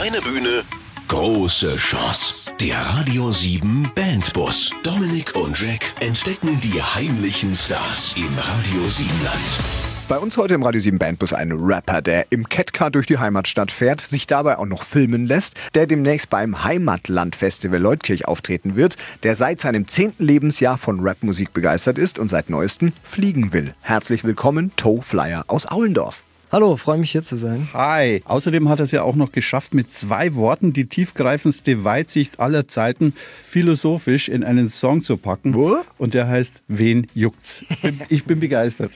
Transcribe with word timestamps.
Kleine 0.00 0.20
Bühne, 0.20 0.62
große 1.08 1.76
Chance. 1.76 2.52
Der 2.60 2.78
Radio 2.78 3.32
7 3.32 3.90
Bandbus. 3.96 4.70
Dominik 4.84 5.34
und 5.34 5.60
Jack 5.60 5.86
entdecken 5.98 6.60
die 6.60 6.80
heimlichen 6.80 7.52
Stars 7.56 8.14
im 8.16 8.28
Radio 8.38 8.88
7 8.88 9.08
Land. 9.24 9.40
Bei 10.08 10.18
uns 10.18 10.36
heute 10.36 10.54
im 10.54 10.62
Radio 10.62 10.80
7 10.80 11.00
Bandbus 11.00 11.32
ein 11.32 11.50
Rapper, 11.50 12.00
der 12.00 12.26
im 12.30 12.48
Catcar 12.48 12.92
durch 12.92 13.06
die 13.06 13.18
Heimatstadt 13.18 13.72
fährt, 13.72 14.00
sich 14.00 14.28
dabei 14.28 14.58
auch 14.58 14.66
noch 14.66 14.84
filmen 14.84 15.26
lässt, 15.26 15.56
der 15.74 15.88
demnächst 15.88 16.30
beim 16.30 16.62
Heimatland-Festival 16.62 17.80
Leutkirch 17.80 18.28
auftreten 18.28 18.76
wird, 18.76 18.96
der 19.24 19.34
seit 19.34 19.58
seinem 19.58 19.88
zehnten 19.88 20.24
Lebensjahr 20.24 20.78
von 20.78 21.00
Rapmusik 21.00 21.52
begeistert 21.52 21.98
ist 21.98 22.20
und 22.20 22.28
seit 22.28 22.50
neuestem 22.50 22.92
fliegen 23.02 23.52
will. 23.52 23.74
Herzlich 23.80 24.22
willkommen, 24.22 24.70
Toe 24.76 25.02
Flyer 25.02 25.44
aus 25.48 25.66
Aulendorf. 25.66 26.22
Hallo, 26.50 26.78
freue 26.78 26.96
mich 26.96 27.10
hier 27.10 27.22
zu 27.22 27.36
sein. 27.36 27.68
Hi. 27.74 28.22
Außerdem 28.24 28.70
hat 28.70 28.80
er 28.80 28.84
es 28.84 28.90
ja 28.90 29.02
auch 29.02 29.16
noch 29.16 29.32
geschafft, 29.32 29.74
mit 29.74 29.92
zwei 29.92 30.34
Worten 30.34 30.72
die 30.72 30.86
tiefgreifendste 30.86 31.84
Weitsicht 31.84 32.40
aller 32.40 32.66
Zeiten 32.66 33.12
philosophisch 33.42 34.30
in 34.30 34.42
einen 34.42 34.70
Song 34.70 35.02
zu 35.02 35.18
packen. 35.18 35.52
Wo? 35.52 35.76
Und 35.98 36.14
der 36.14 36.26
heißt 36.26 36.54
Wen 36.66 37.06
juckt's? 37.12 37.66
Ich 38.08 38.24
bin 38.24 38.40
begeistert. 38.40 38.92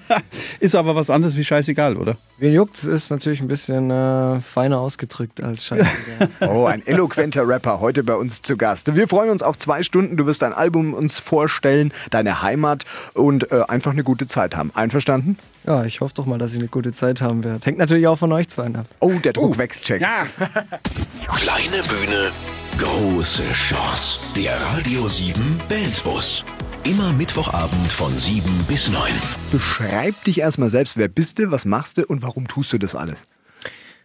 ist 0.60 0.74
aber 0.74 0.96
was 0.96 1.10
anderes 1.10 1.36
wie 1.36 1.44
scheißegal, 1.44 1.98
oder? 1.98 2.16
Wen 2.38 2.54
juckt's 2.54 2.84
ist 2.84 3.10
natürlich 3.10 3.42
ein 3.42 3.48
bisschen 3.48 3.90
äh, 3.90 4.40
feiner 4.40 4.78
ausgedrückt 4.80 5.42
als 5.42 5.66
scheißegal. 5.66 6.30
oh, 6.48 6.64
ein 6.64 6.86
eloquenter 6.86 7.46
Rapper 7.46 7.78
heute 7.80 8.04
bei 8.04 8.14
uns 8.14 8.40
zu 8.40 8.56
Gast. 8.56 8.94
Wir 8.94 9.06
freuen 9.06 9.28
uns 9.28 9.42
auf 9.42 9.58
zwei 9.58 9.82
Stunden. 9.82 10.16
Du 10.16 10.24
wirst 10.24 10.40
dein 10.40 10.54
Album 10.54 10.94
uns 10.94 11.18
vorstellen, 11.18 11.92
deine 12.08 12.40
Heimat 12.40 12.86
und 13.12 13.52
äh, 13.52 13.64
einfach 13.68 13.92
eine 13.92 14.02
gute 14.02 14.26
Zeit 14.28 14.56
haben. 14.56 14.70
Einverstanden? 14.74 15.36
Ja, 15.66 15.84
ich 15.84 16.00
hoffe 16.00 16.14
doch 16.14 16.26
mal, 16.26 16.38
dass 16.38 16.52
ich 16.52 16.60
eine 16.60 16.68
gute 16.68 16.92
Zeit 16.92 17.20
haben 17.20 17.42
werde. 17.42 17.64
Hängt 17.64 17.78
natürlich 17.78 18.06
auch 18.06 18.18
von 18.18 18.32
euch 18.32 18.48
zwei 18.48 18.66
ab. 18.66 18.86
Oh, 19.00 19.12
der 19.24 19.32
Druck 19.32 19.56
uh, 19.56 19.58
wächst, 19.58 19.84
Check. 19.84 20.00
Ja. 20.00 20.26
Kleine 21.28 21.82
Bühne, 21.88 22.30
große 22.78 23.42
Chance. 23.52 24.32
Der 24.36 24.60
Radio 24.62 25.08
7 25.08 25.58
Bandbus. 25.68 26.44
Immer 26.84 27.12
Mittwochabend 27.12 27.88
von 27.88 28.16
7 28.16 28.48
bis 28.68 28.92
9. 28.92 29.02
Beschreib 29.50 30.22
dich 30.22 30.38
erstmal 30.38 30.70
selbst. 30.70 30.96
Wer 30.96 31.08
bist 31.08 31.40
du, 31.40 31.50
was 31.50 31.64
machst 31.64 31.98
du 31.98 32.06
und 32.06 32.22
warum 32.22 32.46
tust 32.46 32.72
du 32.72 32.78
das 32.78 32.94
alles? 32.94 33.24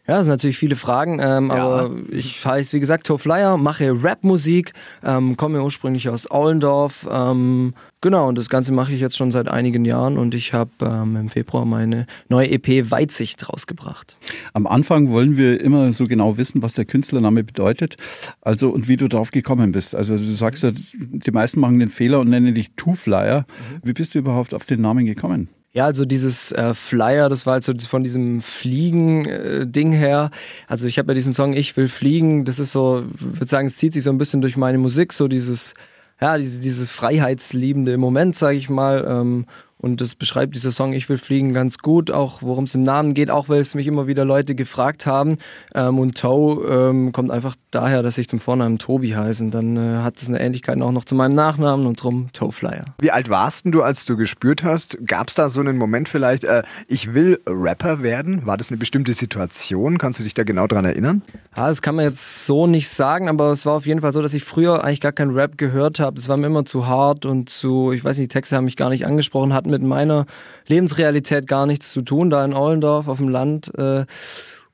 Ja, 0.08 0.18
das 0.18 0.26
sind 0.26 0.34
natürlich 0.34 0.58
viele 0.58 0.76
Fragen, 0.76 1.20
ähm, 1.22 1.50
ja. 1.50 1.56
aber 1.56 1.92
ich 2.10 2.44
heiße, 2.44 2.76
wie 2.76 2.80
gesagt, 2.80 3.06
Toe 3.06 3.20
Flyer, 3.20 3.58
mache 3.58 3.92
Rapmusik, 4.04 4.74
ähm, 5.04 5.38
komme 5.38 5.62
ursprünglich 5.62 6.10
aus 6.10 6.30
Aulendorf. 6.30 7.08
Ähm, 7.10 7.76
genau, 8.02 8.28
und 8.28 8.38
das 8.38 8.50
Ganze 8.50 8.74
mache 8.74 8.94
ich 8.94 9.00
jetzt 9.00 9.16
schon 9.16 9.30
seit 9.30 9.48
einigen 9.48 9.86
Jahren 9.86 10.18
und 10.18 10.34
ich 10.34 10.54
habe 10.54 10.72
ähm, 10.82 11.16
im 11.16 11.30
Februar 11.30 11.66
meine 11.66 12.08
neue 12.30 12.50
EP 12.50 12.90
Weitsicht 12.90 13.48
rausgebracht. 13.48 14.18
Am 14.54 14.66
Anfang 14.66 15.10
wollen 15.12 15.38
wir 15.38 15.62
immer 15.62 15.94
so 15.94 16.08
genau 16.08 16.36
wissen, 16.36 16.64
was 16.64 16.74
der 16.74 16.86
Künstlername 16.86 17.44
bedeutet, 17.44 17.98
also 18.42 18.70
und 18.70 18.88
wie 18.88 18.98
du 18.98 19.08
darauf 19.08 19.30
gekommen 19.30 19.72
bist. 19.72 19.96
Also 19.96 20.18
du 20.18 20.24
sagst 20.24 20.64
ja, 20.64 20.72
die 20.94 21.32
meisten 21.32 21.60
machen 21.60 21.80
den 21.80 21.90
Fehler 21.90 22.22
und 22.22 22.30
nennen 22.30 22.56
dich 22.56 22.74
Two 22.76 22.96
Flyer. 22.96 23.42
Mhm. 23.42 23.88
Wie 23.88 23.94
bist 23.94 24.16
du 24.16 24.20
überhaupt 24.20 24.56
auf 24.56 24.66
den 24.66 24.82
Namen 24.82 25.06
gekommen? 25.06 25.50
Ja, 25.74 25.86
also 25.86 26.04
dieses 26.04 26.52
äh, 26.52 26.74
Flyer, 26.74 27.30
das 27.30 27.46
war 27.46 27.54
halt 27.54 27.64
so 27.64 27.74
von 27.88 28.04
diesem 28.04 28.42
Fliegen-Ding 28.42 29.94
äh, 29.94 29.98
her. 29.98 30.30
Also 30.68 30.86
ich 30.86 31.00
habe 31.00 31.12
ja 31.12 31.14
diesen 31.16 31.34
Song 31.34 31.54
Ich 31.54 31.78
will 31.78 31.88
fliegen, 31.88 32.44
das 32.44 32.60
ist 32.60 32.74
so, 32.74 33.06
würde 33.18 33.48
sagen, 33.48 33.68
es 33.68 33.78
zieht 33.78 33.94
sich 33.94 34.04
so 34.04 34.10
ein 34.10 34.18
bisschen 34.18 34.42
durch 34.42 34.58
meine 34.58 34.78
Musik, 34.78 35.14
so 35.14 35.30
dieses, 35.30 35.74
ja, 36.20 36.38
diese, 36.38 36.60
dieses 36.60 36.92
freiheitsliebende 36.92 37.98
Moment, 37.98 38.36
sage 38.36 38.58
ich 38.58 38.70
mal. 38.70 39.06
Ähm, 39.08 39.46
und 39.78 40.02
das 40.02 40.14
beschreibt 40.16 40.56
dieser 40.56 40.72
Song 40.72 40.92
Ich 40.92 41.08
will 41.08 41.18
fliegen 41.18 41.54
ganz 41.54 41.78
gut, 41.78 42.12
auch 42.12 42.42
worum 42.42 42.66
es 42.66 42.76
im 42.76 42.84
Namen 42.84 43.14
geht, 43.14 43.32
auch 43.32 43.48
weil 43.48 43.62
es 43.62 43.74
mich 43.74 43.88
immer 43.88 44.08
wieder 44.08 44.26
Leute 44.26 44.56
gefragt 44.56 45.06
haben. 45.06 45.38
Ähm, 45.74 46.00
und 46.00 46.18
Toe 46.18 46.66
ähm, 46.70 47.14
kommt 47.14 47.32
einfach 47.32 47.56
daher, 47.72 48.04
dass 48.04 48.18
ich 48.18 48.28
zum 48.28 48.40
Vornamen 48.40 48.78
Tobi 48.78 49.16
heiße. 49.16 49.44
Und 49.44 49.52
dann 49.52 49.78
äh, 49.78 50.04
hat 50.04 50.22
es 50.22 50.28
eine 50.28 50.40
Ähnlichkeit 50.40 50.82
auch 50.82 50.92
noch 50.92 51.06
zu 51.06 51.16
meinem 51.16 51.36
Nachnamen 51.36 51.86
und 51.86 52.02
drum 52.02 52.30
Toe 52.34 52.52
Flyer. 52.52 52.86
Wie 53.00 53.12
alt 53.12 53.30
warst 53.30 53.66
du, 53.66 53.82
als 53.82 54.06
du 54.06 54.18
gespürt 54.18 54.64
hast? 54.64 54.98
Gab 55.06 55.30
es 55.30 55.36
da 55.36 55.50
so 55.50 55.60
einen 55.60 55.78
Moment 55.78 56.10
vielleicht, 56.10 56.44
äh, 56.44 56.64
ich 56.88 57.14
will 57.14 57.40
Rapper 57.48 58.04
werden? 58.04 58.46
War 58.46 58.58
das 58.58 58.70
eine 58.70 58.78
bestimmte 58.78 59.14
Situation? 59.14 59.98
Kannst 59.98 60.20
du 60.20 60.24
dich 60.24 60.34
da 60.34 60.44
genau 60.44 60.68
dran 60.68 60.86
erinnern? 60.86 61.22
Ja, 61.56 61.68
das 61.68 61.82
kann 61.82 61.96
man 61.96 62.06
jetzt 62.06 62.46
so 62.46 62.68
nicht 62.68 62.90
sagen, 62.90 63.30
aber 63.30 63.52
es 63.52 63.66
war 63.66 63.74
auf 63.74 63.86
jeden 63.86 64.02
Fall 64.02 64.14
so, 64.14 64.22
dass 64.22 64.34
ich 64.34 64.44
früher 64.44 64.84
eigentlich 64.84 65.02
gar 65.02 65.12
keinen 65.12 65.32
Rap 65.32 65.58
gehört 65.58 66.00
habe. 66.00 66.18
Es 66.18 66.30
war 66.30 66.38
mir 66.38 66.48
immer 66.48 66.66
zu 66.66 66.88
hart 66.88 67.26
und 67.26 67.50
zu, 67.50 67.92
ich 67.92 68.04
weiß 68.04 68.18
nicht, 68.18 68.32
die 68.32 68.34
Texte 68.34 68.56
haben 68.56 68.66
mich 68.66 68.78
gar 68.78 68.90
nicht 68.90 69.06
angesprochen, 69.06 69.54
hatten 69.54 69.70
mit 69.70 69.82
meiner 69.82 70.26
Lebensrealität 70.68 71.48
gar 71.48 71.66
nichts 71.66 71.92
zu 71.92 72.02
tun, 72.02 72.30
da 72.30 72.44
in 72.44 72.54
Ollendorf 72.54 73.08
auf 73.08 73.18
dem 73.18 73.30
Land. 73.30 73.74
Äh, 73.78 74.06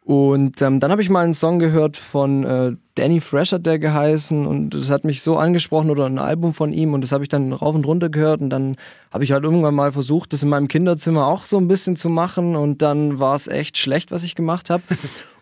und 0.07 0.62
ähm, 0.62 0.79
dann 0.79 0.90
habe 0.90 1.01
ich 1.01 1.09
mal 1.09 1.25
einen 1.25 1.34
Song 1.34 1.59
gehört 1.59 1.97
von 1.97 2.45
äh, 2.45 2.72
Danny 2.95 3.19
Fresh 3.19 3.51
hat 3.51 3.66
der 3.66 3.78
geheißen 3.78 4.47
und 4.47 4.69
das 4.69 4.90
hat 4.90 5.03
mich 5.03 5.22
so 5.22 5.35
angesprochen 5.35 5.90
oder 5.90 6.06
ein 6.06 6.18
Album 6.18 6.53
von 6.53 6.72
ihm 6.72 6.94
und 6.94 7.01
das 7.01 7.12
habe 7.12 7.25
ich 7.25 7.29
dann 7.29 7.51
rauf 7.51 7.75
und 7.75 7.85
runter 7.85 8.07
gehört 8.07 8.40
und 8.40 8.50
dann 8.50 8.78
habe 9.12 9.25
ich 9.25 9.34
halt 9.34 9.44
irgendwann 9.44 9.75
mal 9.75 9.91
versucht, 9.91 10.31
das 10.31 10.44
in 10.44 10.47
meinem 10.47 10.69
Kinderzimmer 10.69 11.28
auch 11.28 11.45
so 11.45 11.57
ein 11.57 11.68
bisschen 11.68 11.97
zu 11.97 12.07
machen 12.07 12.56
und 12.56 12.81
dann 12.81 13.19
war 13.19 13.35
es 13.35 13.50
echt 13.50 13.78
schlecht, 13.78 14.12
was 14.12 14.23
ich 14.23 14.34
gemacht 14.34 14.69
habe. 14.69 14.81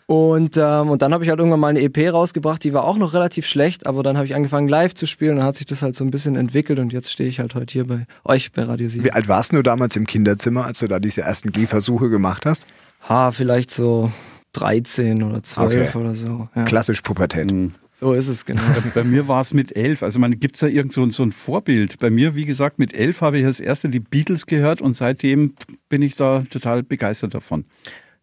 Und, 0.08 0.56
ähm, 0.58 0.92
und 0.92 1.02
dann 1.02 1.16
habe 1.16 1.24
ich 1.24 1.32
halt 1.32 1.40
irgendwann 1.40 1.60
mal 1.60 1.70
eine 1.70 1.82
EP 1.82 2.14
rausgebracht, 2.14 2.64
die 2.64 2.74
war 2.74 2.84
auch 2.84 3.00
noch 3.00 3.16
relativ 3.16 3.48
schlecht, 3.48 3.88
aber 3.88 4.04
dann 4.04 4.18
habe 4.18 4.28
ich 4.28 4.36
angefangen 4.36 4.68
live 4.68 4.94
zu 4.94 5.08
spielen 5.08 5.32
und 5.32 5.38
dann 5.38 5.48
hat 5.48 5.56
sich 5.56 5.66
das 5.66 5.82
halt 5.82 5.96
so 5.96 6.04
ein 6.04 6.12
bisschen 6.12 6.36
entwickelt 6.36 6.78
und 6.78 6.94
jetzt 6.94 7.12
stehe 7.12 7.28
ich 7.28 7.40
halt 7.40 7.56
heute 7.56 7.74
hier 7.74 7.88
bei 7.88 8.06
euch 8.24 8.52
bei 8.52 8.62
Radio 8.62 8.88
7. 8.88 9.04
Wie 9.04 9.12
alt 9.12 9.28
warst 9.28 9.54
du 9.54 9.64
damals 9.64 9.96
im 9.96 10.06
Kinderzimmer, 10.06 10.64
als 10.66 10.78
du 10.78 10.88
da 10.88 11.00
diese 11.00 11.22
ersten 11.22 11.52
Gehversuche 11.52 12.12
gemacht 12.12 12.46
hast? 12.46 12.68
Ha, 13.10 13.32
vielleicht 13.32 13.72
so 13.72 14.12
13 14.56 15.22
oder 15.24 15.44
12 15.44 15.90
okay. 15.96 15.98
oder 15.98 16.16
so. 16.16 16.48
Ja. 16.56 16.64
Klassisch 16.64 17.02
Pubertät. 17.02 17.52
Mhm. 17.52 17.74
So 17.92 18.14
ist 18.14 18.28
es, 18.28 18.46
genau. 18.46 18.62
Bei, 18.94 19.04
mir 19.04 19.28
war 19.28 19.40
es 19.40 19.54
mit 19.54 19.76
elf. 19.76 20.04
Also 20.04 20.20
gibt 20.20 20.56
es 20.56 20.60
da 20.60 20.68
irgend 20.68 20.92
so, 20.92 21.10
so 21.10 21.24
ein 21.24 21.32
Vorbild? 21.32 22.00
Bei 22.00 22.10
mir, 22.10 22.36
wie 22.36 22.46
gesagt, 22.46 22.78
mit 22.78 22.94
elf 22.94 23.22
habe 23.22 23.38
ich 23.38 23.46
als 23.46 23.60
erste 23.62 23.88
die 23.88 24.02
Beatles 24.02 24.46
gehört 24.46 24.82
und 24.82 24.96
seitdem 24.96 25.54
bin 25.88 26.02
ich 26.02 26.16
da 26.16 26.44
total 26.50 26.84
begeistert 26.84 27.34
davon. 27.34 27.64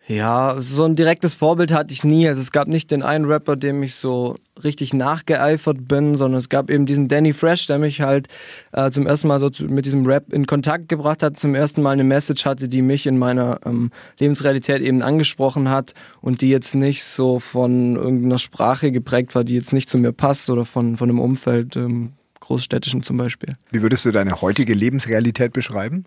Ja, 0.08 0.56
so 0.58 0.84
ein 0.84 0.96
direktes 0.96 1.34
Vorbild 1.34 1.72
hatte 1.72 1.92
ich 1.92 2.02
nie. 2.02 2.26
Also 2.26 2.40
es 2.40 2.50
gab 2.50 2.66
nicht 2.66 2.90
den 2.90 3.02
einen 3.02 3.24
Rapper, 3.24 3.54
dem 3.54 3.82
ich 3.84 3.94
so 3.94 4.36
richtig 4.62 4.92
nachgeeifert 4.92 5.86
bin, 5.86 6.16
sondern 6.16 6.38
es 6.38 6.48
gab 6.48 6.70
eben 6.70 6.86
diesen 6.86 7.06
Danny 7.06 7.32
Fresh, 7.32 7.68
der 7.68 7.78
mich 7.78 8.00
halt 8.00 8.26
äh, 8.72 8.90
zum 8.90 9.06
ersten 9.06 9.28
Mal 9.28 9.38
so 9.38 9.48
zu, 9.48 9.66
mit 9.66 9.86
diesem 9.86 10.04
Rap 10.04 10.32
in 10.32 10.46
Kontakt 10.46 10.88
gebracht 10.88 11.22
hat, 11.22 11.38
zum 11.38 11.54
ersten 11.54 11.82
Mal 11.82 11.92
eine 11.92 12.04
Message 12.04 12.44
hatte, 12.44 12.68
die 12.68 12.82
mich 12.82 13.06
in 13.06 13.16
meiner 13.16 13.60
ähm, 13.64 13.92
Lebensrealität 14.18 14.82
eben 14.82 15.02
angesprochen 15.02 15.70
hat 15.70 15.94
und 16.20 16.40
die 16.40 16.50
jetzt 16.50 16.74
nicht 16.74 17.04
so 17.04 17.38
von 17.38 17.94
irgendeiner 17.94 18.38
Sprache 18.38 18.90
geprägt 18.90 19.34
war, 19.36 19.44
die 19.44 19.54
jetzt 19.54 19.72
nicht 19.72 19.88
zu 19.88 19.98
mir 19.98 20.12
passt 20.12 20.50
oder 20.50 20.64
von, 20.64 20.96
von 20.96 21.08
einem 21.08 21.20
Umfeld, 21.20 21.76
ähm, 21.76 22.12
großstädtischen 22.40 23.02
zum 23.02 23.16
Beispiel. 23.16 23.56
Wie 23.70 23.82
würdest 23.82 24.04
du 24.04 24.10
deine 24.10 24.42
heutige 24.42 24.74
Lebensrealität 24.74 25.52
beschreiben? 25.52 26.04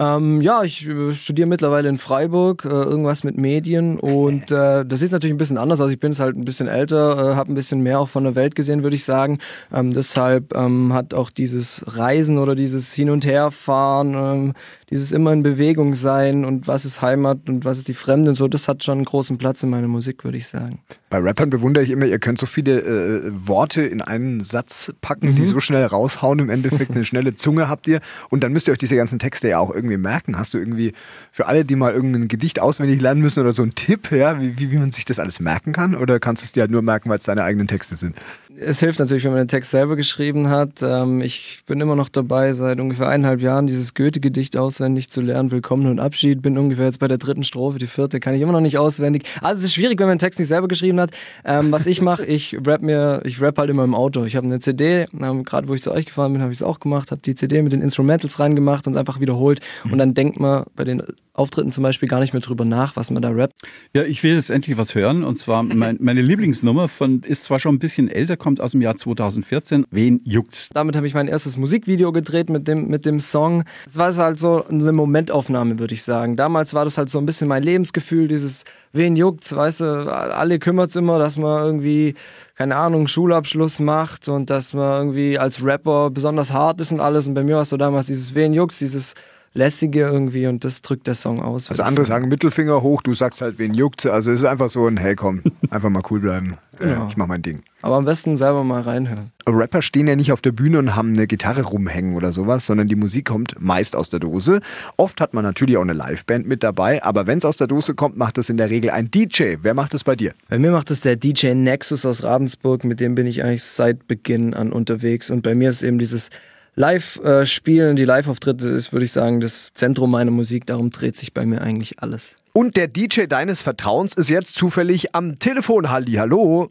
Ähm, 0.00 0.40
ja, 0.40 0.64
ich 0.64 0.88
äh, 0.88 1.14
studiere 1.14 1.46
mittlerweile 1.46 1.88
in 1.88 1.98
Freiburg, 1.98 2.64
äh, 2.64 2.68
irgendwas 2.68 3.22
mit 3.22 3.36
Medien 3.38 4.00
und 4.00 4.50
äh, 4.50 4.84
das 4.84 5.02
ist 5.02 5.12
natürlich 5.12 5.32
ein 5.34 5.38
bisschen 5.38 5.56
anders. 5.56 5.80
Also 5.80 5.92
ich 5.92 6.00
bin 6.00 6.10
jetzt 6.10 6.18
halt 6.18 6.36
ein 6.36 6.44
bisschen 6.44 6.66
älter, 6.66 7.32
äh, 7.32 7.34
habe 7.36 7.52
ein 7.52 7.54
bisschen 7.54 7.80
mehr 7.80 8.00
auch 8.00 8.08
von 8.08 8.24
der 8.24 8.34
Welt 8.34 8.56
gesehen, 8.56 8.82
würde 8.82 8.96
ich 8.96 9.04
sagen. 9.04 9.38
Ähm, 9.72 9.92
deshalb 9.92 10.52
ähm, 10.56 10.92
hat 10.92 11.14
auch 11.14 11.30
dieses 11.30 11.84
Reisen 11.86 12.38
oder 12.38 12.56
dieses 12.56 12.92
Hin- 12.92 13.10
und 13.10 13.24
Herfahren 13.24 14.14
ähm, 14.14 14.52
dieses 14.90 15.12
immer 15.12 15.32
in 15.32 15.42
Bewegung 15.42 15.94
sein 15.94 16.44
und 16.44 16.66
was 16.68 16.84
ist 16.84 17.02
Heimat 17.02 17.48
und 17.48 17.64
was 17.64 17.78
ist 17.78 17.88
die 17.88 17.94
Fremde 17.94 18.30
und 18.30 18.36
so, 18.36 18.48
das 18.48 18.68
hat 18.68 18.84
schon 18.84 18.98
einen 18.98 19.04
großen 19.04 19.38
Platz 19.38 19.62
in 19.62 19.70
meiner 19.70 19.88
Musik, 19.88 20.24
würde 20.24 20.38
ich 20.38 20.46
sagen. 20.46 20.80
Bei 21.10 21.18
Rappern 21.18 21.50
bewundere 21.50 21.84
ich 21.84 21.90
immer, 21.90 22.06
ihr 22.06 22.18
könnt 22.18 22.38
so 22.38 22.46
viele 22.46 22.80
äh, 22.80 23.30
Worte 23.46 23.82
in 23.82 24.02
einen 24.02 24.42
Satz 24.42 24.92
packen, 25.00 25.30
mhm. 25.30 25.34
die 25.36 25.44
so 25.44 25.60
schnell 25.60 25.84
raushauen. 25.84 26.38
Im 26.38 26.50
Endeffekt 26.50 26.92
eine 26.92 27.04
schnelle 27.04 27.34
Zunge 27.34 27.68
habt 27.68 27.86
ihr 27.86 28.00
und 28.30 28.42
dann 28.42 28.52
müsst 28.52 28.68
ihr 28.68 28.72
euch 28.72 28.78
diese 28.78 28.96
ganzen 28.96 29.18
Texte 29.18 29.48
ja 29.48 29.58
auch 29.58 29.74
irgendwie 29.74 29.96
merken. 29.96 30.38
Hast 30.38 30.54
du 30.54 30.58
irgendwie 30.58 30.92
für 31.32 31.46
alle, 31.46 31.64
die 31.64 31.76
mal 31.76 31.92
irgendein 31.92 32.28
Gedicht 32.28 32.60
auswendig 32.60 33.00
lernen 33.00 33.20
müssen 33.20 33.40
oder 33.40 33.52
so 33.52 33.62
einen 33.62 33.74
Tipp, 33.74 34.10
ja, 34.10 34.40
wie, 34.40 34.58
wie, 34.58 34.70
wie 34.70 34.76
man 34.76 34.92
sich 34.92 35.04
das 35.04 35.18
alles 35.18 35.40
merken 35.40 35.72
kann? 35.72 35.94
Oder 35.94 36.20
kannst 36.20 36.42
du 36.42 36.46
es 36.46 36.52
dir 36.52 36.62
halt 36.62 36.70
nur 36.70 36.82
merken, 36.82 37.08
weil 37.08 37.18
es 37.18 37.24
deine 37.24 37.44
eigenen 37.44 37.68
Texte 37.68 37.96
sind? 37.96 38.16
Es 38.60 38.80
hilft 38.80 38.98
natürlich, 38.98 39.24
wenn 39.24 39.32
man 39.32 39.42
den 39.42 39.48
Text 39.48 39.70
selber 39.70 39.96
geschrieben 39.96 40.48
hat. 40.48 40.82
Ähm, 40.82 41.20
ich 41.20 41.62
bin 41.66 41.80
immer 41.80 41.96
noch 41.96 42.08
dabei, 42.08 42.52
seit 42.52 42.80
ungefähr 42.80 43.08
eineinhalb 43.08 43.40
Jahren 43.40 43.66
dieses 43.66 43.94
Goethe-Gedicht 43.94 44.56
auswendig 44.56 45.10
zu 45.10 45.20
lernen. 45.20 45.50
Willkommen 45.50 45.86
und 45.86 45.98
Abschied. 45.98 46.42
Bin 46.42 46.58
ungefähr 46.58 46.86
jetzt 46.86 46.98
bei 46.98 47.08
der 47.08 47.18
dritten 47.18 47.44
Strophe, 47.44 47.78
die 47.78 47.86
vierte 47.86 48.20
kann 48.20 48.34
ich 48.34 48.42
immer 48.42 48.52
noch 48.52 48.60
nicht 48.60 48.78
auswendig. 48.78 49.24
Also 49.40 49.60
es 49.60 49.66
ist 49.66 49.74
schwierig, 49.74 49.98
wenn 49.98 50.06
man 50.06 50.16
den 50.16 50.20
Text 50.20 50.38
nicht 50.38 50.48
selber 50.48 50.68
geschrieben 50.68 51.00
hat. 51.00 51.10
Ähm, 51.44 51.72
was 51.72 51.86
ich 51.86 52.00
mache, 52.00 52.24
ich 52.24 52.56
rap 52.66 52.82
mir, 52.82 53.22
ich 53.24 53.40
rap 53.40 53.58
halt 53.58 53.70
immer 53.70 53.84
im 53.84 53.94
Auto. 53.94 54.24
Ich 54.24 54.36
habe 54.36 54.46
eine 54.46 54.60
CD, 54.60 55.06
ähm, 55.20 55.44
gerade 55.44 55.68
wo 55.68 55.74
ich 55.74 55.82
zu 55.82 55.92
euch 55.92 56.06
gefahren 56.06 56.32
bin, 56.32 56.42
habe 56.42 56.52
ich 56.52 56.58
es 56.58 56.62
auch 56.62 56.80
gemacht, 56.80 57.10
habe 57.10 57.22
die 57.22 57.34
CD 57.34 57.62
mit 57.62 57.72
den 57.72 57.82
Instrumentals 57.82 58.38
reingemacht 58.38 58.86
und 58.86 58.96
einfach 58.96 59.20
wiederholt. 59.20 59.60
Und 59.90 59.98
dann 59.98 60.14
denkt 60.14 60.38
man 60.38 60.64
bei 60.76 60.84
den 60.84 61.02
Auftritten 61.36 61.72
zum 61.72 61.82
Beispiel 61.82 62.08
gar 62.08 62.20
nicht 62.20 62.32
mehr 62.32 62.40
drüber 62.40 62.64
nach, 62.64 62.94
was 62.94 63.10
man 63.10 63.20
da 63.20 63.30
rappt. 63.30 63.54
Ja, 63.92 64.04
ich 64.04 64.22
will 64.22 64.34
jetzt 64.34 64.50
endlich 64.50 64.78
was 64.78 64.94
hören. 64.94 65.24
Und 65.24 65.36
zwar 65.36 65.64
mein, 65.64 65.96
meine 66.00 66.22
Lieblingsnummer 66.22 66.86
von 66.86 67.22
ist 67.22 67.44
zwar 67.44 67.58
schon 67.58 67.74
ein 67.74 67.80
bisschen 67.80 68.08
älter, 68.08 68.36
kommt 68.44 68.60
aus 68.60 68.72
dem 68.72 68.82
Jahr 68.82 68.94
2014. 68.94 69.86
Wen 69.90 70.20
juckt's? 70.22 70.68
Damit 70.74 70.96
habe 70.96 71.06
ich 71.06 71.14
mein 71.14 71.28
erstes 71.28 71.56
Musikvideo 71.56 72.12
gedreht 72.12 72.50
mit 72.50 72.68
dem, 72.68 72.88
mit 72.88 73.06
dem 73.06 73.18
Song. 73.18 73.64
Es 73.86 73.96
war 73.96 74.14
halt 74.14 74.38
so 74.38 74.66
eine 74.66 74.92
Momentaufnahme, 74.92 75.78
würde 75.78 75.94
ich 75.94 76.02
sagen. 76.02 76.36
Damals 76.36 76.74
war 76.74 76.84
das 76.84 76.98
halt 76.98 77.08
so 77.08 77.18
ein 77.18 77.24
bisschen 77.24 77.48
mein 77.48 77.62
Lebensgefühl, 77.62 78.28
dieses 78.28 78.64
Wen 78.92 79.16
juckt's, 79.16 79.56
weißt 79.56 79.80
du, 79.80 79.84
alle 80.12 80.58
kümmert's 80.58 80.94
immer, 80.94 81.18
dass 81.18 81.38
man 81.38 81.64
irgendwie, 81.64 82.16
keine 82.54 82.76
Ahnung, 82.76 83.08
Schulabschluss 83.08 83.80
macht 83.80 84.28
und 84.28 84.50
dass 84.50 84.74
man 84.74 84.98
irgendwie 84.98 85.38
als 85.38 85.64
Rapper 85.64 86.10
besonders 86.10 86.52
hart 86.52 86.82
ist 86.82 86.92
und 86.92 87.00
alles. 87.00 87.26
Und 87.26 87.32
bei 87.32 87.44
mir 87.44 87.54
war 87.54 87.62
es 87.62 87.70
so 87.70 87.78
damals 87.78 88.08
dieses 88.08 88.34
Wen 88.34 88.52
juckt's, 88.52 88.78
dieses 88.78 89.14
lässige 89.54 90.00
irgendwie 90.00 90.46
und 90.46 90.64
das 90.64 90.82
drückt 90.82 91.06
der 91.06 91.14
Song 91.14 91.40
aus. 91.40 91.70
Also 91.70 91.84
andere 91.84 92.04
sagen 92.04 92.28
Mittelfinger 92.28 92.82
hoch, 92.82 93.02
du 93.02 93.14
sagst 93.14 93.40
halt, 93.40 93.58
wen 93.58 93.72
juckt. 93.72 94.04
Also 94.06 94.32
es 94.32 94.40
ist 94.40 94.46
einfach 94.46 94.68
so 94.68 94.86
ein, 94.86 94.96
hey 94.96 95.14
komm, 95.14 95.42
einfach 95.70 95.90
mal 95.90 96.02
cool 96.10 96.20
bleiben. 96.20 96.58
Äh, 96.80 96.90
ja. 96.90 97.06
Ich 97.08 97.16
mach 97.16 97.28
mein 97.28 97.42
Ding. 97.42 97.62
Aber 97.82 97.96
am 97.96 98.04
besten 98.04 98.36
selber 98.36 98.64
mal 98.64 98.80
reinhören. 98.80 99.30
Rapper 99.46 99.80
stehen 99.80 100.08
ja 100.08 100.16
nicht 100.16 100.32
auf 100.32 100.40
der 100.40 100.50
Bühne 100.50 100.80
und 100.80 100.96
haben 100.96 101.12
eine 101.12 101.28
Gitarre 101.28 101.62
rumhängen 101.62 102.16
oder 102.16 102.32
sowas, 102.32 102.66
sondern 102.66 102.88
die 102.88 102.96
Musik 102.96 103.26
kommt 103.26 103.54
meist 103.60 103.94
aus 103.94 104.10
der 104.10 104.18
Dose. 104.18 104.60
Oft 104.96 105.20
hat 105.20 105.34
man 105.34 105.44
natürlich 105.44 105.76
auch 105.76 105.82
eine 105.82 105.92
Liveband 105.92 106.48
mit 106.48 106.64
dabei, 106.64 107.02
aber 107.04 107.28
wenn 107.28 107.38
es 107.38 107.44
aus 107.44 107.56
der 107.56 107.68
Dose 107.68 107.94
kommt, 107.94 108.16
macht 108.16 108.38
es 108.38 108.48
in 108.48 108.56
der 108.56 108.70
Regel 108.70 108.90
ein 108.90 109.10
DJ. 109.10 109.56
Wer 109.62 109.74
macht 109.74 109.94
es 109.94 110.02
bei 110.02 110.16
dir? 110.16 110.32
Bei 110.48 110.58
mir 110.58 110.72
macht 110.72 110.90
es 110.90 111.00
der 111.00 111.14
DJ 111.14 111.54
Nexus 111.54 112.04
aus 112.04 112.24
Ravensburg, 112.24 112.82
mit 112.84 112.98
dem 112.98 113.14
bin 113.14 113.26
ich 113.26 113.44
eigentlich 113.44 113.62
seit 113.62 114.08
Beginn 114.08 114.54
an 114.54 114.72
unterwegs 114.72 115.30
und 115.30 115.42
bei 115.42 115.54
mir 115.54 115.70
ist 115.70 115.82
eben 115.82 115.98
dieses 115.98 116.30
Live-Spielen, 116.76 117.94
die 117.94 118.04
Live-Auftritte 118.04 118.68
ist, 118.68 118.92
würde 118.92 119.04
ich 119.04 119.12
sagen, 119.12 119.40
das 119.40 119.72
Zentrum 119.74 120.10
meiner 120.10 120.32
Musik. 120.32 120.66
Darum 120.66 120.90
dreht 120.90 121.14
sich 121.14 121.32
bei 121.32 121.46
mir 121.46 121.60
eigentlich 121.60 122.00
alles. 122.00 122.36
Und 122.52 122.76
der 122.76 122.88
DJ 122.88 123.26
deines 123.26 123.62
Vertrauens 123.62 124.14
ist 124.14 124.28
jetzt 124.28 124.54
zufällig 124.54 125.14
am 125.14 125.38
Telefon. 125.38 125.90
Halli, 125.90 126.12
hallo. 126.14 126.70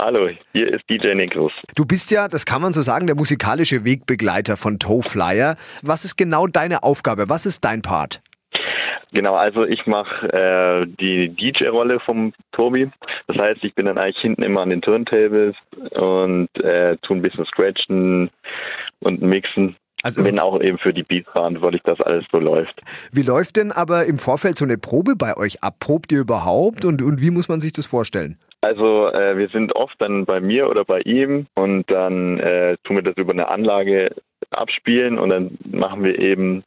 Hallo, 0.00 0.28
hier 0.52 0.68
ist 0.68 0.82
DJ 0.88 1.14
Niklas. 1.14 1.52
Du 1.74 1.84
bist 1.84 2.10
ja, 2.10 2.28
das 2.28 2.46
kann 2.46 2.62
man 2.62 2.72
so 2.72 2.82
sagen, 2.82 3.06
der 3.06 3.16
musikalische 3.16 3.84
Wegbegleiter 3.84 4.56
von 4.56 4.78
Toe 4.78 5.02
Flyer. 5.02 5.56
Was 5.82 6.04
ist 6.04 6.16
genau 6.16 6.46
deine 6.46 6.82
Aufgabe? 6.82 7.28
Was 7.28 7.44
ist 7.44 7.64
dein 7.64 7.82
Part? 7.82 8.20
Genau, 9.12 9.34
also 9.34 9.66
ich 9.66 9.86
mache 9.86 10.32
äh, 10.32 10.86
die 10.98 11.28
DJ-Rolle 11.28 12.00
vom 12.00 12.32
Tobi. 12.52 12.90
Das 13.26 13.36
heißt, 13.36 13.62
ich 13.62 13.74
bin 13.74 13.84
dann 13.86 13.98
eigentlich 13.98 14.22
hinten 14.22 14.42
immer 14.42 14.62
an 14.62 14.70
den 14.70 14.80
Turntables 14.80 15.54
und 15.90 16.48
äh, 16.62 16.96
tue 17.02 17.16
ein 17.16 17.22
bisschen 17.22 17.44
scratchen 17.44 18.30
und 19.02 19.22
mixen. 19.22 19.76
Also 20.02 20.24
bin 20.24 20.40
auch 20.40 20.60
eben 20.60 20.78
für 20.78 20.92
die 20.92 21.04
Beats 21.04 21.30
verantwortlich, 21.30 21.82
dass 21.84 22.00
alles 22.00 22.24
so 22.32 22.40
läuft. 22.40 22.80
Wie 23.12 23.22
läuft 23.22 23.56
denn 23.56 23.70
aber 23.70 24.04
im 24.06 24.18
Vorfeld 24.18 24.58
so 24.58 24.64
eine 24.64 24.76
Probe 24.76 25.14
bei 25.14 25.36
euch 25.36 25.62
ab? 25.62 25.76
Probt 25.78 26.10
ihr 26.10 26.20
überhaupt 26.20 26.84
und, 26.84 27.02
und 27.02 27.20
wie 27.20 27.30
muss 27.30 27.48
man 27.48 27.60
sich 27.60 27.72
das 27.72 27.86
vorstellen? 27.86 28.36
Also 28.62 29.08
äh, 29.08 29.36
wir 29.38 29.48
sind 29.48 29.74
oft 29.76 29.94
dann 29.98 30.24
bei 30.24 30.40
mir 30.40 30.68
oder 30.68 30.84
bei 30.84 31.00
ihm 31.04 31.46
und 31.54 31.90
dann 31.90 32.38
äh, 32.38 32.76
tun 32.84 32.96
wir 32.96 33.02
das 33.02 33.16
über 33.16 33.32
eine 33.32 33.48
Anlage 33.48 34.14
abspielen 34.50 35.18
und 35.18 35.30
dann 35.30 35.58
machen 35.70 36.04
wir 36.04 36.18
eben 36.18 36.64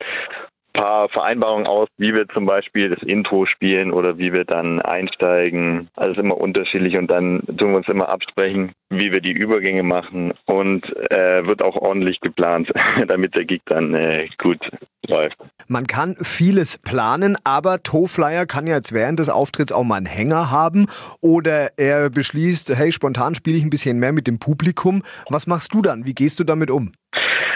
paar 0.75 1.09
Vereinbarungen 1.09 1.67
aus, 1.67 1.87
wie 1.97 2.13
wir 2.13 2.27
zum 2.27 2.45
Beispiel 2.45 2.89
das 2.89 3.01
Intro 3.01 3.45
spielen 3.45 3.91
oder 3.91 4.17
wie 4.17 4.33
wir 4.33 4.43
dann 4.43 4.81
einsteigen. 4.81 5.89
Alles 5.95 6.17
immer 6.17 6.37
unterschiedlich 6.37 6.97
und 6.97 7.09
dann 7.09 7.41
tun 7.57 7.71
wir 7.71 7.77
uns 7.77 7.87
immer 7.87 8.09
absprechen, 8.09 8.73
wie 8.89 9.11
wir 9.11 9.21
die 9.21 9.31
Übergänge 9.31 9.83
machen 9.83 10.33
und 10.45 10.85
äh, 11.09 11.45
wird 11.47 11.63
auch 11.63 11.75
ordentlich 11.75 12.19
geplant, 12.19 12.71
damit 13.07 13.35
der 13.35 13.45
Gig 13.45 13.61
dann 13.65 13.95
äh, 13.95 14.27
gut 14.37 14.59
läuft. 15.07 15.37
Man 15.67 15.87
kann 15.87 16.15
vieles 16.21 16.77
planen, 16.77 17.37
aber 17.43 17.81
Toflyer 17.81 18.45
kann 18.45 18.67
ja 18.67 18.75
jetzt 18.75 18.93
während 18.93 19.19
des 19.19 19.29
Auftritts 19.29 19.71
auch 19.71 19.83
mal 19.83 19.95
einen 19.95 20.05
Hänger 20.05 20.51
haben 20.51 20.87
oder 21.21 21.77
er 21.77 22.09
beschließt, 22.09 22.75
hey, 22.75 22.91
spontan 22.91 23.33
spiele 23.35 23.57
ich 23.57 23.63
ein 23.63 23.69
bisschen 23.69 23.99
mehr 23.99 24.11
mit 24.11 24.27
dem 24.27 24.39
Publikum. 24.39 25.03
Was 25.29 25.47
machst 25.47 25.73
du 25.73 25.81
dann? 25.81 26.05
Wie 26.05 26.13
gehst 26.13 26.39
du 26.39 26.43
damit 26.43 26.69
um? 26.69 26.91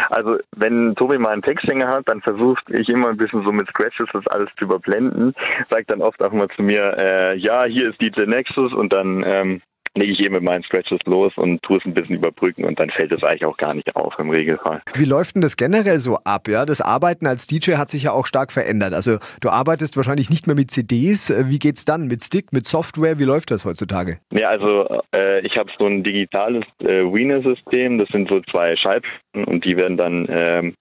Also 0.09 0.37
wenn 0.55 0.95
Tobi 0.95 1.17
mal 1.17 1.31
einen 1.31 1.41
Texthänger 1.41 1.87
hat, 1.87 2.07
dann 2.07 2.21
versucht 2.21 2.63
ich 2.69 2.89
immer 2.89 3.09
ein 3.09 3.17
bisschen 3.17 3.43
so 3.43 3.51
mit 3.51 3.67
Scratches 3.69 4.07
das 4.13 4.27
alles 4.27 4.49
zu 4.57 4.65
überblenden. 4.65 5.33
Sagt 5.69 5.91
dann 5.91 6.01
oft 6.01 6.21
auch 6.21 6.31
mal 6.31 6.47
zu 6.55 6.63
mir, 6.63 6.95
äh, 6.97 7.37
ja, 7.37 7.65
hier 7.65 7.89
ist 7.89 8.01
DJ 8.01 8.23
Nexus 8.25 8.73
und 8.73 8.93
dann 8.93 9.23
ähm, 9.25 9.61
lege 9.95 10.13
ich 10.13 10.19
eben 10.19 10.36
mit 10.36 10.44
meinen 10.44 10.63
Scratches 10.63 11.00
los 11.06 11.33
und 11.36 11.62
tue 11.63 11.77
es 11.77 11.86
ein 11.86 11.94
bisschen 11.94 12.15
überbrücken 12.15 12.65
und 12.65 12.80
dann 12.80 12.89
fällt 12.89 13.12
es 13.12 13.24
eigentlich 13.24 13.45
auch 13.45 13.57
gar 13.57 13.74
nicht 13.74 13.95
auf 13.95 14.13
im 14.18 14.30
Regelfall. 14.30 14.81
Wie 14.95 15.06
läuft 15.06 15.36
denn 15.36 15.41
das 15.41 15.57
generell 15.57 16.00
so 16.00 16.18
ab? 16.24 16.47
Ja, 16.47 16.65
das 16.65 16.81
Arbeiten 16.81 17.27
als 17.27 17.47
DJ 17.47 17.74
hat 17.74 17.89
sich 17.89 18.03
ja 18.03 18.12
auch 18.12 18.25
stark 18.25 18.51
verändert. 18.51 18.94
Also 18.94 19.18
du 19.41 19.50
arbeitest 19.50 19.97
wahrscheinlich 19.97 20.30
nicht 20.30 20.47
mehr 20.47 20.56
mit 20.56 20.71
CDs. 20.71 21.33
Wie 21.45 21.59
geht's 21.59 21.86
dann? 21.86 22.07
Mit 22.07 22.24
Stick, 22.24 22.53
mit 22.53 22.68
Software? 22.68 23.19
Wie 23.19 23.24
läuft 23.24 23.51
das 23.51 23.65
heutzutage? 23.65 24.19
Ja, 24.33 24.50
also 24.50 25.01
äh, 25.13 25.39
ich 25.41 25.57
habe 25.57 25.71
so 25.77 25.86
ein 25.86 26.03
digitales 26.03 26.63
äh, 26.80 27.03
Wiener-System. 27.03 27.97
Das 27.97 28.09
sind 28.09 28.30
so 28.30 28.42
zwei 28.51 28.75
Scheiben 28.75 29.07
und 29.33 29.65
die 29.65 29.77
werden 29.77 29.97
dann 29.97 30.27
ähm, 30.30 30.75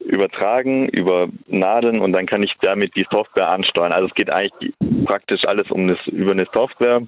übertragen 0.00 0.88
über 0.88 1.28
Nadeln 1.46 2.00
und 2.00 2.12
dann 2.12 2.26
kann 2.26 2.42
ich 2.42 2.52
damit 2.62 2.96
die 2.96 3.06
Software 3.10 3.50
ansteuern. 3.50 3.92
Also 3.92 4.08
es 4.08 4.14
geht 4.14 4.32
eigentlich 4.32 4.72
praktisch 5.04 5.44
alles 5.46 5.70
um 5.70 5.88
das 5.88 5.98
über 6.06 6.32
eine 6.32 6.46
Software 6.52 7.02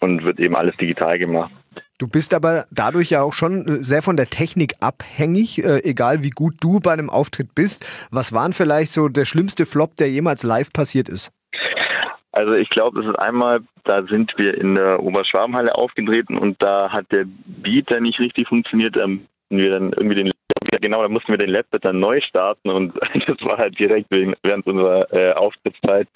und 0.00 0.24
wird 0.24 0.40
eben 0.40 0.56
alles 0.56 0.76
digital 0.76 1.18
gemacht. 1.18 1.52
Du 1.98 2.06
bist 2.06 2.32
aber 2.32 2.66
dadurch 2.70 3.10
ja 3.10 3.22
auch 3.22 3.32
schon 3.32 3.82
sehr 3.82 4.02
von 4.02 4.16
der 4.16 4.26
Technik 4.26 4.74
abhängig, 4.80 5.64
äh, 5.64 5.82
egal 5.82 6.22
wie 6.22 6.30
gut 6.30 6.54
du 6.60 6.78
bei 6.78 6.92
einem 6.92 7.10
Auftritt 7.10 7.54
bist. 7.54 7.84
Was 8.10 8.32
war 8.32 8.50
vielleicht 8.52 8.92
so 8.92 9.08
der 9.08 9.24
schlimmste 9.24 9.66
Flop, 9.66 9.96
der 9.96 10.08
jemals 10.08 10.44
live 10.44 10.72
passiert 10.72 11.08
ist? 11.08 11.32
Also 12.30 12.52
ich 12.54 12.70
glaube, 12.70 13.00
es 13.00 13.06
ist 13.06 13.18
einmal, 13.18 13.60
da 13.82 14.04
sind 14.04 14.32
wir 14.36 14.56
in 14.56 14.76
der 14.76 15.02
Oberschwabenhalle 15.02 15.74
aufgetreten 15.74 16.38
und 16.38 16.62
da 16.62 16.88
hat 16.90 17.06
der 17.10 17.24
Beat 17.46 17.90
dann 17.90 18.04
nicht 18.04 18.20
richtig 18.20 18.46
funktioniert. 18.46 18.96
Da 18.96 19.08
mussten 19.08 19.24
wir 19.50 19.70
dann 19.70 19.92
irgendwie 19.92 20.22
den 20.22 20.30
genau, 20.80 21.02
da 21.02 21.08
mussten 21.08 21.32
wir 21.32 21.38
den 21.38 21.50
Laptop 21.50 21.82
dann 21.82 21.98
neu 21.98 22.20
starten 22.20 22.70
und 22.70 22.94
das 23.26 23.40
war 23.40 23.58
halt 23.58 23.78
direkt 23.78 24.06
während 24.10 24.66
unserer 24.66 25.12
äh, 25.12 25.32
Auftrittszeit. 25.32 26.06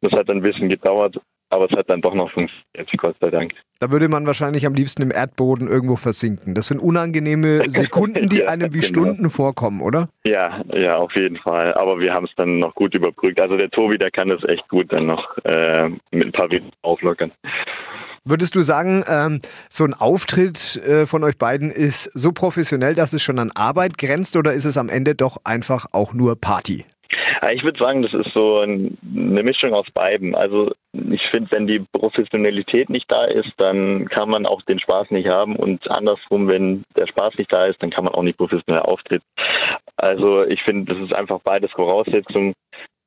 Das 0.00 0.12
hat 0.12 0.28
ein 0.30 0.42
bisschen 0.42 0.68
gedauert 0.68 1.20
aber 1.50 1.66
es 1.70 1.76
hat 1.76 1.88
dann 1.88 2.00
doch 2.00 2.14
noch 2.14 2.30
funktioniert, 2.30 2.90
Gott 2.98 3.16
sei 3.20 3.30
Dank. 3.30 3.52
Da 3.80 3.90
würde 3.90 4.08
man 4.08 4.26
wahrscheinlich 4.26 4.66
am 4.66 4.74
liebsten 4.74 5.02
im 5.02 5.10
Erdboden 5.10 5.68
irgendwo 5.68 5.96
versinken. 5.96 6.54
Das 6.54 6.66
sind 6.66 6.80
unangenehme 6.80 7.62
Sekunden, 7.70 8.28
die 8.28 8.38
ja, 8.38 8.48
einem 8.48 8.74
wie 8.74 8.80
genau. 8.80 8.88
Stunden 8.88 9.30
vorkommen, 9.30 9.80
oder? 9.80 10.08
Ja, 10.26 10.62
ja, 10.72 10.96
auf 10.96 11.12
jeden 11.14 11.36
Fall. 11.36 11.74
Aber 11.74 12.00
wir 12.00 12.12
haben 12.12 12.26
es 12.26 12.32
dann 12.36 12.58
noch 12.58 12.74
gut 12.74 12.94
überbrückt. 12.94 13.40
Also 13.40 13.56
der 13.56 13.70
Tobi, 13.70 13.98
der 13.98 14.10
kann 14.10 14.28
das 14.28 14.42
echt 14.44 14.68
gut 14.68 14.92
dann 14.92 15.06
noch 15.06 15.38
äh, 15.44 15.88
mit 16.10 16.26
ein 16.26 16.32
paar 16.32 16.50
Witz 16.50 16.64
auflockern. 16.82 17.32
Würdest 18.24 18.56
du 18.56 18.62
sagen, 18.62 19.04
ähm, 19.08 19.40
so 19.70 19.84
ein 19.84 19.94
Auftritt 19.94 20.76
äh, 20.76 21.06
von 21.06 21.24
euch 21.24 21.38
beiden 21.38 21.70
ist 21.70 22.10
so 22.12 22.32
professionell, 22.32 22.94
dass 22.94 23.14
es 23.14 23.22
schon 23.22 23.38
an 23.38 23.52
Arbeit 23.54 23.96
grenzt 23.96 24.36
oder 24.36 24.52
ist 24.52 24.66
es 24.66 24.76
am 24.76 24.90
Ende 24.90 25.14
doch 25.14 25.38
einfach 25.44 25.86
auch 25.92 26.12
nur 26.12 26.38
Party? 26.38 26.84
Ich 27.52 27.62
würde 27.62 27.78
sagen, 27.78 28.02
das 28.02 28.12
ist 28.12 28.32
so 28.34 28.60
eine 28.60 28.90
Mischung 29.02 29.72
aus 29.72 29.86
beiden. 29.92 30.34
Also 30.34 30.72
ich 30.92 31.22
finde, 31.30 31.50
wenn 31.52 31.66
die 31.66 31.84
Professionalität 31.92 32.90
nicht 32.90 33.10
da 33.10 33.24
ist, 33.24 33.52
dann 33.58 34.08
kann 34.08 34.28
man 34.30 34.46
auch 34.46 34.62
den 34.62 34.78
Spaß 34.78 35.10
nicht 35.10 35.28
haben 35.28 35.56
und 35.56 35.88
andersrum, 35.90 36.48
wenn 36.48 36.84
der 36.96 37.06
Spaß 37.06 37.34
nicht 37.38 37.52
da 37.52 37.66
ist, 37.66 37.82
dann 37.82 37.90
kann 37.90 38.04
man 38.04 38.14
auch 38.14 38.22
nicht 38.22 38.38
professionell 38.38 38.82
auftreten. 38.82 39.24
Also 39.96 40.44
ich 40.44 40.62
finde, 40.62 40.92
das 40.92 41.02
ist 41.02 41.14
einfach 41.14 41.40
beides 41.42 41.70
Voraussetzung, 41.72 42.54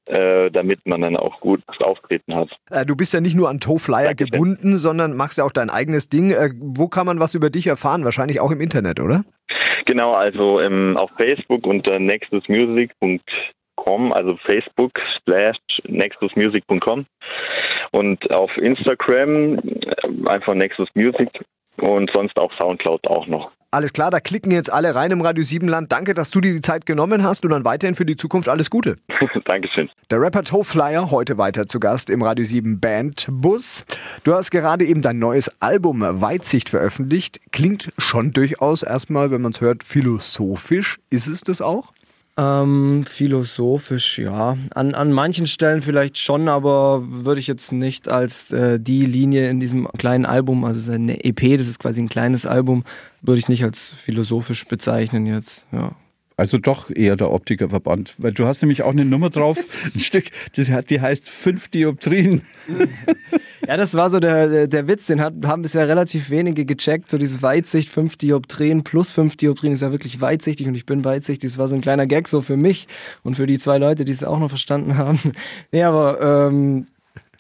äh, 0.06 0.52
damit 0.52 0.86
man 0.86 1.02
dann 1.02 1.18
auch 1.18 1.40
gut 1.40 1.62
Auftreten 1.80 2.36
hat. 2.36 2.50
Äh, 2.70 2.86
du 2.86 2.96
bist 2.96 3.14
ja 3.14 3.22
nicht 3.22 3.36
nur 3.36 3.50
an 3.50 3.60
Toflyer 3.60 4.14
gebunden, 4.14 4.78
sondern 4.78 5.16
machst 5.16 5.38
ja 5.38 5.44
auch 5.44 5.52
dein 5.52 5.70
eigenes 5.70 6.10
Ding. 6.10 6.32
Äh, 6.32 6.52
wo 6.60 6.88
kann 6.88 7.06
man 7.06 7.20
was 7.20 7.34
über 7.34 7.50
dich 7.50 7.68
erfahren? 7.68 8.06
Wahrscheinlich 8.06 8.40
auch 8.40 8.52
im 8.52 8.62
Internet, 8.62 9.00
oder? 9.00 9.24
Genau, 9.86 10.12
also 10.12 10.60
ähm, 10.60 10.98
auf 10.98 11.10
Facebook 11.18 11.66
unter 11.66 12.00
nexusmusic.com 12.00 13.20
nexusmusic.com, 13.82 14.14
also 14.14 14.38
Facebook 14.46 14.92
slash 15.24 15.58
nexusmusic.com 15.88 17.06
und 17.92 18.32
auf 18.32 18.56
Instagram 18.58 19.58
äh, 19.58 20.30
einfach 20.30 20.54
Nexus 20.54 20.90
Music 20.94 21.30
und 21.78 22.10
sonst 22.14 22.38
auf 22.38 22.52
Soundcloud 22.60 23.08
auch 23.08 23.28
noch. 23.28 23.52
Alles 23.74 23.94
klar, 23.94 24.12
da 24.12 24.20
klicken 24.20 24.52
jetzt 24.52 24.72
alle 24.72 24.96
rein 24.96 25.12
im 25.12 25.22
Radio 25.22 25.46
7 25.46 25.66
Land. 25.66 25.94
Danke, 25.94 26.14
dass 26.14 26.30
du 26.30 26.42
dir 26.42 26.52
die 26.52 26.60
Zeit 26.60 26.86
genommen 26.86 27.24
hast 27.24 27.46
und 27.46 27.52
dann 27.52 27.64
weiterhin 27.64 27.96
für 27.96 28.06
die 28.06 28.18
Zukunft 28.18 28.50
alles 28.50 28.70
Gute. 28.70 28.98
Dankeschön. 29.46 29.90
Der 30.10 30.20
Rapper 30.20 30.44
Toe 30.44 30.66
Flyer 30.66 31.10
heute 31.10 31.38
weiter 31.38 31.68
zu 31.68 31.80
Gast 31.80 32.10
im 32.10 32.22
Radio 32.22 32.44
7 32.44 32.82
Band 32.82 33.28
Bus. 33.32 33.86
Du 34.26 34.34
hast 34.34 34.52
gerade 34.52 34.84
eben 34.84 35.02
dein 35.02 35.20
neues 35.20 35.50
Album 35.62 36.02
Weitsicht 36.02 36.68
veröffentlicht. 36.68 37.40
Klingt 37.54 37.94
schon 37.98 38.32
durchaus 38.32 38.84
erstmal, 38.84 39.32
wenn 39.32 39.42
man 39.42 39.54
es 39.54 39.62
hört, 39.62 39.84
philosophisch. 39.86 41.00
Ist 41.10 41.28
es 41.28 41.40
das 41.40 41.62
auch? 41.62 41.94
Ähm, 42.38 43.04
philosophisch, 43.06 44.18
ja. 44.18 44.58
An, 44.74 44.94
an 44.94 45.12
manchen 45.12 45.48
Stellen 45.48 45.82
vielleicht 45.82 46.18
schon, 46.18 46.48
aber 46.48 47.04
würde 47.06 47.40
ich 47.40 47.48
jetzt 47.48 47.72
nicht 47.74 48.08
als 48.08 48.52
äh, 48.52 48.80
die 48.80 49.06
Linie 49.06 49.50
in 49.50 49.60
diesem 49.60 49.88
kleinen 49.98 50.26
Album, 50.26 50.64
also 50.64 50.92
eine 50.92 51.24
EP, 51.26 51.58
das 51.58 51.68
ist 51.68 51.80
quasi 51.80 52.02
ein 52.02 52.10
kleines 52.10 52.46
Album, 52.46 52.84
würde 53.22 53.40
ich 53.40 53.50
nicht 53.50 53.64
als 53.64 53.90
philosophisch 53.90 54.66
bezeichnen 54.66 55.26
jetzt, 55.26 55.68
ja. 55.72 55.94
Also 56.38 56.58
doch 56.58 56.90
eher 56.90 57.16
der 57.16 57.32
Optikerverband, 57.32 58.16
weil 58.18 58.32
du 58.32 58.46
hast 58.46 58.62
nämlich 58.62 58.84
auch 58.84 58.92
eine 58.92 59.06
Nummer 59.06 59.30
drauf, 59.30 59.58
ein 59.96 60.00
Stück, 60.00 60.26
die 60.56 61.02
heißt 61.02 61.28
5 61.28 61.70
Dioptrien. 61.70 62.42
Ja, 63.68 63.78
das 63.78 63.94
war 63.94 64.10
so 64.10 64.20
der, 64.20 64.48
der, 64.48 64.68
der 64.68 64.88
Witz, 64.88 65.06
den 65.06 65.22
hat, 65.22 65.34
haben 65.46 65.62
bisher 65.62 65.88
relativ 65.88 66.32
wenige 66.32 66.66
gecheckt. 66.66 67.12
So 67.12 67.18
dieses 67.18 67.42
Weitsicht, 67.42 67.90
5 67.90 68.18
Dioptrien 68.18 68.84
plus 68.84 69.12
5 69.12 69.38
Dioptrien 69.38 69.74
ist 69.74 69.82
ja 69.82 69.92
wirklich 69.92 70.20
weitsichtig 70.20 70.68
und 70.68 70.76
ich 70.76 70.86
bin 70.86 71.06
weitsichtig. 71.06 71.52
Das 71.52 71.58
war 71.60 71.68
so 71.68 71.76
ein 71.76 71.82
kleiner 71.82 72.08
Gag 72.08 72.28
so 72.28 72.42
für 72.42 72.58
mich 72.58 72.88
und 73.24 73.36
für 73.36 73.46
die 73.46 73.60
zwei 73.60 73.78
Leute, 73.78 74.04
die 74.04 74.12
es 74.12 74.24
auch 74.24 74.40
noch 74.40 74.50
verstanden 74.50 74.98
haben. 74.98 75.20
Nee, 75.72 75.84
aber 75.84 76.48
ähm, 76.50 76.88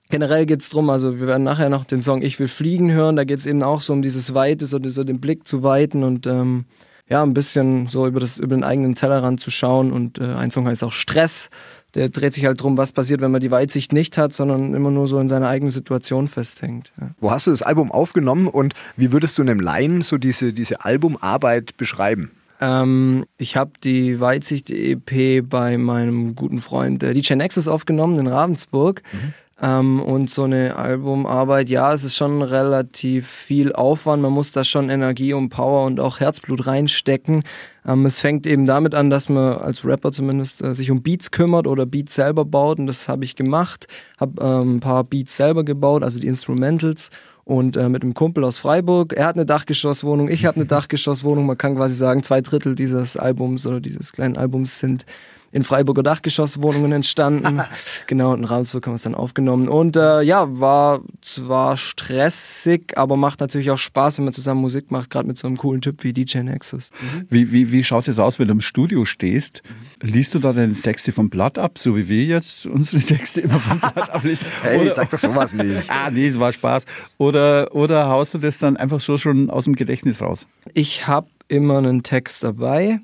generell 0.10 0.46
geht 0.46 0.62
es 0.62 0.70
darum, 0.70 0.90
also 0.90 1.20
wir 1.20 1.28
werden 1.28 1.44
nachher 1.44 1.70
noch 1.70 1.86
den 1.86 2.02
Song 2.02 2.22
Ich 2.22 2.40
will 2.40 2.48
fliegen 2.48 2.92
hören. 2.92 3.16
Da 3.16 3.24
geht 3.24 3.40
es 3.40 3.46
eben 3.46 3.64
auch 3.64 3.82
so 3.82 3.94
um 3.94 4.02
dieses 4.02 4.34
Weite, 4.34 4.66
so, 4.66 4.80
so 4.82 5.04
den 5.04 5.20
Blick 5.20 5.48
zu 5.48 5.64
weiten 5.64 6.04
und 6.04 6.28
ähm, 6.28 6.66
ja, 7.12 7.24
ein 7.24 7.34
bisschen 7.34 7.88
so 7.88 8.08
über, 8.08 8.22
das, 8.22 8.40
über 8.40 8.56
den 8.56 8.64
eigenen 8.64 8.96
Tellerrand 8.96 9.42
zu 9.42 9.52
schauen. 9.52 9.92
Und 9.92 10.18
äh, 10.18 10.24
ein 10.24 10.50
Song 10.50 10.66
heißt 10.66 10.82
auch 10.86 10.94
Stress. 10.94 11.50
Der 11.94 12.08
dreht 12.08 12.34
sich 12.34 12.46
halt 12.46 12.62
drum, 12.62 12.78
was 12.78 12.94
passiert, 12.94 13.20
wenn 13.20 13.32
man 13.32 13.42
die 13.42 13.52
Weitsicht 13.52 13.92
nicht 13.92 14.18
hat, 14.18 14.34
sondern 14.34 14.74
immer 14.74 14.92
nur 14.92 15.08
so 15.08 15.20
in 15.20 15.28
seiner 15.28 15.50
eigenen 15.50 15.72
Situation 15.72 16.30
festhängt. 16.30 16.94
Ja. 17.02 17.10
Wo 17.20 17.30
hast 17.30 17.48
du 17.48 17.52
das 17.52 17.64
Album 17.64 17.92
aufgenommen 17.92 18.48
und 18.48 18.76
wie 18.96 19.12
würdest 19.12 19.38
du 19.38 19.42
einem 19.42 19.60
Laien 19.60 20.04
so 20.04 20.18
diese, 20.18 20.54
diese 20.54 20.86
Albumarbeit 20.86 21.76
beschreiben? 21.76 22.32
Ähm, 22.62 23.26
ich 23.38 23.58
habe 23.58 23.72
die 23.84 24.22
Weitsicht-EP 24.22 25.42
bei 25.50 25.78
meinem 25.78 26.36
guten 26.36 26.60
Freund 26.60 27.04
äh, 27.04 27.14
DJ 27.14 27.34
Nexus 27.34 27.68
aufgenommen 27.68 28.18
in 28.20 28.28
Ravensburg. 28.28 29.04
Mhm. 29.12 29.34
Ähm, 29.62 30.02
und 30.02 30.30
so 30.30 30.44
eine 30.44 30.76
Albumarbeit, 30.76 31.70
ja, 31.70 31.94
es 31.94 32.04
ist 32.04 32.16
schon 32.16 32.42
relativ 32.42 33.28
viel 33.28 33.74
Aufwand. 33.74 34.24
Man 34.24 34.34
muss 34.34 34.52
da 34.52 34.64
schon 34.64 34.90
Energie 34.90 35.34
und 35.34 35.50
Power 35.50 35.86
und 35.86 36.00
auch 36.00 36.20
Herzblut 36.20 36.66
reinstecken. 36.66 37.44
Ähm, 37.86 38.06
es 38.08 38.20
fängt 38.20 38.48
eben 38.48 38.66
damit 38.66 38.96
an, 38.96 39.12
dass 39.12 39.30
man 39.30 39.58
als 39.60 39.86
Rapper 39.86 40.12
zumindest 40.12 40.64
äh, 40.64 40.74
sich 40.74 40.90
um 40.90 41.04
Beats 41.04 41.30
kümmert 41.30 41.68
oder 41.68 41.86
Beats 41.86 42.16
selber 42.16 42.44
baut. 42.44 42.80
Und 42.80 42.88
das 42.88 43.08
habe 43.08 43.24
ich 43.24 43.36
gemacht. 43.36 43.88
Habe 44.20 44.42
ähm, 44.44 44.78
ein 44.78 44.80
paar 44.80 45.04
Beats 45.04 45.38
selber 45.38 45.64
gebaut, 45.64 46.02
also 46.02 46.20
die 46.20 46.28
Instrumentals 46.28 47.12
und 47.44 47.78
äh, 47.78 47.90
mit 47.90 48.02
einem 48.02 48.16
Kumpel 48.16 48.44
aus 48.44 48.58
Freiburg. 48.58 49.14
Er 49.14 49.28
hat 49.28 49.36
eine 49.36 49.46
Dachgeschosswohnung, 49.46 50.28
ich 50.30 50.46
habe 50.46 50.56
eine 50.56 50.66
Dachgeschosswohnung. 50.68 51.46
Man 51.46 51.58
kann 51.58 51.76
quasi 51.76 51.94
sagen, 51.94 52.24
zwei 52.24 52.42
Drittel 52.42 52.74
dieses 52.74 53.16
Albums 53.16 53.68
oder 53.68 53.80
dieses 53.80 54.12
kleinen 54.12 54.38
Albums 54.38 54.80
sind 54.80 55.06
in 55.52 55.64
Freiburger 55.64 56.04
Dachgeschosswohnungen 56.04 56.92
entstanden. 56.92 57.62
genau, 58.08 58.34
und 58.34 58.40
in 58.40 58.46
Ravensburg 58.46 58.86
haben 58.86 58.94
wir 58.94 58.96
es 58.96 59.04
dann 59.04 59.16
aufgenommen. 59.16 59.68
Und 59.68 59.96
äh, 59.96 60.22
ja, 60.22 60.48
war 60.60 61.02
zwar 61.22 61.78
stressig, 61.78 62.98
aber 62.98 63.18
macht 63.18 63.42
natürlich 63.42 63.72
auch 63.72 63.78
Spaß, 63.78 64.18
wenn 64.18 64.26
man 64.26 64.34
zusammen 64.34 64.62
Musik 64.62 64.92
macht, 64.92 65.10
gerade 65.10 65.28
mit 65.28 65.38
so 65.38 65.48
einem 65.48 65.58
coolen 65.58 65.82
Typ 65.82 66.04
wie 66.04 66.14
DJ 66.14 66.40
Nexus. 66.40 66.92
Mhm. 67.02 67.26
Wie, 67.30 67.52
wie, 67.52 67.72
wie 67.72 67.84
schaut 67.84 68.08
es 68.08 68.20
aus, 68.20 68.40
wenn 68.40 68.48
du 68.48 68.54
im 68.54 68.62
Studio 68.62 69.06
stehst? 69.06 69.62
Liest 70.02 70.34
du 70.36 70.40
da 70.40 70.54
deine 70.54 70.74
Texte 70.74 71.12
vom 71.12 71.30
Blatt 71.30 71.58
ab, 71.58 71.78
so 71.78 71.98
wie 71.98 72.08
wir 72.08 72.24
jetzt 72.24 72.66
unsere 72.66 73.02
Texte 73.06 73.42
immer 73.42 73.60
vom 73.60 73.80
Blatt 73.80 74.10
ablesen? 74.10 74.48
hey, 74.62 74.82
oder, 74.82 74.96
sag 74.96 75.10
doch 75.10 75.20
sowas 75.20 75.54
nicht. 75.54 75.90
ah, 75.90 76.10
nee, 76.10 76.28
es 76.28 76.40
war 76.40 76.52
Spaß. 76.52 76.86
Oder, 77.18 77.76
oder 77.76 78.08
haust 78.08 78.34
du 78.34 78.38
das 78.38 78.58
dann 78.58 78.78
einfach 78.78 79.00
so 79.00 79.18
schon 79.18 79.50
aus 79.50 79.66
dem 79.66 79.76
Gedächtnis 79.76 80.22
raus? 80.22 80.48
Ich 80.74 81.08
habe 81.08 81.28
immer 81.48 81.78
einen 81.78 82.04
Text 82.04 82.44
dabei 82.44 83.02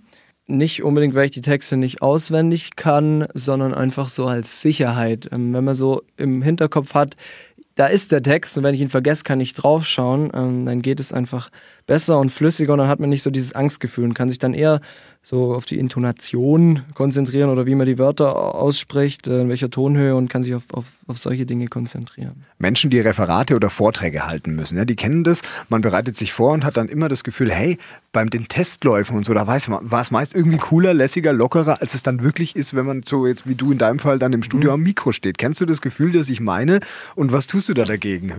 nicht 0.48 0.84
unbedingt, 0.84 1.14
weil 1.14 1.26
ich 1.26 1.32
die 1.32 1.42
Texte 1.42 1.78
nicht 1.78 2.02
auswendig 2.02 2.76
kann, 2.76 3.28
sondern 3.34 3.74
einfach 3.74 4.10
so 4.10 4.26
als 4.26 4.62
Sicherheit. 4.62 5.30
Ähm, 5.32 5.54
wenn 5.54 5.64
man 5.64 5.76
so 5.76 6.04
im 6.16 6.42
Hinterkopf 6.42 6.94
hat, 6.94 7.16
da 7.76 7.86
ist 7.86 8.12
der 8.12 8.24
Text 8.24 8.58
und 8.58 8.64
wenn 8.64 8.74
ich 8.74 8.82
ihn 8.82 8.90
vergesse, 8.90 9.24
kann 9.24 9.40
ich 9.40 9.54
draufschauen, 9.54 10.32
ähm, 10.34 10.66
dann 10.66 10.82
geht 10.82 11.00
es 11.00 11.14
einfach 11.14 11.50
besser 11.86 12.20
und 12.20 12.32
flüssiger 12.32 12.74
und 12.74 12.80
dann 12.80 12.88
hat 12.88 13.00
man 13.00 13.10
nicht 13.10 13.24
so 13.24 13.30
dieses 13.30 13.54
Angstgefühl 13.54 14.06
und 14.06 14.14
kann 14.16 14.30
sich 14.30 14.40
dann 14.40 14.56
eher 14.56 14.82
so 15.28 15.54
auf 15.54 15.66
die 15.66 15.78
Intonation 15.78 16.84
konzentrieren 16.94 17.50
oder 17.50 17.66
wie 17.66 17.76
man 17.76 17.86
die 17.86 17.98
Wörter 17.98 18.56
ausspricht, 18.56 19.28
äh, 19.28 19.42
in 19.42 19.50
welcher 19.50 19.70
Tonhöhe 19.70 20.16
und 20.16 20.30
kann 20.30 20.42
sich 20.42 20.56
auf, 20.56 20.64
auf, 20.72 20.86
auf 21.06 21.18
solche 21.18 21.46
Dinge 21.46 21.68
konzentrieren. 21.68 22.46
Menschen, 22.60 22.90
die 22.90 23.02
Referate 23.02 23.54
oder 23.54 23.70
Vorträge 23.70 24.26
halten 24.26 24.56
müssen, 24.56 24.78
ja, 24.78 24.86
die 24.86 24.96
kennen 24.96 25.26
das. 25.26 25.42
Man 25.68 25.82
bereitet 25.82 26.16
sich 26.16 26.32
vor 26.32 26.54
und 26.54 26.64
hat 26.64 26.78
dann 26.78 26.88
immer 26.88 27.10
das 27.10 27.26
Gefühl, 27.26 27.52
hey, 27.52 27.78
beim 28.14 28.30
den 28.30 28.48
Testläufen 28.48 29.18
und 29.18 29.26
so, 29.26 29.34
da 29.34 29.46
weiß 29.46 29.68
man, 29.68 29.92
war 29.92 30.02
es 30.02 30.12
meist 30.12 30.34
irgendwie 30.34 30.60
cooler, 30.60 30.94
lässiger, 30.94 31.34
lockerer, 31.34 31.82
als 31.82 31.94
es 31.94 32.04
dann 32.04 32.24
wirklich 32.24 32.56
ist, 32.56 32.74
wenn 32.74 32.86
man 32.86 33.04
so 33.04 33.28
jetzt 33.28 33.46
wie 33.46 33.56
du 33.56 33.74
in 33.74 33.80
deinem 33.80 34.00
Fall 34.00 34.20
dann 34.20 34.32
im 34.32 34.44
Studio 34.44 34.70
mhm. 34.70 34.76
am 34.76 34.84
Mikro 34.84 35.12
steht. 35.12 35.38
Kennst 35.38 35.60
du 35.60 35.66
das 35.66 35.82
Gefühl, 35.82 36.14
das 36.14 36.30
ich 36.30 36.40
meine? 36.40 36.80
Und 37.16 37.34
was 37.34 37.48
tust 37.48 37.68
du 37.68 37.74
da 37.74 37.84
dagegen? 37.84 38.32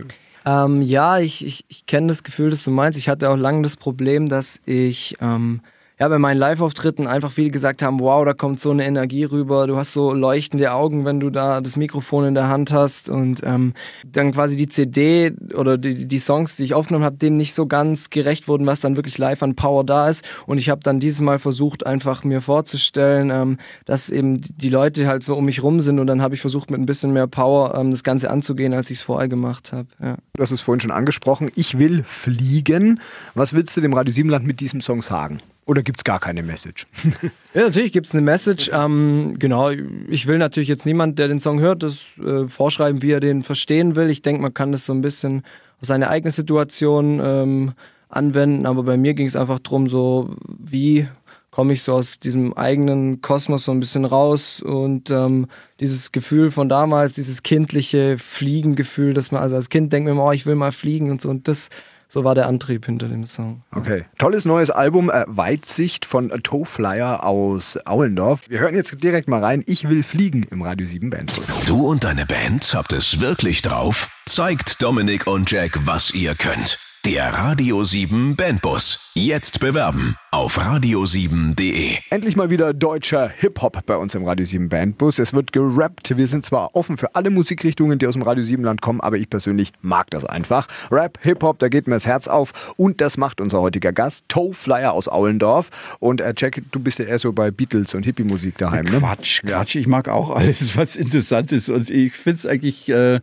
Ähm, 0.47 0.81
ja, 0.81 1.19
ich, 1.19 1.45
ich, 1.45 1.67
ich 1.69 1.85
kenne 1.85 2.07
das 2.07 2.23
Gefühl, 2.23 2.49
das 2.49 2.65
du 2.65 2.71
meinst. 2.71 2.99
Ich 2.99 3.11
hatte 3.11 3.29
auch 3.29 3.37
lange 3.37 3.61
das 3.61 3.77
Problem, 3.77 4.31
dass 4.31 4.63
ich 4.65 5.19
ähm, 5.21 5.61
ja, 5.99 6.09
bei 6.09 6.19
meinen 6.19 6.39
Live-Auftritten 6.39 7.09
einfach 7.09 7.33
viele 7.33 7.51
gesagt 7.51 7.83
haben, 7.83 7.99
wow, 7.99 8.25
da 8.25 8.33
kommt 8.33 8.61
so 8.61 8.71
eine 8.71 8.87
Energie 8.87 9.25
rüber, 9.25 9.67
du 9.67 9.77
hast 9.77 9.93
so 9.93 10.13
leuchtende 10.13 10.73
Augen, 10.73 11.05
wenn 11.05 11.19
du 11.19 11.31
da 11.31 11.61
das 11.61 11.77
Mikrofon 11.77 12.25
in 12.25 12.35
der 12.35 12.49
Hand 12.49 12.73
hast 12.73 13.11
und 13.11 13.41
ähm, 13.45 13.75
dann 14.07 14.31
quasi 14.33 14.57
die 14.57 14.69
CD 14.69 15.33
oder 15.55 15.77
die, 15.77 16.07
die 16.07 16.19
Songs, 16.21 16.57
die 16.57 16.65
ich 16.65 16.75
aufgenommen 16.75 17.05
habe, 17.05 17.17
dem 17.17 17.35
nicht 17.35 17.53
so 17.53 17.67
ganz 17.67 18.11
gerecht 18.11 18.47
wurden, 18.47 18.65
was 18.67 18.79
dann 18.79 18.95
wirklich 18.95 19.19
live 19.19 19.43
an 19.43 19.57
Power 19.57 19.85
da 19.85 20.09
ist 20.09 20.25
und 20.47 20.59
ich 20.59 20.69
habe 20.71 20.81
dann 20.85 21.01
dieses 21.01 21.21
Mal 21.21 21.41
versucht, 21.41 21.85
einfach 21.85 22.23
mir 22.23 22.41
vorzustellen, 22.41 23.31
ähm, 23.31 23.59
dass 23.85 24.09
eben 24.09 24.41
die 24.41 24.71
Leute 24.71 25.09
halt 25.09 25.25
so 25.25 25.37
um 25.37 25.47
mich 25.47 25.65
rum 25.65 25.81
sind 25.81 25.99
und 25.99 26.07
dann 26.07 26.23
habe 26.23 26.35
ich 26.35 26.41
versucht, 26.41 26.71
mit 26.71 26.81
ein 26.81 26.87
bisschen 26.87 27.13
mehr 27.13 27.27
Power 27.27 27.75
ähm, 27.75 27.91
das 27.91 28.05
Ganze 28.05 28.31
anzugehen, 28.31 28.73
als 28.73 28.91
ich 28.91 28.99
es 28.99 29.03
vorher 29.03 29.29
gemacht 29.29 29.73
habe. 29.73 29.89
Ja. 30.01 30.17
Du 30.35 30.43
hast 30.43 30.53
es 30.53 30.61
vorhin 30.61 30.81
schon 30.81 30.93
angesprochen, 30.93 31.51
ich 31.57 31.79
will 31.79 32.05
fliegen. 32.05 33.01
Was 33.35 33.53
willst 33.53 33.77
du 33.77 33.81
dem 33.81 33.95
Radio 33.95 34.13
Siebenland 34.13 34.47
mit 34.47 34.61
diesem 34.61 34.81
Song 34.81 35.03
sagen? 35.03 35.41
Oder 35.69 35.83
gibt 35.83 36.01
es 36.01 36.05
gar 36.05 36.19
keine 36.19 36.43
Message? 36.43 36.87
ja, 37.55 37.61
natürlich 37.65 37.93
gibt 37.93 38.07
es 38.07 38.15
eine 38.15 38.23
Message. 38.23 38.71
Ähm, 38.73 39.35
genau, 39.39 39.69
ich 40.09 40.27
will 40.27 40.39
natürlich 40.39 40.71
jetzt 40.71 40.87
niemand, 40.87 41.19
der 41.19 41.29
den 41.29 41.41
Song 41.41 41.61
hört, 41.61 41.83
das 41.83 42.07
äh, 42.25 42.49
vorschreiben, 42.49 43.03
wie 43.03 43.13
er 43.13 43.21
den 43.21 43.43
verstehen 43.43 43.95
will. 43.95 44.09
Ich 44.09 44.23
denke, 44.23 44.41
man 44.41 44.55
kann 44.55 44.73
das 44.73 44.87
so 44.87 44.95
ein 44.95 45.03
bisschen 45.03 45.43
auf 45.81 45.87
seine 45.87 46.09
eigene 46.09 46.31
Situation 46.31 47.21
ähm, 47.23 47.73
anwenden. 48.09 48.65
Aber 48.65 48.83
bei 48.83 48.97
mir 48.97 49.13
ging 49.13 49.27
es 49.27 49.37
einfach 49.37 49.59
darum, 49.59 49.91
so 49.91 50.35
wie 50.47 51.07
komme 51.51 51.75
ich 51.75 51.83
so 51.83 51.93
aus 51.93 52.19
diesem 52.19 52.55
eigenen 52.55 53.21
Kosmos 53.21 53.67
so 53.67 53.73
ein 53.73 53.81
bisschen 53.81 54.07
raus 54.07 54.63
und 54.63 55.11
ähm, 55.11 55.49
dieses 55.81 56.13
Gefühl 56.13 56.51
von 56.51 56.71
damals, 56.71 57.13
dieses 57.13 57.43
kindliche 57.43 58.17
Fliegengefühl, 58.17 59.13
dass 59.13 59.33
man 59.33 59.43
also 59.43 59.57
als 59.57 59.69
Kind 59.69 59.93
denkt, 59.93 60.11
oh, 60.11 60.33
ich 60.33 60.47
will 60.47 60.55
mal 60.55 60.73
fliegen 60.73 61.11
und 61.11 61.21
so 61.21 61.29
und 61.29 61.47
das 61.47 61.69
so 62.09 62.25
war 62.25 62.35
der 62.35 62.47
Antrieb 62.47 62.87
hinter 62.87 63.09
dem 63.09 63.25
Song. 63.27 63.63
Okay. 63.75 64.05
Tolles 64.19 64.45
neues 64.45 64.71
Album, 64.71 65.11
äh, 65.11 65.25
Weitsicht 65.29 66.07
von 66.07 66.31
Toe 66.43 66.67
Flyer 66.67 67.25
aus 67.25 67.79
Aulendorf. 67.87 68.41
Wir 68.49 68.61
hören 68.61 68.75
jetzt 68.75 69.03
direkt 69.03 69.29
mal 69.29 69.45
rein. 69.45 69.63
Ich 69.67 69.89
will 69.89 70.03
fliegen 70.03 70.45
im 70.51 70.63
Radio 70.63 70.87
7 70.87 71.11
Bandbus. 71.11 71.65
Du 71.67 71.87
und 71.87 72.05
deine 72.05 72.27
Band 72.27 72.75
habt 72.75 72.93
es 72.93 73.21
wirklich 73.21 73.63
drauf? 73.63 74.09
Zeigt 74.27 74.83
Dominik 74.83 75.27
und 75.27 75.51
Jack, 75.51 75.79
was 75.85 76.13
ihr 76.13 76.35
könnt. 76.35 76.79
Der 77.09 77.33
Radio 77.33 77.85
7 77.85 78.37
Bandbus. 78.37 79.13
Jetzt 79.15 79.61
bewerben 79.61 80.15
auf 80.31 80.59
radio7.de. 80.59 81.97
Endlich 82.11 82.37
mal 82.37 82.51
wieder 82.51 82.75
deutscher 82.75 83.31
Hip-Hop 83.31 83.87
bei 83.87 83.97
uns 83.97 84.15
im 84.15 84.25
Radio 84.25 84.45
7 84.45 84.69
Bandbus. 84.69 85.19
Es 85.19 85.33
wird 85.33 85.53
gerappt. 85.53 86.19
Wir 86.19 86.27
sind 86.27 86.45
zwar 86.45 86.77
offen 86.77 86.99
für 86.99 87.15
alle 87.15 87.31
Musikrichtungen, 87.31 87.99
die 87.99 88.07
aus 88.07 88.13
dem 88.13 88.23
Radio 88.23 88.45
7 88.45 88.63
Land 88.63 88.83
kommen, 88.83 89.01
aber 89.01 89.17
ich 89.17 89.31
persönlich 89.31 89.73
mag 89.81 90.11
das 90.11 90.27
einfach. 90.27 90.69
Rap, 90.91 91.19
Hip-Hop, 91.23 91.59
da 91.59 91.69
geht 91.69 91.87
mir 91.87 91.95
das 91.95 92.05
Herz 92.05 92.29
auf. 92.29 92.75
Und 92.77 93.01
das 93.01 93.17
macht 93.17 93.41
unser 93.41 93.63
heutiger 93.63 93.93
Gast, 93.93 94.27
Toe 94.29 94.53
Flyer 94.53 94.93
aus 94.93 95.09
Aulendorf. 95.09 95.71
Und 95.99 96.21
äh, 96.21 96.35
Jack, 96.37 96.61
du 96.71 96.79
bist 96.79 96.99
ja 96.99 97.07
eher 97.07 97.19
so 97.19 97.33
bei 97.33 97.51
Beatles 97.51 97.95
und 97.95 98.05
Hippie-Musik 98.05 98.59
daheim, 98.59 98.85
ne? 98.85 98.99
Quatsch, 98.99 99.41
Quatsch. 99.43 99.77
Ich 99.77 99.87
mag 99.87 100.09
auch 100.09 100.29
alles, 100.31 100.77
was 100.77 100.95
interessant 100.95 101.53
ist. 101.53 101.71
Und 101.71 101.89
ich 101.89 102.13
finde 102.13 102.37
es 102.37 102.47
eigentlich 102.47 102.91
äh, 102.91 103.21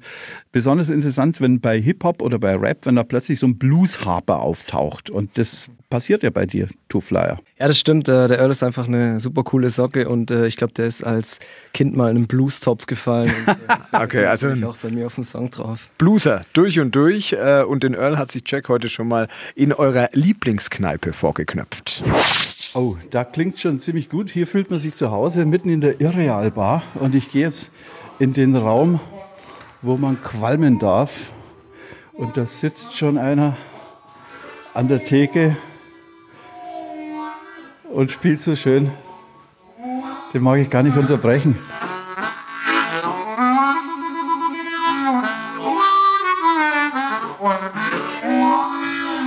besonders 0.51 0.89
interessant, 0.89 1.39
wenn 1.39 1.59
bei 1.59 1.79
Hip-Hop 1.79 2.23
oder 2.23 2.39
bei 2.39 2.55
Rap, 2.55 2.87
wenn 2.87 2.95
da 2.95 3.03
plötzlich 3.03 3.37
so 3.37 3.45
ein 3.45 3.59
Blues-Harper 3.75 4.39
auftaucht. 4.39 5.09
Und 5.09 5.37
das 5.37 5.69
passiert 5.89 6.23
ja 6.23 6.29
bei 6.29 6.45
dir, 6.45 6.69
Two 6.87 7.01
Flyer. 7.01 7.37
Ja, 7.59 7.67
das 7.67 7.77
stimmt. 7.77 8.07
Äh, 8.07 8.29
der 8.29 8.39
Earl 8.39 8.51
ist 8.51 8.63
einfach 8.63 8.87
eine 8.87 9.19
super 9.19 9.43
coole 9.43 9.69
Socke 9.69 10.07
und 10.07 10.31
äh, 10.31 10.47
ich 10.47 10.55
glaube, 10.55 10.73
der 10.73 10.85
ist 10.85 11.03
als 11.03 11.39
Kind 11.73 11.95
mal 11.95 12.09
in 12.09 12.15
einen 12.15 12.27
Blues-Topf 12.27 12.85
gefallen. 12.85 13.31
Und, 13.45 13.93
okay, 14.01 14.25
also 14.25 14.47
auch 14.65 14.77
bei 14.77 14.89
mir 14.89 15.07
auf 15.07 15.15
dem 15.15 15.25
Song 15.25 15.51
drauf. 15.51 15.89
Blueser, 15.97 16.45
durch 16.53 16.79
und 16.79 16.95
durch. 16.95 17.33
Äh, 17.33 17.63
und 17.63 17.83
den 17.83 17.95
Earl 17.95 18.17
hat 18.17 18.31
sich 18.31 18.43
Jack 18.45 18.69
heute 18.69 18.87
schon 18.87 19.09
mal 19.09 19.27
in 19.55 19.73
eurer 19.73 20.09
Lieblingskneipe 20.13 21.11
vorgeknöpft. 21.11 22.03
Oh, 22.75 22.95
da 23.09 23.25
klingt 23.25 23.59
schon 23.59 23.79
ziemlich 23.79 24.09
gut. 24.09 24.29
Hier 24.29 24.47
fühlt 24.47 24.69
man 24.69 24.79
sich 24.79 24.95
zu 24.95 25.11
Hause 25.11 25.45
mitten 25.45 25.69
in 25.69 25.81
der 25.81 25.99
Irreal 25.99 26.51
Bar 26.51 26.83
und 26.95 27.13
ich 27.13 27.29
gehe 27.29 27.41
jetzt 27.41 27.71
in 28.19 28.31
den 28.31 28.55
Raum, 28.55 29.01
wo 29.81 29.97
man 29.97 30.21
qualmen 30.21 30.79
darf. 30.79 31.34
Und 32.17 32.37
da 32.37 32.45
sitzt 32.45 32.95
schon 32.95 33.17
einer 33.17 33.57
an 34.73 34.87
der 34.87 35.03
Theke 35.03 35.57
und 37.91 38.09
spielt 38.09 38.39
so 38.39 38.55
schön. 38.55 38.89
Den 40.33 40.41
mag 40.41 40.59
ich 40.59 40.69
gar 40.69 40.81
nicht 40.81 40.95
unterbrechen. 40.95 41.57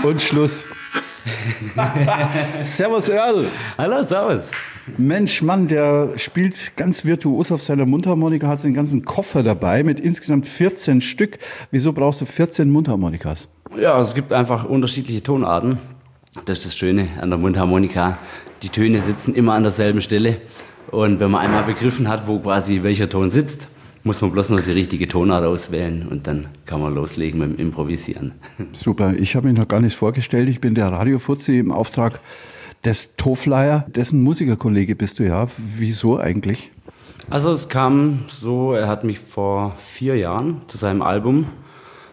Und 0.03 0.23
Schluss. 0.23 0.67
servus 2.63 3.11
Earl. 3.11 3.51
Hallo, 3.77 4.03
servus. 4.03 4.51
Mensch, 4.97 5.43
Mann, 5.43 5.69
der 5.69 6.15
spielt 6.17 6.77
ganz 6.77 7.05
virtuos 7.05 7.53
auf 7.53 7.63
seiner 7.63 7.87
Mundharmonika, 7.87 8.49
hat 8.49 8.65
den 8.65 8.75
ganzen 8.75 9.05
Koffer 9.05 9.43
dabei 9.43 9.83
mit 9.83 10.01
insgesamt 10.01 10.47
14 10.47 11.01
Stück. 11.01 11.39
Wieso 11.71 11.93
brauchst 11.93 12.21
du 12.21 12.25
14 12.25 12.71
Mundharmonikas? 12.71 13.49
Ja, 13.77 14.01
es 14.01 14.15
gibt 14.15 14.33
einfach 14.33 14.65
unterschiedliche 14.65 15.23
Tonarten. 15.23 15.79
Das 16.47 16.59
ist 16.59 16.67
das 16.67 16.77
Schöne 16.77 17.09
an 17.21 17.31
der 17.31 17.39
Mundharmonika. 17.39 18.19
Die 18.63 18.69
Töne 18.69 19.01
sitzen 19.01 19.35
immer 19.35 19.55
an 19.55 19.63
derselben 19.63 20.01
Stelle. 20.01 20.39
Und 20.91 21.21
wenn 21.21 21.31
man 21.31 21.43
einmal 21.43 21.65
begriffen 21.65 22.09
hat, 22.09 22.27
wo 22.27 22.39
quasi 22.39 22.83
welcher 22.83 23.09
Ton 23.09 23.31
sitzt, 23.31 23.69
muss 24.05 24.23
man 24.23 24.33
bloß 24.33 24.51
noch 24.51 24.61
die 24.61 24.73
richtige 24.73 25.07
Tonart 25.07 25.45
auswählen 25.45 26.07
und 26.09 26.27
dann 26.27 26.47
kann 26.65 26.81
man 26.81 26.95
loslegen 26.95 27.41
mit 27.41 27.51
dem 27.51 27.59
Improvisieren. 27.59 28.33
Super, 28.73 29.13
ich 29.15 29.37
habe 29.37 29.49
mich 29.49 29.59
noch 29.59 29.69
gar 29.69 29.81
nicht 29.81 29.97
vorgestellt. 29.97 30.49
Ich 30.49 30.61
bin 30.61 30.75
der 30.75 30.89
Radiofuzzi 30.89 31.59
im 31.59 31.73
Auftrag 31.73 32.21
des 32.85 33.17
Toflyer, 33.17 33.85
dessen 33.89 34.23
Musikerkollege 34.23 34.95
bist 34.95 35.19
du 35.19 35.25
ja. 35.25 35.47
Wieso 35.57 36.19
eigentlich? 36.19 36.71
Also 37.31 37.53
es 37.53 37.69
kam 37.69 38.25
so, 38.29 38.73
er 38.73 38.89
hat 38.89 39.05
mich 39.05 39.19
vor 39.19 39.75
vier 39.77 40.17
Jahren 40.17 40.63
zu 40.67 40.79
seinem 40.79 41.03
Album 41.03 41.49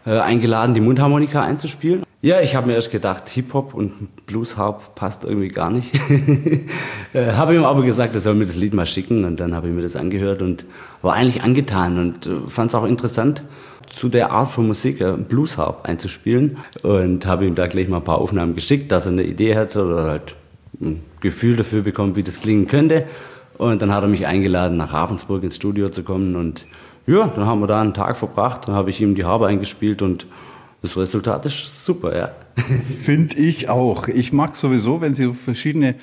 äh, 0.05 0.19
eingeladen, 0.19 0.74
die 0.74 0.81
Mundharmonika 0.81 1.41
einzuspielen. 1.41 2.03
Ja, 2.22 2.41
ich 2.41 2.55
habe 2.55 2.67
mir 2.67 2.74
erst 2.74 2.91
gedacht, 2.91 3.29
Hip-Hop 3.29 3.74
und 3.74 4.25
Blues-Harp 4.25 4.95
passt 4.95 5.24
irgendwie 5.24 5.50
gar 5.50 5.69
nicht. 5.69 5.93
äh, 7.13 7.34
habe 7.34 7.55
ihm 7.55 7.63
aber 7.63 7.84
gesagt, 7.84 8.15
er 8.15 8.22
soll 8.22 8.34
mir 8.34 8.48
das 8.48 8.55
Lied 8.55 8.74
mal 8.74 8.88
schicken 8.88 9.25
und 9.25 9.39
dann 9.39 9.53
habe 9.53 9.67
ich 9.67 9.74
mir 9.74 9.84
das 9.84 9.95
angehört 9.95 10.41
und 10.41 10.65
war 11.01 11.13
eigentlich 11.13 11.43
angetan 11.43 12.00
und 12.00 12.25
äh, 12.25 12.50
fand 12.50 12.72
es 12.72 12.75
auch 12.75 12.86
interessant, 12.86 13.43
zu 13.89 14.10
der 14.10 14.31
Art 14.31 14.50
von 14.50 14.67
Musik 14.67 15.01
äh, 15.01 15.13
Blues-Harp 15.13 15.86
einzuspielen 15.86 16.57
und 16.81 17.25
habe 17.25 17.45
ihm 17.45 17.55
da 17.55 17.67
gleich 17.67 17.88
mal 17.88 17.98
ein 17.98 18.03
paar 18.03 18.17
Aufnahmen 18.17 18.55
geschickt, 18.55 18.91
dass 18.91 19.05
er 19.05 19.13
eine 19.13 19.24
Idee 19.24 19.55
hat 19.55 19.75
oder 19.75 20.05
halt 20.05 20.36
ein 20.82 21.03
Gefühl 21.22 21.55
dafür 21.55 21.82
bekommt, 21.82 22.15
wie 22.15 22.24
das 22.24 22.39
klingen 22.39 22.67
könnte. 22.67 23.05
Und 23.58 23.82
dann 23.82 23.94
hat 23.94 24.03
er 24.03 24.10
mich 24.10 24.27
eingeladen, 24.27 24.77
nach 24.77 24.94
Ravensburg 24.94 25.44
ins 25.44 25.55
Studio 25.55 25.89
zu 25.89 26.03
kommen. 26.03 26.36
Und 26.36 26.65
ja, 27.08 27.27
dann 27.27 27.46
haben 27.46 27.62
wir 27.62 27.67
da 27.67 27.82
einen 27.82 27.94
Tag 27.94 28.17
verbracht. 28.17 28.67
Dann 28.67 28.75
habe 28.75 28.89
ich 28.89 29.01
ihm 29.01 29.15
die 29.15 29.25
Harpe 29.25 29.48
eingespielt 29.48 30.01
und 30.01 30.27
das 30.82 30.98
Resultat 30.98 31.46
ist 31.46 31.86
super, 31.86 32.15
ja. 32.15 32.32
Finde 32.84 33.38
ich 33.38 33.70
auch. 33.70 34.08
Ich 34.08 34.34
mag 34.34 34.55
sowieso, 34.55 35.01
wenn 35.01 35.13
sie 35.13 35.34
verschiedene 35.34 35.96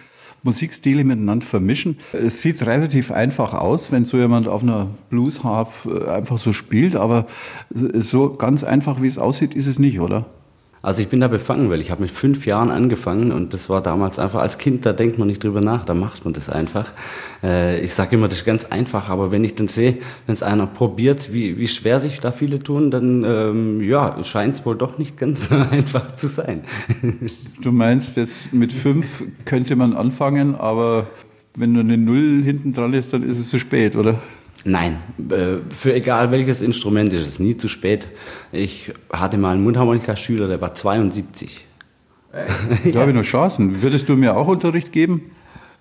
Musikstile 0.42 1.04
miteinander 1.04 1.46
vermischen. 1.46 1.98
Es 2.12 2.42
sieht 2.42 2.64
relativ 2.66 3.12
einfach 3.12 3.54
aus, 3.54 3.92
wenn 3.92 4.04
so 4.04 4.16
jemand 4.16 4.48
auf 4.48 4.62
einer 4.62 4.88
Blues-Harp 5.10 5.72
äh, 5.86 6.10
einfach 6.10 6.38
so 6.38 6.52
spielt, 6.52 6.96
aber 6.96 7.26
so 7.70 8.34
ganz 8.34 8.64
einfach, 8.64 9.00
wie 9.00 9.06
es 9.06 9.18
aussieht, 9.18 9.54
ist 9.54 9.68
es 9.68 9.78
nicht, 9.78 10.00
oder? 10.00 10.26
Also 10.82 11.00
ich 11.00 11.08
bin 11.08 11.20
da 11.20 11.28
befangen, 11.28 11.70
weil 11.70 11.80
ich 11.80 11.92
habe 11.92 12.02
mit 12.02 12.10
fünf 12.10 12.44
Jahren 12.44 12.72
angefangen 12.72 13.30
und 13.30 13.54
das 13.54 13.68
war 13.70 13.80
damals 13.80 14.18
einfach 14.18 14.40
als 14.40 14.58
Kind, 14.58 14.84
da 14.84 14.92
denkt 14.92 15.16
man 15.16 15.28
nicht 15.28 15.44
drüber 15.44 15.60
nach, 15.60 15.84
da 15.84 15.94
macht 15.94 16.24
man 16.24 16.34
das 16.34 16.50
einfach. 16.50 16.90
Äh, 17.40 17.80
ich 17.82 17.94
sage 17.94 18.16
immer, 18.16 18.26
das 18.26 18.40
ist 18.40 18.44
ganz 18.44 18.64
einfach, 18.64 19.08
aber 19.08 19.30
wenn 19.30 19.44
ich 19.44 19.54
dann 19.54 19.68
sehe, 19.68 19.98
wenn 20.26 20.32
es 20.32 20.42
einer 20.42 20.66
probiert, 20.66 21.32
wie, 21.32 21.56
wie 21.56 21.68
schwer 21.68 22.00
sich 22.00 22.18
da 22.18 22.32
viele 22.32 22.58
tun, 22.58 22.90
dann 22.90 23.22
ähm, 23.24 23.80
ja, 23.80 24.22
scheint 24.24 24.56
es 24.56 24.66
wohl 24.66 24.76
doch 24.76 24.98
nicht 24.98 25.16
ganz 25.16 25.48
so 25.48 25.54
einfach 25.54 26.16
zu 26.16 26.26
sein. 26.26 26.64
du 27.62 27.70
meinst 27.70 28.16
jetzt 28.16 28.52
mit 28.52 28.72
fünf 28.72 29.22
könnte 29.44 29.76
man 29.76 29.94
anfangen, 29.94 30.56
aber 30.56 31.06
wenn 31.54 31.72
nur 31.72 31.84
eine 31.84 31.96
Null 31.96 32.42
hinten 32.42 32.72
dran 32.72 32.92
ist, 32.92 33.12
dann 33.12 33.22
ist 33.22 33.38
es 33.38 33.48
zu 33.48 33.60
spät, 33.60 33.94
oder? 33.94 34.18
Nein, 34.64 34.98
äh, 35.30 35.58
für 35.74 35.94
egal 35.94 36.30
welches 36.30 36.62
Instrument 36.62 37.12
ist 37.12 37.26
es 37.26 37.38
nie 37.40 37.56
zu 37.56 37.68
spät. 37.68 38.08
Ich 38.52 38.92
hatte 39.12 39.36
mal 39.38 39.52
einen 39.52 39.64
Mundharmonika-Schüler, 39.64 40.46
der 40.48 40.60
war 40.60 40.74
72. 40.74 41.64
Da 42.92 43.00
habe 43.00 43.10
ich 43.10 43.16
noch 43.16 43.24
Chancen. 43.24 43.82
Würdest 43.82 44.08
du 44.08 44.16
mir 44.16 44.36
auch 44.36 44.48
Unterricht 44.48 44.92
geben? 44.92 45.32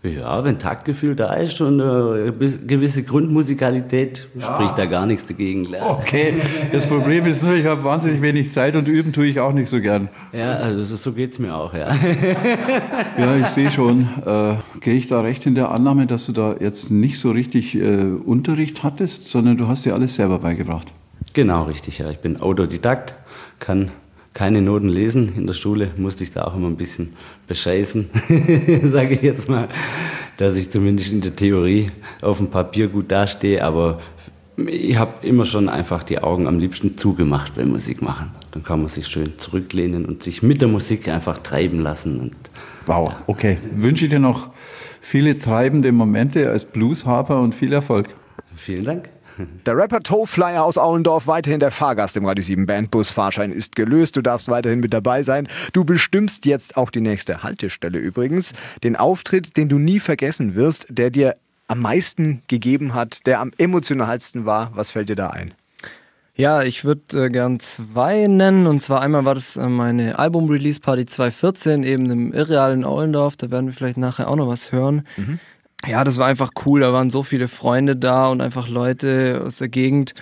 Ja, 0.03 0.43
wenn 0.43 0.57
Taktgefühl 0.57 1.15
da 1.15 1.33
ist 1.33 1.61
und 1.61 1.79
eine 1.79 2.33
gewisse 2.33 3.03
Grundmusikalität, 3.03 4.27
ja. 4.33 4.41
spricht 4.41 4.75
da 4.75 4.87
gar 4.87 5.05
nichts 5.05 5.27
dagegen. 5.27 5.67
Okay, 5.79 6.33
das 6.71 6.87
Problem 6.87 7.27
ist 7.27 7.43
nur, 7.43 7.53
ich 7.53 7.67
habe 7.67 7.83
wahnsinnig 7.83 8.19
wenig 8.19 8.51
Zeit 8.51 8.75
und 8.75 8.87
üben 8.87 9.13
tue 9.13 9.27
ich 9.27 9.39
auch 9.39 9.53
nicht 9.53 9.69
so 9.69 9.79
gern. 9.79 10.09
Ja, 10.33 10.53
also 10.53 10.95
so 10.95 11.11
geht 11.11 11.33
es 11.33 11.39
mir 11.39 11.55
auch, 11.55 11.75
ja. 11.75 11.95
Ja, 13.17 13.37
ich 13.37 13.47
sehe 13.47 13.69
schon. 13.69 14.07
Äh, 14.25 14.55
Gehe 14.79 14.95
ich 14.95 15.07
da 15.07 15.21
recht 15.21 15.45
in 15.45 15.53
der 15.53 15.69
Annahme, 15.69 16.07
dass 16.07 16.25
du 16.25 16.31
da 16.31 16.55
jetzt 16.59 16.89
nicht 16.89 17.19
so 17.19 17.29
richtig 17.29 17.75
äh, 17.75 18.03
Unterricht 18.25 18.81
hattest, 18.81 19.27
sondern 19.27 19.57
du 19.57 19.67
hast 19.67 19.85
dir 19.85 19.93
alles 19.93 20.15
selber 20.15 20.39
beigebracht? 20.39 20.91
Genau, 21.33 21.65
richtig, 21.65 21.99
ja. 21.99 22.09
Ich 22.09 22.19
bin 22.19 22.41
Autodidakt, 22.41 23.13
kann 23.59 23.91
keine 24.33 24.61
Noten 24.61 24.89
lesen. 24.89 25.33
In 25.35 25.47
der 25.47 25.53
Schule 25.53 25.91
musste 25.97 26.23
ich 26.23 26.31
da 26.31 26.45
auch 26.45 26.55
immer 26.55 26.67
ein 26.67 26.77
bisschen 26.77 27.13
bescheißen, 27.47 28.09
sage 28.91 29.15
ich 29.15 29.21
jetzt 29.21 29.49
mal, 29.49 29.67
dass 30.37 30.55
ich 30.55 30.69
zumindest 30.69 31.11
in 31.11 31.21
der 31.21 31.35
Theorie 31.35 31.87
auf 32.21 32.37
dem 32.37 32.49
Papier 32.49 32.87
gut 32.87 33.11
dastehe, 33.11 33.63
aber 33.63 33.99
ich 34.57 34.97
habe 34.97 35.25
immer 35.25 35.45
schon 35.45 35.69
einfach 35.69 36.03
die 36.03 36.19
Augen 36.19 36.47
am 36.47 36.59
liebsten 36.59 36.97
zugemacht 36.97 37.55
beim 37.55 37.69
Musik 37.69 38.01
machen. 38.01 38.31
Dann 38.51 38.63
kann 38.63 38.79
man 38.79 38.89
sich 38.89 39.07
schön 39.07 39.37
zurücklehnen 39.37 40.05
und 40.05 40.23
sich 40.23 40.43
mit 40.43 40.61
der 40.61 40.67
Musik 40.67 41.07
einfach 41.07 41.37
treiben 41.39 41.79
lassen. 41.79 42.19
Und, 42.19 42.35
wow, 42.85 43.13
okay. 43.27 43.57
Wünsche 43.75 44.05
ich 44.05 44.11
dir 44.11 44.19
noch 44.19 44.49
viele 44.99 45.37
treibende 45.37 45.91
Momente 45.91 46.49
als 46.49 46.65
Bluesharper 46.65 47.39
und 47.39 47.55
viel 47.55 47.73
Erfolg. 47.73 48.15
Vielen 48.55 48.83
Dank. 48.83 49.09
Der 49.65 49.77
Rapper 49.77 50.01
Toe 50.01 50.27
Flyer 50.27 50.63
aus 50.63 50.77
Aulendorf, 50.77 51.27
weiterhin 51.27 51.59
der 51.59 51.71
Fahrgast 51.71 52.17
im 52.17 52.25
Radio 52.25 52.43
7 52.43 52.65
Bandbus. 52.65 53.11
Fahrschein 53.11 53.51
ist 53.51 53.75
gelöst, 53.75 54.15
du 54.15 54.21
darfst 54.21 54.49
weiterhin 54.49 54.79
mit 54.79 54.93
dabei 54.93 55.23
sein. 55.23 55.47
Du 55.73 55.83
bestimmst 55.83 56.45
jetzt 56.45 56.77
auch 56.77 56.89
die 56.89 57.01
nächste 57.01 57.43
Haltestelle 57.43 57.97
übrigens. 57.97 58.53
Den 58.83 58.95
Auftritt, 58.95 59.57
den 59.57 59.69
du 59.69 59.77
nie 59.77 59.99
vergessen 59.99 60.55
wirst, 60.55 60.87
der 60.89 61.09
dir 61.09 61.35
am 61.67 61.79
meisten 61.79 62.41
gegeben 62.47 62.93
hat, 62.93 63.25
der 63.25 63.39
am 63.39 63.51
emotionalsten 63.57 64.45
war. 64.45 64.71
Was 64.75 64.91
fällt 64.91 65.09
dir 65.09 65.15
da 65.15 65.29
ein? 65.29 65.53
Ja, 66.33 66.63
ich 66.63 66.85
würde 66.85 67.25
äh, 67.25 67.29
gern 67.29 67.59
zwei 67.59 68.27
nennen. 68.27 68.65
Und 68.67 68.81
zwar 68.81 69.01
einmal 69.01 69.25
war 69.25 69.35
das 69.35 69.57
äh, 69.57 69.67
meine 69.67 70.17
Album-Release-Party 70.17 71.05
2014, 71.05 71.83
eben 71.83 72.09
im 72.09 72.33
Irrealen 72.33 72.83
Aulendorf. 72.83 73.37
Da 73.37 73.51
werden 73.51 73.67
wir 73.67 73.73
vielleicht 73.73 73.97
nachher 73.97 74.27
auch 74.27 74.35
noch 74.35 74.47
was 74.47 74.71
hören. 74.71 75.07
Mhm 75.17 75.39
ja, 75.87 76.03
das 76.03 76.17
war 76.17 76.27
einfach 76.27 76.51
cool. 76.65 76.81
Da 76.81 76.93
waren 76.93 77.09
so 77.09 77.23
viele 77.23 77.47
Freunde 77.47 77.95
da 77.95 78.29
und 78.29 78.41
einfach 78.41 78.67
Leute 78.67 79.41
aus 79.45 79.57
der 79.57 79.69
Gegend. 79.69 80.13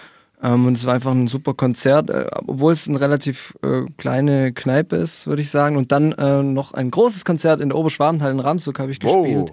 Ähm, 0.41 0.65
und 0.65 0.77
es 0.77 0.85
war 0.85 0.93
einfach 0.93 1.11
ein 1.11 1.27
super 1.27 1.53
Konzert, 1.53 2.09
äh, 2.09 2.27
obwohl 2.47 2.71
es 2.73 2.87
eine 2.87 3.01
relativ 3.01 3.57
äh, 3.61 3.81
kleine 3.97 4.53
Kneipe 4.53 4.95
ist, 4.95 5.27
würde 5.27 5.41
ich 5.41 5.51
sagen. 5.51 5.75
Und 5.75 5.91
dann 5.91 6.13
äh, 6.13 6.41
noch 6.43 6.73
ein 6.73 6.91
großes 6.91 7.25
Konzert 7.25 7.59
in 7.61 7.69
der 7.69 7.77
Oberschwabenhalle 7.77 8.33
in 8.33 8.39
Ramsburg 8.39 8.79
habe 8.79 8.91
ich 8.91 8.99
gespielt. 8.99 9.51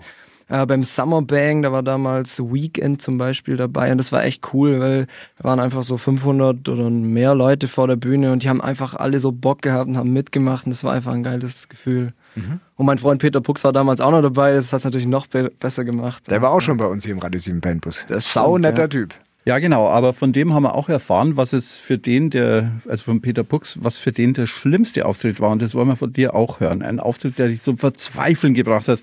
Äh, 0.49 0.65
beim 0.65 0.85
Summer 0.85 1.23
Bang, 1.23 1.63
da 1.63 1.73
war 1.73 1.83
damals 1.83 2.41
Weekend 2.41 3.03
zum 3.03 3.19
Beispiel 3.19 3.57
dabei 3.57 3.91
und 3.91 3.99
das 3.99 4.13
war 4.13 4.25
echt 4.25 4.55
cool, 4.55 4.79
weil 4.79 5.07
da 5.39 5.45
waren 5.45 5.59
einfach 5.59 5.83
so 5.83 5.97
500 5.97 6.69
oder 6.69 6.89
mehr 6.89 7.35
Leute 7.35 7.67
vor 7.67 7.89
der 7.89 7.97
Bühne 7.97 8.31
und 8.31 8.45
die 8.45 8.49
haben 8.49 8.61
einfach 8.61 8.95
alle 8.95 9.19
so 9.19 9.33
Bock 9.33 9.63
gehabt 9.63 9.89
und 9.89 9.97
haben 9.97 10.13
mitgemacht 10.13 10.65
und 10.67 10.71
das 10.71 10.85
war 10.85 10.93
einfach 10.93 11.13
ein 11.13 11.25
geiles 11.25 11.69
Gefühl. 11.69 12.13
Mhm. 12.37 12.61
Und 12.77 12.87
mein 12.87 12.99
Freund 12.99 13.21
Peter 13.21 13.41
Pux 13.41 13.65
war 13.65 13.73
damals 13.73 14.01
auch 14.01 14.11
noch 14.11 14.23
dabei, 14.23 14.53
das 14.55 14.73
hat 14.73 14.81
es 14.81 14.85
natürlich 14.85 15.07
noch 15.07 15.27
be 15.27 15.51
besser 15.59 15.85
gemacht. 15.85 16.31
Der 16.31 16.43
war 16.43 16.51
auch 16.51 16.61
schon 16.61 16.77
bei 16.77 16.87
uns 16.87 17.05
hier 17.05 17.15
im 17.15 17.19
Radio 17.19 17.41
7 17.41 17.61
Bandbus. 17.61 18.07
Das 18.09 18.33
Sau 18.33 18.59
netter 18.59 18.83
ja. 18.83 18.89
Typ. 18.89 19.15
Ja, 19.47 19.61
genau, 19.61 19.89
aber 19.89 20.13
von 20.13 20.33
dem 20.33 20.53
haben 20.53 20.65
wir 20.65 20.75
auch 20.75 20.89
erfahren, 20.89 21.37
was 21.37 21.53
es 21.53 21.79
für 21.79 21.99
den, 21.99 22.31
der, 22.31 22.73
also 22.89 23.05
von 23.05 23.23
Peter 23.23 23.45
Pux, 23.45 23.79
was 23.81 23.97
für 23.97 24.11
den 24.11 24.35
der 24.35 24.47
schlimmste 24.47 25.07
Auftritt 25.07 25.41
war. 25.41 25.51
Und 25.51 25.63
das 25.63 25.73
wollen 25.73 25.87
wir 25.87 25.95
von 25.95 26.13
dir 26.13 26.35
auch 26.35 26.59
hören. 26.59 26.83
Ein 26.83 26.99
Auftritt, 26.99 27.39
der 27.39 27.47
dich 27.47 27.63
zum 27.63 27.79
Verzweifeln 27.79 28.55
gebracht 28.55 28.89
hat. 28.89 29.03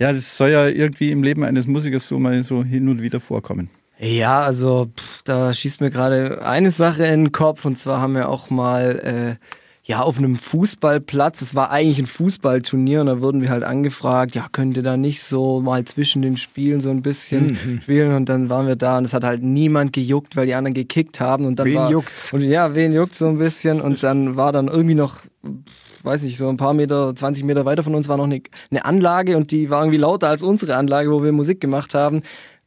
Ja, 0.00 0.12
das 0.12 0.36
soll 0.36 0.50
ja 0.50 0.66
irgendwie 0.66 1.12
im 1.12 1.22
Leben 1.22 1.44
eines 1.44 1.68
Musikers 1.68 2.08
so 2.08 2.18
mal 2.18 2.42
so 2.42 2.64
hin 2.64 2.88
und 2.88 3.02
wieder 3.02 3.20
vorkommen. 3.20 3.70
Ja, 4.00 4.42
also 4.42 4.90
pff, 4.98 5.22
da 5.22 5.52
schießt 5.52 5.80
mir 5.80 5.90
gerade 5.90 6.44
eine 6.44 6.72
Sache 6.72 7.04
in 7.04 7.26
den 7.26 7.32
Kopf. 7.32 7.64
Und 7.64 7.78
zwar 7.78 8.00
haben 8.00 8.16
wir 8.16 8.28
auch 8.28 8.50
mal. 8.50 9.38
Äh, 9.40 9.63
ja, 9.86 10.00
auf 10.00 10.16
einem 10.16 10.36
Fußballplatz. 10.36 11.42
Es 11.42 11.54
war 11.54 11.70
eigentlich 11.70 11.98
ein 11.98 12.06
Fußballturnier 12.06 13.02
und 13.02 13.06
da 13.06 13.20
wurden 13.20 13.42
wir 13.42 13.50
halt 13.50 13.64
angefragt, 13.64 14.34
ja, 14.34 14.46
könnt 14.50 14.78
ihr 14.78 14.82
da 14.82 14.96
nicht 14.96 15.22
so 15.22 15.60
mal 15.60 15.84
zwischen 15.84 16.22
den 16.22 16.38
Spielen 16.38 16.80
so 16.80 16.88
ein 16.88 17.02
bisschen 17.02 17.58
mhm. 17.64 17.80
spielen? 17.82 18.14
Und 18.14 18.30
dann 18.30 18.48
waren 18.48 18.66
wir 18.66 18.76
da 18.76 18.96
und 18.96 19.04
es 19.04 19.12
hat 19.12 19.24
halt 19.24 19.42
niemand 19.42 19.92
gejuckt, 19.92 20.36
weil 20.36 20.46
die 20.46 20.54
anderen 20.54 20.72
gekickt 20.72 21.20
haben. 21.20 21.44
Und 21.44 21.58
dann 21.58 21.66
wen 21.66 21.74
war, 21.74 21.90
juckt's? 21.90 22.32
Und 22.32 22.40
ja, 22.40 22.74
wen 22.74 22.94
juckt 22.94 23.14
so 23.14 23.28
ein 23.28 23.36
bisschen? 23.36 23.82
Und 23.82 24.02
dann 24.02 24.36
war 24.36 24.52
dann 24.52 24.68
irgendwie 24.68 24.94
noch 24.94 25.20
weiß 26.02 26.22
nicht, 26.22 26.36
so 26.36 26.48
ein 26.48 26.58
paar 26.58 26.74
Meter, 26.74 27.14
20 27.14 27.44
Meter 27.44 27.64
weiter 27.64 27.82
von 27.82 27.94
uns 27.94 28.08
war 28.08 28.18
noch 28.18 28.24
eine, 28.24 28.42
eine 28.70 28.84
Anlage 28.84 29.38
und 29.38 29.50
die 29.50 29.70
war 29.70 29.80
irgendwie 29.82 29.98
lauter 29.98 30.28
als 30.28 30.42
unsere 30.42 30.76
Anlage, 30.76 31.10
wo 31.10 31.22
wir 31.22 31.32
Musik 31.32 31.62
gemacht 31.62 31.94
haben. 31.94 32.22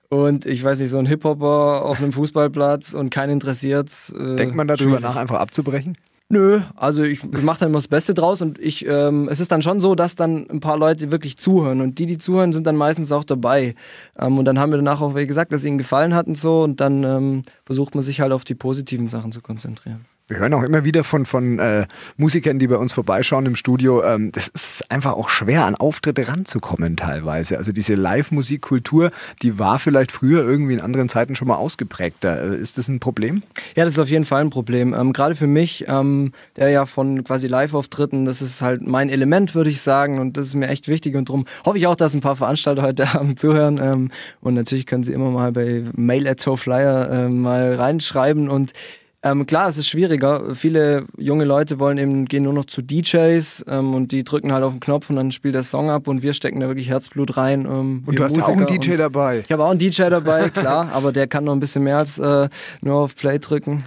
Und 0.09 0.45
ich 0.45 0.63
weiß 0.63 0.79
nicht, 0.79 0.89
so 0.89 0.97
ein 0.97 1.05
Hip-Hopper 1.05 1.83
auf 1.85 1.99
einem 1.99 2.13
Fußballplatz 2.13 2.93
und 2.93 3.09
keinen 3.09 3.33
interessiert. 3.33 3.91
Äh, 4.17 4.35
Denkt 4.35 4.55
man 4.55 4.67
darüber 4.67 4.99
nach, 4.99 5.17
einfach 5.17 5.39
abzubrechen? 5.39 5.97
Nö, 6.29 6.61
also 6.75 7.03
ich, 7.03 7.23
mache 7.23 7.61
dann 7.61 7.69
immer 7.69 7.77
das 7.77 7.87
Beste 7.87 8.13
draus 8.13 8.41
und 8.41 8.59
ich, 8.59 8.85
ähm, 8.85 9.29
es 9.29 9.39
ist 9.39 9.49
dann 9.49 9.61
schon 9.61 9.79
so, 9.79 9.95
dass 9.95 10.17
dann 10.17 10.45
ein 10.49 10.59
paar 10.59 10.77
Leute 10.77 11.09
wirklich 11.09 11.37
zuhören 11.37 11.79
und 11.79 11.99
die, 11.99 12.05
die 12.05 12.17
zuhören, 12.17 12.51
sind 12.51 12.67
dann 12.67 12.75
meistens 12.75 13.13
auch 13.13 13.23
dabei. 13.23 13.75
Ähm, 14.19 14.37
und 14.37 14.43
dann 14.43 14.59
haben 14.59 14.71
wir 14.71 14.77
danach 14.77 14.99
auch 14.99 15.13
gesagt, 15.13 15.53
dass 15.53 15.63
ihnen 15.63 15.77
gefallen 15.77 16.13
hat 16.13 16.27
und 16.27 16.37
so 16.37 16.63
und 16.63 16.81
dann 16.81 17.03
ähm, 17.05 17.41
versucht 17.65 17.95
man 17.95 18.01
sich 18.01 18.19
halt 18.19 18.33
auf 18.33 18.43
die 18.43 18.55
positiven 18.55 19.07
Sachen 19.07 19.31
zu 19.31 19.41
konzentrieren. 19.41 20.05
Wir 20.29 20.39
hören 20.39 20.53
auch 20.53 20.63
immer 20.63 20.83
wieder 20.83 21.05
von, 21.05 21.25
von 21.25 21.57
äh, 21.57 21.87
Musikern, 22.17 22.59
die 22.59 22.67
bei 22.67 22.75
uns 22.75 22.91
vorbeischauen 22.91 23.45
im 23.45 23.55
Studio. 23.55 24.03
Ähm, 24.03 24.29
das 24.33 24.49
ist 24.49 24.91
einfach 24.91 25.13
auch 25.13 25.29
schwer, 25.29 25.63
an 25.63 25.75
Auftritte 25.75 26.27
ranzukommen 26.27 26.97
teilweise. 26.97 27.57
Also 27.57 27.71
diese 27.71 27.95
Live-Musikkultur, 27.95 29.11
die 29.41 29.57
war 29.57 29.79
vielleicht 29.79 30.11
früher 30.11 30.43
irgendwie 30.43 30.73
in 30.73 30.81
anderen 30.81 31.07
Zeiten 31.07 31.37
schon 31.37 31.47
mal 31.47 31.55
ausgeprägter. 31.55 32.55
Äh, 32.55 32.57
ist 32.57 32.77
das 32.77 32.89
ein 32.89 32.99
Problem? 32.99 33.41
Ja, 33.77 33.85
das 33.85 33.93
ist 33.93 33.99
auf 33.99 34.09
jeden 34.09 34.25
Fall 34.25 34.41
ein 34.41 34.49
Problem. 34.49 34.93
Ähm, 34.93 35.13
Gerade 35.13 35.35
für 35.35 35.47
mich, 35.47 35.85
ähm, 35.87 36.33
der 36.57 36.71
ja 36.71 36.85
von 36.85 37.23
quasi 37.23 37.47
Live-Auftritten, 37.47 38.25
das 38.25 38.41
ist 38.41 38.61
halt 38.61 38.85
mein 38.85 39.07
Element, 39.07 39.55
würde 39.55 39.69
ich 39.69 39.81
sagen. 39.81 40.19
Und 40.19 40.35
das 40.35 40.47
ist 40.47 40.55
mir 40.55 40.67
echt 40.67 40.89
wichtig. 40.89 41.15
Und 41.15 41.29
darum 41.29 41.45
hoffe 41.63 41.77
ich 41.77 41.87
auch, 41.87 41.95
dass 41.95 42.13
ein 42.13 42.19
paar 42.19 42.35
Veranstalter 42.35 42.81
heute 42.81 43.07
Abend 43.15 43.39
zuhören. 43.39 43.77
Ähm, 43.81 44.11
und 44.41 44.55
natürlich 44.55 44.87
können 44.87 45.05
sie 45.05 45.13
immer 45.13 45.31
mal 45.31 45.53
bei 45.53 45.85
Mail 45.95 46.27
at 46.27 46.43
Flyer 46.57 47.09
äh, 47.09 47.29
mal 47.29 47.75
reinschreiben 47.75 48.49
und 48.49 48.73
ähm, 49.23 49.47
klar, 49.47 49.67
es 49.67 49.77
ist 49.77 49.87
schwieriger. 49.87 50.53
Viele 50.53 51.05
junge 51.17 51.43
Leute 51.43 51.79
wollen 51.79 51.97
eben 51.97 52.25
gehen 52.25 52.43
nur 52.43 52.53
noch 52.53 52.65
zu 52.65 52.83
DJs 52.83 53.65
ähm, 53.67 53.95
und 53.95 54.11
die 54.11 54.23
drücken 54.23 54.53
halt 54.53 54.63
auf 54.63 54.73
den 54.73 54.79
Knopf 54.79 55.09
und 55.09 55.15
dann 55.15 55.31
spielt 55.31 55.55
der 55.55 55.63
Song 55.63 55.89
ab 55.89 56.07
und 56.07 56.21
wir 56.21 56.33
stecken 56.33 56.59
da 56.59 56.67
wirklich 56.67 56.89
Herzblut 56.89 57.35
rein. 57.35 57.61
Ähm, 57.65 58.03
und 58.05 58.19
du 58.19 58.23
hast 58.23 58.35
Musiker 58.35 58.51
auch 58.51 58.57
einen 58.57 58.67
DJ 58.67 58.95
dabei. 58.95 59.41
Ich 59.43 59.51
habe 59.51 59.63
auch 59.63 59.71
einen 59.71 59.79
DJ 59.79 60.09
dabei, 60.09 60.49
klar, 60.49 60.91
aber 60.93 61.11
der 61.11 61.27
kann 61.27 61.45
noch 61.45 61.53
ein 61.53 61.59
bisschen 61.59 61.83
mehr 61.83 61.97
als 61.97 62.19
äh, 62.19 62.47
nur 62.81 62.95
auf 62.95 63.15
Play 63.15 63.39
drücken. 63.39 63.83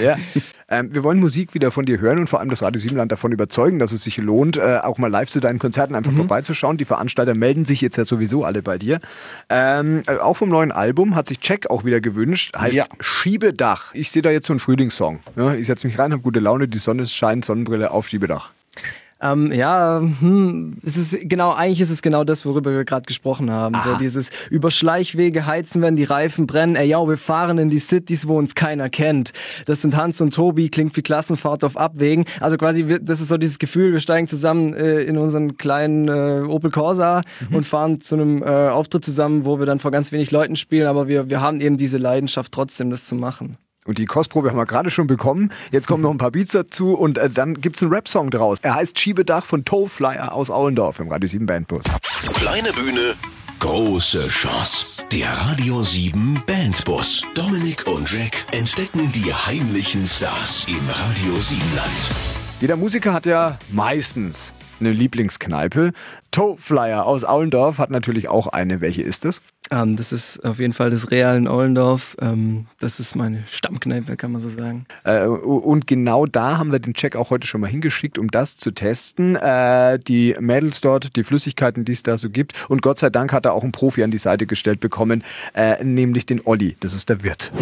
ja. 0.00 0.16
Ähm, 0.70 0.94
wir 0.94 1.02
wollen 1.02 1.18
Musik 1.18 1.52
wieder 1.52 1.72
von 1.72 1.84
dir 1.84 2.00
hören 2.00 2.18
und 2.18 2.28
vor 2.28 2.38
allem 2.38 2.48
das 2.48 2.62
Radio 2.62 2.80
Siebenland 2.80 3.10
davon 3.10 3.32
überzeugen, 3.32 3.80
dass 3.80 3.90
es 3.90 4.04
sich 4.04 4.16
lohnt, 4.18 4.56
äh, 4.56 4.78
auch 4.82 4.98
mal 4.98 5.10
live 5.10 5.28
zu 5.28 5.40
deinen 5.40 5.58
Konzerten 5.58 5.96
einfach 5.96 6.12
mhm. 6.12 6.18
vorbeizuschauen. 6.18 6.76
Die 6.76 6.84
Veranstalter 6.84 7.34
melden 7.34 7.64
sich 7.64 7.80
jetzt 7.80 7.96
ja 7.96 8.04
sowieso 8.04 8.44
alle 8.44 8.62
bei 8.62 8.78
dir. 8.78 9.00
Ähm, 9.48 10.04
äh, 10.06 10.18
auch 10.18 10.36
vom 10.36 10.48
neuen 10.48 10.70
Album 10.70 11.16
hat 11.16 11.28
sich 11.28 11.40
Check 11.40 11.68
auch 11.68 11.84
wieder 11.84 12.00
gewünscht, 12.00 12.56
heißt 12.56 12.76
ja. 12.76 12.84
Schiebedach. 13.00 13.92
Ich 13.94 14.10
sehe 14.12 14.22
da 14.22 14.30
jetzt 14.30 14.46
so 14.46 14.52
einen 14.52 14.60
Frühlingssong. 14.60 15.20
Ja, 15.36 15.54
ich 15.54 15.66
setze 15.66 15.86
mich 15.86 15.98
rein, 15.98 16.12
habe 16.12 16.22
gute 16.22 16.40
Laune, 16.40 16.68
die 16.68 16.78
Sonne 16.78 17.06
scheint, 17.06 17.44
Sonnenbrille 17.44 17.90
auf 17.90 18.08
Schiebedach. 18.08 18.52
Ähm, 19.22 19.52
ja, 19.52 20.00
hm, 20.00 20.78
es 20.82 20.96
ist 20.96 21.18
genau, 21.28 21.52
eigentlich 21.52 21.80
ist 21.80 21.90
es 21.90 22.00
genau 22.00 22.24
das, 22.24 22.46
worüber 22.46 22.72
wir 22.72 22.84
gerade 22.84 23.04
gesprochen 23.06 23.50
haben. 23.50 23.74
Aha. 23.74 23.82
So 23.82 23.96
dieses 23.96 24.30
über 24.48 24.70
Schleichwege 24.70 25.46
heizen, 25.46 25.82
wenn 25.82 25.96
die 25.96 26.04
Reifen 26.04 26.46
brennen. 26.46 26.76
Ey, 26.76 26.88
ja, 26.88 27.06
wir 27.06 27.18
fahren 27.18 27.58
in 27.58 27.68
die 27.68 27.78
Cities, 27.78 28.26
wo 28.26 28.38
uns 28.38 28.54
keiner 28.54 28.88
kennt. 28.88 29.32
Das 29.66 29.82
sind 29.82 29.96
Hans 29.96 30.20
und 30.20 30.34
Tobi, 30.34 30.70
klingt 30.70 30.96
wie 30.96 31.02
Klassenfahrt 31.02 31.64
auf 31.64 31.76
Abwägen. 31.76 32.24
Also 32.40 32.56
quasi, 32.56 32.98
das 33.00 33.20
ist 33.20 33.28
so 33.28 33.36
dieses 33.36 33.58
Gefühl, 33.58 33.92
wir 33.92 34.00
steigen 34.00 34.26
zusammen 34.26 34.72
äh, 34.74 35.02
in 35.02 35.18
unseren 35.18 35.56
kleinen 35.56 36.08
äh, 36.08 36.42
Opel 36.46 36.70
Corsa 36.70 37.22
mhm. 37.48 37.56
und 37.56 37.66
fahren 37.66 38.00
zu 38.00 38.14
einem 38.14 38.42
äh, 38.42 38.46
Auftritt 38.46 39.04
zusammen, 39.04 39.44
wo 39.44 39.58
wir 39.58 39.66
dann 39.66 39.80
vor 39.80 39.90
ganz 39.90 40.12
wenig 40.12 40.30
Leuten 40.30 40.56
spielen, 40.56 40.86
aber 40.86 41.08
wir, 41.08 41.28
wir 41.28 41.40
haben 41.40 41.60
eben 41.60 41.76
diese 41.76 41.98
Leidenschaft 41.98 42.52
trotzdem, 42.52 42.90
das 42.90 43.04
zu 43.04 43.14
machen. 43.14 43.58
Und 43.86 43.98
die 43.98 44.04
Kostprobe 44.04 44.50
haben 44.50 44.58
wir 44.58 44.66
gerade 44.66 44.90
schon 44.90 45.06
bekommen. 45.06 45.52
Jetzt 45.70 45.86
kommen 45.86 46.02
noch 46.02 46.10
ein 46.10 46.18
paar 46.18 46.30
Beats 46.30 46.52
dazu 46.52 46.94
und 46.94 47.16
äh, 47.16 47.30
dann 47.30 47.54
gibt 47.54 47.76
es 47.76 47.82
einen 47.82 47.92
Rap-Song 47.92 48.30
draus. 48.30 48.58
Er 48.60 48.74
heißt 48.74 48.98
Schiebedach 48.98 49.46
von 49.46 49.64
Toe 49.64 49.88
Flyer 49.88 50.34
aus 50.34 50.50
Aulendorf 50.50 51.00
im 51.00 51.08
Radio 51.08 51.28
7 51.28 51.46
Bandbus. 51.46 51.84
Kleine 52.34 52.72
Bühne, 52.72 53.14
große 53.58 54.28
Chance. 54.28 55.02
Der 55.10 55.30
Radio 55.30 55.82
7 55.82 56.42
Bandbus. 56.46 57.24
Dominik 57.34 57.86
und 57.86 58.10
Jack 58.12 58.44
entdecken 58.52 59.10
die 59.12 59.32
heimlichen 59.32 60.06
Stars 60.06 60.66
im 60.68 60.80
Radio 60.88 61.40
7 61.40 61.60
Land. 61.74 61.90
Jeder 62.60 62.76
Musiker 62.76 63.14
hat 63.14 63.24
ja 63.24 63.58
meistens 63.70 64.52
eine 64.78 64.92
Lieblingskneipe. 64.92 65.92
Toe 66.30 66.56
Flyer 66.58 67.06
aus 67.06 67.24
Aulendorf 67.24 67.78
hat 67.78 67.90
natürlich 67.90 68.28
auch 68.28 68.46
eine. 68.46 68.82
Welche 68.82 69.02
ist 69.02 69.24
es? 69.24 69.40
Ähm, 69.72 69.96
das 69.96 70.12
ist 70.12 70.44
auf 70.44 70.58
jeden 70.58 70.72
Fall 70.72 70.90
das 70.90 71.12
Real 71.12 71.36
in 71.36 71.46
Ollendorf. 71.46 72.16
Ähm, 72.20 72.66
das 72.80 72.98
ist 72.98 73.14
meine 73.14 73.44
Stammkneipe, 73.46 74.16
kann 74.16 74.32
man 74.32 74.40
so 74.40 74.48
sagen. 74.48 74.84
Äh, 75.04 75.26
und 75.26 75.86
genau 75.86 76.26
da 76.26 76.58
haben 76.58 76.72
wir 76.72 76.80
den 76.80 76.94
Check 76.94 77.14
auch 77.14 77.30
heute 77.30 77.46
schon 77.46 77.60
mal 77.60 77.70
hingeschickt, 77.70 78.18
um 78.18 78.28
das 78.32 78.56
zu 78.56 78.72
testen. 78.72 79.36
Äh, 79.36 80.00
die 80.00 80.34
Mädels 80.40 80.80
dort, 80.80 81.14
die 81.14 81.22
Flüssigkeiten, 81.22 81.84
die 81.84 81.92
es 81.92 82.02
da 82.02 82.18
so 82.18 82.30
gibt. 82.30 82.68
Und 82.68 82.82
Gott 82.82 82.98
sei 82.98 83.10
Dank 83.10 83.32
hat 83.32 83.46
er 83.46 83.54
auch 83.54 83.62
einen 83.62 83.70
Profi 83.70 84.02
an 84.02 84.10
die 84.10 84.18
Seite 84.18 84.46
gestellt 84.46 84.80
bekommen, 84.80 85.22
äh, 85.54 85.82
nämlich 85.84 86.26
den 86.26 86.40
Olli. 86.44 86.76
Das 86.80 86.92
ist 86.92 87.08
der 87.08 87.22
Wirt. 87.22 87.52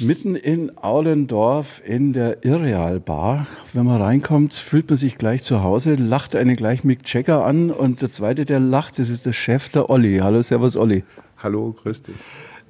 Mitten 0.00 0.34
in 0.34 0.76
Aulendorf 0.76 1.80
in 1.84 2.12
der 2.12 2.44
Irreal 2.44 2.98
Bar. 2.98 3.46
Wenn 3.72 3.86
man 3.86 4.02
reinkommt, 4.02 4.52
fühlt 4.52 4.90
man 4.90 4.96
sich 4.96 5.16
gleich 5.16 5.42
zu 5.42 5.62
Hause, 5.62 5.94
lacht 5.94 6.34
einen 6.34 6.56
gleich 6.56 6.82
Mick 6.84 7.04
Checker 7.04 7.44
an 7.44 7.70
und 7.70 8.02
der 8.02 8.10
zweite, 8.10 8.44
der 8.44 8.60
lacht, 8.60 8.98
das 8.98 9.08
ist 9.08 9.24
der 9.24 9.32
Chef, 9.32 9.68
der 9.70 9.88
Olli. 9.88 10.18
Hallo, 10.18 10.42
Servus 10.42 10.76
Olli. 10.76 11.04
Hallo, 11.46 11.76
grüß 11.80 12.02
dich. 12.02 12.16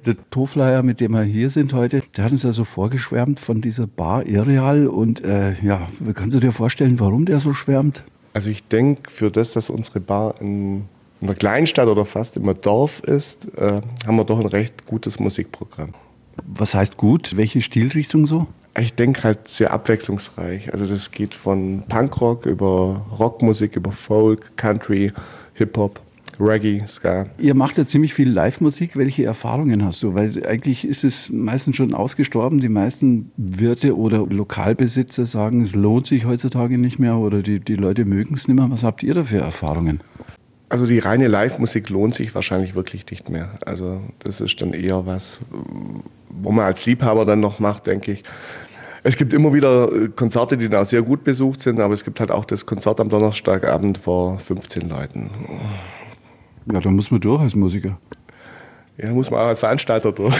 Der 0.05 0.15
Tofleier, 0.29 0.83
mit 0.83 1.01
dem 1.01 1.13
wir 1.13 1.23
hier 1.23 1.49
sind 1.49 1.73
heute, 1.73 2.03
der 2.15 2.25
hat 2.25 2.31
uns 2.31 2.43
ja 2.43 2.51
so 2.51 2.63
vorgeschwärmt 2.63 3.39
von 3.39 3.59
dieser 3.59 3.87
Bar 3.87 4.27
Irreal. 4.27 4.85
Und 4.85 5.25
äh, 5.25 5.55
ja, 5.63 5.87
kannst 6.13 6.35
du 6.35 6.39
dir 6.39 6.51
vorstellen, 6.51 6.99
warum 6.99 7.25
der 7.25 7.39
so 7.39 7.53
schwärmt? 7.53 8.03
Also 8.33 8.51
ich 8.51 8.67
denke, 8.67 9.09
für 9.09 9.31
das, 9.31 9.53
dass 9.53 9.71
unsere 9.71 9.99
Bar 9.99 10.35
in 10.41 10.85
einer 11.21 11.33
Kleinstadt 11.33 11.87
oder 11.87 12.05
fast 12.05 12.37
immer 12.37 12.53
Dorf 12.53 12.99
ist, 12.99 13.47
äh, 13.57 13.81
haben 14.05 14.15
wir 14.15 14.25
doch 14.25 14.39
ein 14.39 14.45
recht 14.45 14.85
gutes 14.85 15.19
Musikprogramm. 15.19 15.95
Was 16.45 16.75
heißt 16.75 16.97
gut? 16.97 17.35
Welche 17.35 17.61
Stilrichtung 17.61 18.27
so? 18.27 18.45
Ich 18.79 18.93
denke 18.93 19.23
halt 19.23 19.47
sehr 19.47 19.73
abwechslungsreich. 19.73 20.71
Also 20.71 20.85
das 20.85 21.09
geht 21.09 21.33
von 21.33 21.81
Punkrock 21.89 22.45
über 22.45 23.07
Rockmusik, 23.17 23.75
über 23.75 23.91
Folk, 23.91 24.55
Country, 24.55 25.13
Hip-Hop. 25.55 25.99
Reggae, 26.39 26.83
Ska. 26.87 27.27
Ihr 27.37 27.55
macht 27.55 27.77
ja 27.77 27.85
ziemlich 27.85 28.13
viel 28.13 28.29
Live-Musik. 28.29 28.95
Welche 28.95 29.25
Erfahrungen 29.25 29.83
hast 29.83 30.03
du? 30.03 30.13
Weil 30.13 30.45
eigentlich 30.45 30.87
ist 30.87 31.03
es 31.03 31.29
meistens 31.29 31.75
schon 31.75 31.93
ausgestorben. 31.93 32.59
Die 32.59 32.69
meisten 32.69 33.31
Wirte 33.37 33.97
oder 33.97 34.25
Lokalbesitzer 34.25 35.25
sagen, 35.25 35.61
es 35.61 35.75
lohnt 35.75 36.07
sich 36.07 36.25
heutzutage 36.25 36.77
nicht 36.77 36.99
mehr 36.99 37.17
oder 37.17 37.41
die, 37.41 37.59
die 37.59 37.75
Leute 37.75 38.05
mögen 38.05 38.35
es 38.35 38.47
nicht 38.47 38.57
mehr. 38.57 38.69
Was 38.69 38.83
habt 38.83 39.03
ihr 39.03 39.13
da 39.13 39.23
für 39.23 39.39
Erfahrungen? 39.39 40.01
Also 40.69 40.85
die 40.85 40.99
reine 40.99 41.27
Live-Musik 41.27 41.89
lohnt 41.89 42.15
sich 42.15 42.35
wahrscheinlich 42.35 42.75
wirklich 42.75 43.09
nicht 43.09 43.29
mehr. 43.29 43.57
Also 43.65 44.01
das 44.19 44.41
ist 44.41 44.61
dann 44.61 44.73
eher 44.73 45.05
was, 45.05 45.39
wo 46.29 46.51
man 46.51 46.65
als 46.65 46.85
Liebhaber 46.85 47.23
dann 47.25 47.39
noch 47.39 47.59
macht, 47.59 47.87
denke 47.87 48.11
ich. 48.11 48.23
Es 49.03 49.15
gibt 49.15 49.31
immer 49.31 49.53
wieder 49.53 49.89
Konzerte, 50.15 50.57
die 50.57 50.67
da 50.67 50.83
sehr 50.83 51.01
gut 51.01 51.23
besucht 51.23 51.61
sind, 51.61 51.79
aber 51.79 51.93
es 51.93 52.03
gibt 52.03 52.19
halt 52.19 52.31
auch 52.31 52.43
das 52.43 52.65
Konzert 52.65 52.99
am 52.99 53.07
Donnerstagabend 53.07 53.97
vor 53.97 54.39
15 54.39 54.89
Leuten. 54.89 55.29
Ja, 56.71 56.79
da 56.81 56.89
muss 56.89 57.11
man 57.11 57.21
durch 57.21 57.41
als 57.41 57.55
Musiker. 57.55 57.97
Ja, 58.97 59.07
da 59.07 59.13
muss 59.13 59.29
man 59.29 59.39
auch 59.39 59.47
als 59.47 59.59
Veranstalter 59.59 60.11
durch. 60.11 60.35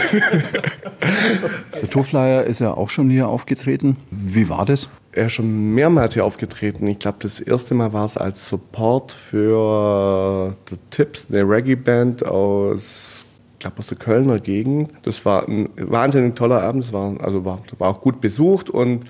Der 1.74 1.88
Tofleier 1.88 2.44
ist 2.44 2.60
ja 2.60 2.74
auch 2.74 2.90
schon 2.90 3.08
hier 3.08 3.28
aufgetreten. 3.28 3.96
Wie 4.10 4.48
war 4.48 4.64
das? 4.64 4.88
Er 5.12 5.26
ist 5.26 5.34
schon 5.34 5.74
mehrmals 5.74 6.14
hier 6.14 6.24
aufgetreten. 6.24 6.86
Ich 6.88 6.98
glaube, 6.98 7.18
das 7.20 7.40
erste 7.40 7.74
Mal 7.74 7.92
war 7.92 8.04
es 8.04 8.16
als 8.16 8.48
Support 8.48 9.12
für 9.12 10.56
The 10.68 10.76
Tips, 10.90 11.28
eine 11.30 11.48
Reggae-Band 11.48 12.26
aus, 12.26 13.26
glaube 13.58 13.78
aus 13.78 13.86
der 13.86 13.96
Kölner 13.96 14.38
Gegend. 14.40 14.90
Das 15.02 15.24
war 15.24 15.48
ein 15.48 15.70
wahnsinnig 15.76 16.34
toller 16.34 16.62
Abend. 16.62 16.84
Es 16.84 16.92
war, 16.92 17.14
also 17.20 17.44
war, 17.44 17.60
war 17.78 17.88
auch 17.88 18.00
gut 18.00 18.20
besucht 18.20 18.70
und 18.70 19.04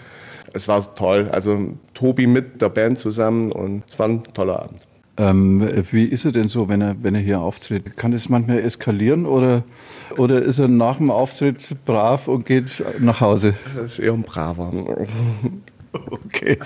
es 0.53 0.69
war 0.69 0.95
toll. 0.95 1.29
Also 1.33 1.75
Tobi 1.95 2.27
mit 2.27 2.61
der 2.61 2.69
Band 2.69 2.99
zusammen 2.99 3.51
und 3.51 3.83
es 3.91 3.99
war 3.99 4.09
ein 4.09 4.25
toller 4.35 4.61
Abend. 4.61 4.88
Ähm, 5.19 5.69
wie 5.91 6.05
ist 6.05 6.25
er 6.25 6.33
denn 6.33 6.49
so, 6.49 6.69
wenn 6.69 6.81
er, 6.81 6.97
wenn 7.03 7.15
er 7.15 7.21
hier 7.21 7.41
auftritt? 7.41 7.97
Kann 7.97 8.13
das 8.13 8.29
manchmal 8.29 8.61
eskalieren 8.61 9.27
oder, 9.27 9.65
oder 10.17 10.41
ist 10.43 10.61
er 10.61 10.69
nach 10.69 10.99
dem 10.99 11.11
Auftritt 11.11 11.77
brav 11.85 12.29
und 12.29 12.47
geht 12.47 12.85
nach 13.01 13.21
Hause? 13.21 13.55
Das 13.75 13.95
ist 13.95 13.99
eher 13.99 14.13
ein 14.13 14.23
braver. 14.23 14.73
Okay, 16.11 16.59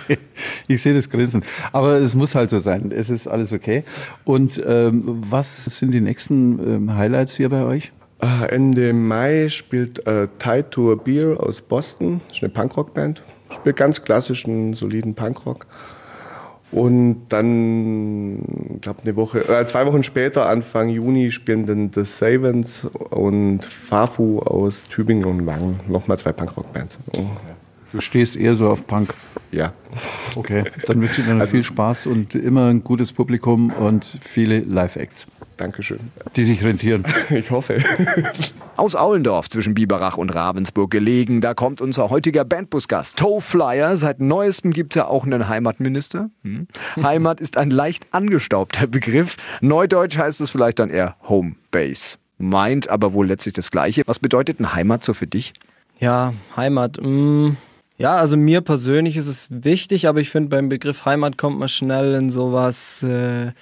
ich 0.67 0.83
sehe 0.83 0.95
das 0.95 1.09
Grinsen. 1.09 1.45
Aber 1.71 1.93
es 1.93 2.17
muss 2.17 2.35
halt 2.35 2.51
so 2.51 2.59
sein. 2.59 2.91
Es 2.93 3.09
ist 3.09 3.29
alles 3.29 3.53
okay. 3.53 3.85
Und 4.25 4.61
ähm, 4.67 5.05
was 5.07 5.65
sind 5.65 5.93
die 5.93 6.01
nächsten 6.01 6.59
ähm, 6.59 6.97
Highlights 6.97 7.37
hier 7.37 7.49
bei 7.49 7.62
euch? 7.62 7.93
Ah, 8.19 8.45
Ende 8.47 8.93
Mai 8.93 9.49
spielt 9.49 10.07
äh, 10.07 10.27
Tide 10.38 10.71
to 10.71 10.93
a 10.93 10.95
Beer 10.97 11.37
aus 11.41 11.62
Boston. 11.62 12.21
Das 12.29 12.38
ist 12.38 12.43
eine 12.43 12.53
Punkrock-Band. 12.53 13.23
Spielt 13.51 13.77
ganz 13.77 14.03
klassischen, 14.03 14.75
soliden 14.75 15.15
Punkrock. 15.15 15.67
Und 16.73 17.27
dann, 17.29 18.39
ich 18.75 18.81
glaube, 18.81 19.01
eine 19.05 19.15
Woche, 19.15 19.41
äh, 19.47 19.67
zwei 19.67 19.87
Wochen 19.87 20.03
später, 20.03 20.49
Anfang 20.49 20.89
Juni, 20.89 21.31
spielen 21.31 21.67
dann 21.67 21.91
The 21.95 22.05
Savens 22.05 22.87
und 23.11 23.63
Fafu 23.63 24.39
aus 24.39 24.85
Tübingen 24.85 25.27
und 25.27 25.47
Wangen. 25.47 25.81
Nochmal 25.87 26.19
zwei 26.19 26.33
Punkrock-Bands. 26.33 26.99
Du 27.93 28.01
stehst 28.01 28.37
eher 28.37 28.55
so 28.55 28.71
auf 28.71 28.87
Punk. 28.87 29.13
Ja. 29.53 29.75
Okay, 30.35 30.65
dann 30.87 31.01
wünsche 31.01 31.21
ich 31.21 31.27
dir 31.27 31.35
noch 31.35 31.43
also, 31.43 31.51
viel 31.51 31.62
Spaß 31.62 32.07
und 32.07 32.35
immer 32.35 32.69
ein 32.69 32.83
gutes 32.83 33.12
Publikum 33.12 33.71
und 33.71 34.19
viele 34.23 34.61
Live-Acts. 34.61 35.27
Dankeschön. 35.59 36.01
Die 36.35 36.45
sich 36.45 36.65
rentieren. 36.65 37.05
Ich 37.31 37.51
hoffe. 37.51 37.79
Aus 38.77 38.97
Aulendorf 38.97 39.49
zwischen 39.49 39.75
Biberach 39.75 40.17
und 40.17 40.31
Ravensburg 40.31 40.91
gelegen, 40.91 41.41
da 41.41 41.55
kommt 41.55 41.81
unser 41.81 42.11
heutiger 42.11 42.45
Bandbusgast, 42.45 43.19
Toe 43.19 43.41
Flyer. 43.41 43.97
Seit 43.97 44.21
neuestem 44.21 44.73
gibt 44.73 44.95
es 44.95 44.97
ja 44.97 45.07
auch 45.07 45.25
einen 45.25 45.49
Heimatminister. 45.49 46.31
Hm. 46.43 46.67
Heimat 47.03 47.41
ist 47.41 47.57
ein 47.57 47.71
leicht 47.71 48.07
angestaubter 48.12 48.87
Begriff. 48.87 49.37
Neudeutsch 49.61 50.19
heißt 50.19 50.41
es 50.41 50.51
vielleicht 50.51 50.79
dann 50.79 50.91
eher 50.91 51.17
Home 51.29 51.55
Base. 51.71 52.17
Meint 52.38 52.88
aber 52.88 53.12
wohl 53.12 53.27
letztlich 53.27 53.55
das 53.55 53.71
Gleiche. 53.71 54.03
Was 54.07 54.19
bedeutet 54.19 54.61
ein 54.61 54.75
Heimat 54.75 55.05
so 55.05 55.15
für 55.15 55.27
dich? 55.27 55.53
Ja, 56.01 56.33
Heimat. 56.57 56.99
Mh, 57.01 57.07
hm, 57.07 57.57
Ja, 57.99 58.17
also 58.17 58.37
mir 58.37 58.63
persönlich 58.63 59.17
ist 59.17 59.29
es 59.29 59.49
wichtig, 59.51 60.09
aber 60.09 60.21
ich 60.21 60.31
finde, 60.31 60.49
beim 60.49 60.69
Begriff 60.69 61.05
Heimat 61.05 61.39
kommt 61.39 61.59
man 61.59 61.69
schnell 61.69 62.15
in 62.15 62.31
sowas. 62.31 63.03
Äh, 63.03 63.53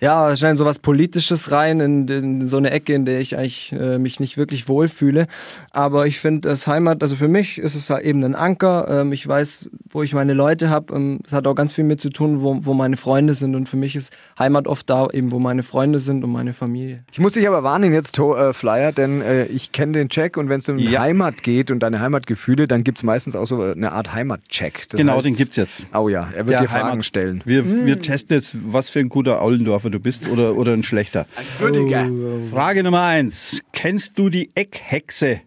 ja, 0.00 0.28
wahrscheinlich 0.28 0.58
sowas 0.58 0.78
Politisches 0.78 1.50
rein, 1.50 1.80
in, 1.80 2.08
in, 2.08 2.46
so 2.46 2.56
eine 2.56 2.70
Ecke, 2.70 2.94
in 2.94 3.04
der 3.04 3.20
ich 3.20 3.36
eigentlich 3.36 3.72
äh, 3.72 3.98
mich 3.98 4.20
nicht 4.20 4.36
wirklich 4.36 4.68
wohlfühle. 4.68 5.26
Aber 5.70 6.06
ich 6.06 6.20
finde, 6.20 6.48
das 6.48 6.66
Heimat, 6.66 7.02
also 7.02 7.16
für 7.16 7.28
mich 7.28 7.58
ist 7.58 7.74
es 7.74 7.88
halt 7.90 8.04
eben 8.04 8.22
ein 8.24 8.34
Anker. 8.34 8.86
Ähm, 8.88 9.12
ich 9.12 9.26
weiß, 9.26 9.70
wo 9.88 10.02
ich 10.02 10.12
meine 10.12 10.34
Leute 10.34 10.70
habe. 10.70 10.94
Ähm, 10.94 11.20
es 11.26 11.32
hat 11.32 11.46
auch 11.46 11.54
ganz 11.54 11.72
viel 11.72 11.84
mit 11.84 12.00
zu 12.00 12.10
tun, 12.10 12.42
wo, 12.42 12.64
wo 12.64 12.74
meine 12.74 12.96
Freunde 12.96 13.34
sind. 13.34 13.54
Und 13.54 13.68
für 13.68 13.76
mich 13.76 13.96
ist 13.96 14.12
Heimat 14.38 14.66
oft 14.66 14.88
da, 14.90 15.08
eben 15.10 15.32
wo 15.32 15.38
meine 15.38 15.62
Freunde 15.62 15.98
sind 15.98 16.24
und 16.24 16.30
meine 16.30 16.52
Familie. 16.52 17.04
Ich 17.12 17.18
muss 17.18 17.32
dich 17.32 17.46
aber 17.48 17.62
warnen 17.62 17.92
jetzt, 17.94 18.14
to 18.16 18.36
äh, 18.36 18.52
Flyer, 18.52 18.92
denn 18.92 19.22
äh, 19.22 19.46
ich 19.46 19.72
kenne 19.72 19.92
den 19.92 20.08
Check 20.08 20.36
und 20.36 20.48
wenn 20.48 20.60
es 20.60 20.68
um 20.68 20.78
ja. 20.78 21.00
Heimat 21.00 21.42
geht 21.42 21.70
und 21.70 21.80
deine 21.80 22.00
Heimatgefühle, 22.00 22.68
dann 22.68 22.84
gibt 22.84 22.98
es 22.98 23.04
meistens 23.04 23.36
auch 23.36 23.46
so 23.46 23.62
eine 23.62 23.92
Art 23.92 24.12
Heimatcheck. 24.12 24.88
Genau, 24.90 25.16
heißt, 25.16 25.26
den 25.26 25.36
gibt 25.36 25.50
es 25.50 25.56
jetzt. 25.56 25.86
Oh 25.94 26.08
ja, 26.08 26.28
er 26.34 26.46
wird 26.46 26.60
dir 26.60 26.68
Fragen 26.68 26.88
Heimat. 26.88 27.04
stellen. 27.04 27.42
Wir, 27.44 27.62
hm. 27.62 27.86
wir 27.86 28.00
testen 28.00 28.36
jetzt, 28.36 28.56
was 28.66 28.88
für 28.88 29.00
ein 29.00 29.08
guter 29.08 29.40
Aulendorfer 29.86 29.90
du 29.90 30.00
bist 30.00 30.28
oder, 30.28 30.56
oder 30.56 30.72
ein 30.72 30.82
schlechter. 30.82 31.26
Ein 31.36 31.44
würdiger. 31.58 32.48
Frage 32.50 32.82
Nummer 32.82 33.02
eins. 33.02 33.62
Kennst 33.72 34.18
du 34.18 34.28
die 34.28 34.50
Eckhexe, 34.54 35.40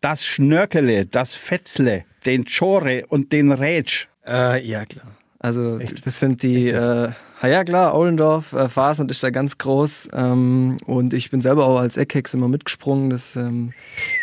das 0.00 0.24
Schnörkele, 0.24 1.06
das 1.06 1.34
Fetzle, 1.34 2.04
den 2.24 2.44
Chore 2.44 3.04
und 3.08 3.32
den 3.32 3.52
Rätsch? 3.52 4.08
Äh, 4.26 4.64
ja, 4.66 4.84
klar. 4.84 5.16
Also 5.38 5.78
Echt? 5.78 6.04
das 6.06 6.18
sind 6.20 6.42
die, 6.42 6.68
äh, 6.68 7.10
ja 7.42 7.64
klar, 7.64 7.94
Ollendorf, 7.94 8.54
äh, 8.54 8.68
Fasern 8.70 9.10
ist 9.10 9.22
da 9.22 9.28
ganz 9.28 9.58
groß 9.58 10.08
ähm, 10.14 10.78
und 10.86 11.12
ich 11.12 11.30
bin 11.30 11.42
selber 11.42 11.66
auch 11.66 11.78
als 11.78 11.98
Eckhex 11.98 12.32
immer 12.32 12.48
mitgesprungen. 12.48 13.10
Das, 13.10 13.36
ähm, 13.36 13.74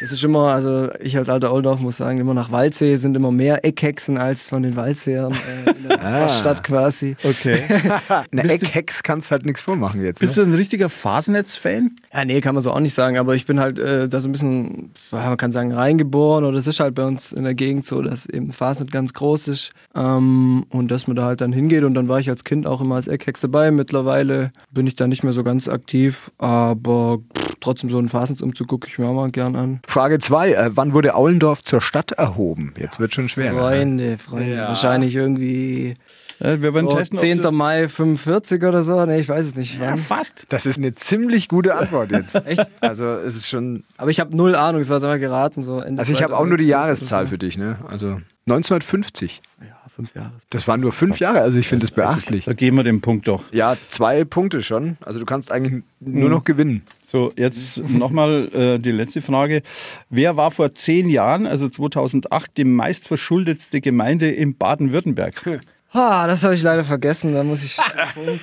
das 0.02 0.12
ist 0.12 0.24
immer, 0.24 0.50
also 0.50 0.90
ich 1.00 1.16
als 1.16 1.30
alter 1.30 1.54
Ollendorf 1.54 1.80
muss 1.80 1.98
sagen, 1.98 2.20
immer 2.20 2.34
nach 2.34 2.52
Waldsee 2.52 2.96
sind 2.96 3.16
immer 3.16 3.32
mehr 3.32 3.64
Eckhexen 3.64 4.18
als 4.18 4.50
von 4.50 4.64
den 4.64 4.76
Waldseern 4.76 5.32
äh, 5.32 5.70
in 5.70 5.88
der 5.90 6.04
ah. 6.04 6.30
Stadt 6.30 6.64
quasi. 6.64 7.16
Okay. 7.24 7.62
Eine 8.32 8.50
Eckhex 8.50 9.04
kannst 9.04 9.30
halt 9.30 9.46
nichts 9.46 9.62
vormachen 9.62 10.04
jetzt. 10.04 10.20
Bist 10.20 10.36
ne? 10.38 10.46
du 10.46 10.50
ein 10.50 10.56
richtiger 10.56 10.90
Fasernetz-Fan? 10.90 11.92
Ja, 12.12 12.26
nee, 12.26 12.42
kann 12.42 12.56
man 12.56 12.64
so 12.64 12.72
auch 12.72 12.80
nicht 12.80 12.96
sagen, 12.96 13.18
aber 13.18 13.36
ich 13.36 13.46
bin 13.46 13.60
halt 13.60 13.78
äh, 13.78 14.10
da 14.10 14.20
so 14.20 14.28
ein 14.28 14.32
bisschen, 14.32 14.92
man 15.12 15.38
kann 15.38 15.52
sagen, 15.52 15.72
reingeboren 15.72 16.46
oder 16.46 16.58
es 16.58 16.66
ist 16.66 16.80
halt 16.80 16.96
bei 16.96 17.06
uns 17.06 17.32
in 17.32 17.44
der 17.44 17.54
Gegend 17.54 17.86
so, 17.86 18.02
dass 18.02 18.26
eben 18.26 18.52
Fasnet 18.52 18.92
ganz 18.92 19.14
groß 19.14 19.50
ist 19.50 19.72
ähm, 19.94 20.66
und 20.70 20.90
dass 20.90 21.06
man 21.06 21.16
da 21.16 21.26
halt 21.26 21.42
dann 21.42 21.54
hingeht 21.54 21.84
und 21.84 21.94
dann 21.94 22.08
war 22.08 22.20
ich 22.20 22.30
als 22.30 22.44
Kind 22.44 22.66
auch 22.66 22.82
immer 22.82 23.03
als 23.04 23.08
Eckhex 23.08 23.42
dabei. 23.42 23.72
Mittlerweile 23.72 24.52
bin 24.72 24.88
ich 24.88 24.96
da 24.96 25.08
nicht 25.08 25.24
mehr 25.24 25.34
so 25.34 25.44
ganz 25.44 25.68
aktiv, 25.68 26.32
aber 26.38 27.20
trotzdem 27.60 27.90
so 27.90 27.98
einen 27.98 28.10
Fasensumzug 28.10 28.68
gucke 28.68 28.88
ich 28.88 28.98
mir 28.98 29.08
auch 29.08 29.14
mal 29.14 29.32
gern 29.32 29.56
an. 29.56 29.80
Frage 29.88 30.20
2. 30.20 30.52
Äh, 30.52 30.72
wann 30.74 30.94
wurde 30.94 31.16
Aulendorf 31.16 31.64
zur 31.64 31.82
Stadt 31.82 32.12
erhoben? 32.14 32.74
Jetzt 32.78 33.00
wird 33.00 33.14
schon 33.14 33.30
schwer. 33.30 33.54
Freunde, 33.54 34.18
Freunde. 34.18 34.56
Ja. 34.56 34.68
Wahrscheinlich 34.70 35.16
irgendwie. 35.16 35.96
Ja, 36.40 36.62
wir 36.62 36.74
so 36.74 36.88
testen, 36.88 37.20
10. 37.20 37.54
Mai 37.54 37.88
45 37.88 38.64
oder 38.64 38.84
so? 38.84 39.06
Ne, 39.06 39.20
ich 39.20 39.30
weiß 39.30 39.46
es 39.46 39.56
nicht. 39.56 39.80
Wann. 39.80 39.90
Ja, 39.90 39.96
fast. 39.98 40.46
Das 40.50 40.66
ist 40.66 40.78
eine 40.78 40.96
ziemlich 40.96 41.48
gute 41.48 41.76
Antwort 41.76 42.12
jetzt. 42.12 42.36
Echt? 42.46 42.70
Also 42.82 43.06
es 43.06 43.36
ist 43.36 43.50
schon. 43.50 43.84
Aber 43.98 44.10
ich 44.10 44.20
habe 44.20 44.36
null 44.36 44.56
Ahnung, 44.56 44.82
es 44.82 44.90
war 44.90 45.00
so 45.00 45.08
mal 45.08 45.20
geraten. 45.20 45.62
So 45.62 45.80
Ende 45.80 46.00
also 46.00 46.12
ich 46.12 46.24
habe 46.24 46.38
auch 46.38 46.46
nur 46.46 46.58
die 46.58 46.68
Jahreszahl 46.68 47.28
für 47.28 47.38
dich, 47.38 47.58
ne? 47.58 47.78
Also 47.88 48.20
1950. 48.46 49.42
Ja 49.62 49.83
fünf 49.96 50.16
Jahre. 50.16 50.32
Das 50.50 50.68
waren 50.68 50.82
nur 50.82 50.92
fünf 50.92 51.20
Jahre, 51.20 51.42
also 51.42 51.58
ich 51.58 51.68
finde 51.68 51.86
das 51.86 51.96
beachtlich. 51.96 52.46
Da 52.46 52.54
geben 52.54 52.78
wir 52.78 52.84
den 52.84 53.02
Punkt 53.02 53.28
doch. 53.28 53.44
Ja, 53.52 53.76
zwei 53.90 54.24
Punkte 54.26 54.62
schon. 54.64 54.98
Also 55.02 55.20
du 55.20 55.26
kannst 55.26 55.52
eigentlich 55.52 55.84
nur 56.00 56.30
noch 56.30 56.44
gewinnen. 56.44 56.84
So, 57.02 57.32
jetzt 57.38 57.84
nochmal 57.88 58.50
äh, 58.54 58.80
die 58.80 58.92
letzte 58.92 59.22
Frage. 59.22 59.62
Wer 60.10 60.36
war 60.36 60.52
vor 60.52 60.74
zehn 60.74 61.10
Jahren, 61.10 61.46
also 61.46 61.70
2008, 61.70 62.58
die 62.58 62.66
meistverschuldetste 62.66 63.82
Gemeinde 63.82 64.32
in 64.32 64.58
Baden-Württemberg? 64.58 65.62
Ah, 65.96 66.26
das 66.26 66.44
habe 66.44 66.56
ich 66.56 66.64
leider 66.64 66.84
vergessen. 66.84 67.34
Da 67.34 67.44
muss 67.44 67.64
ich 67.64 67.78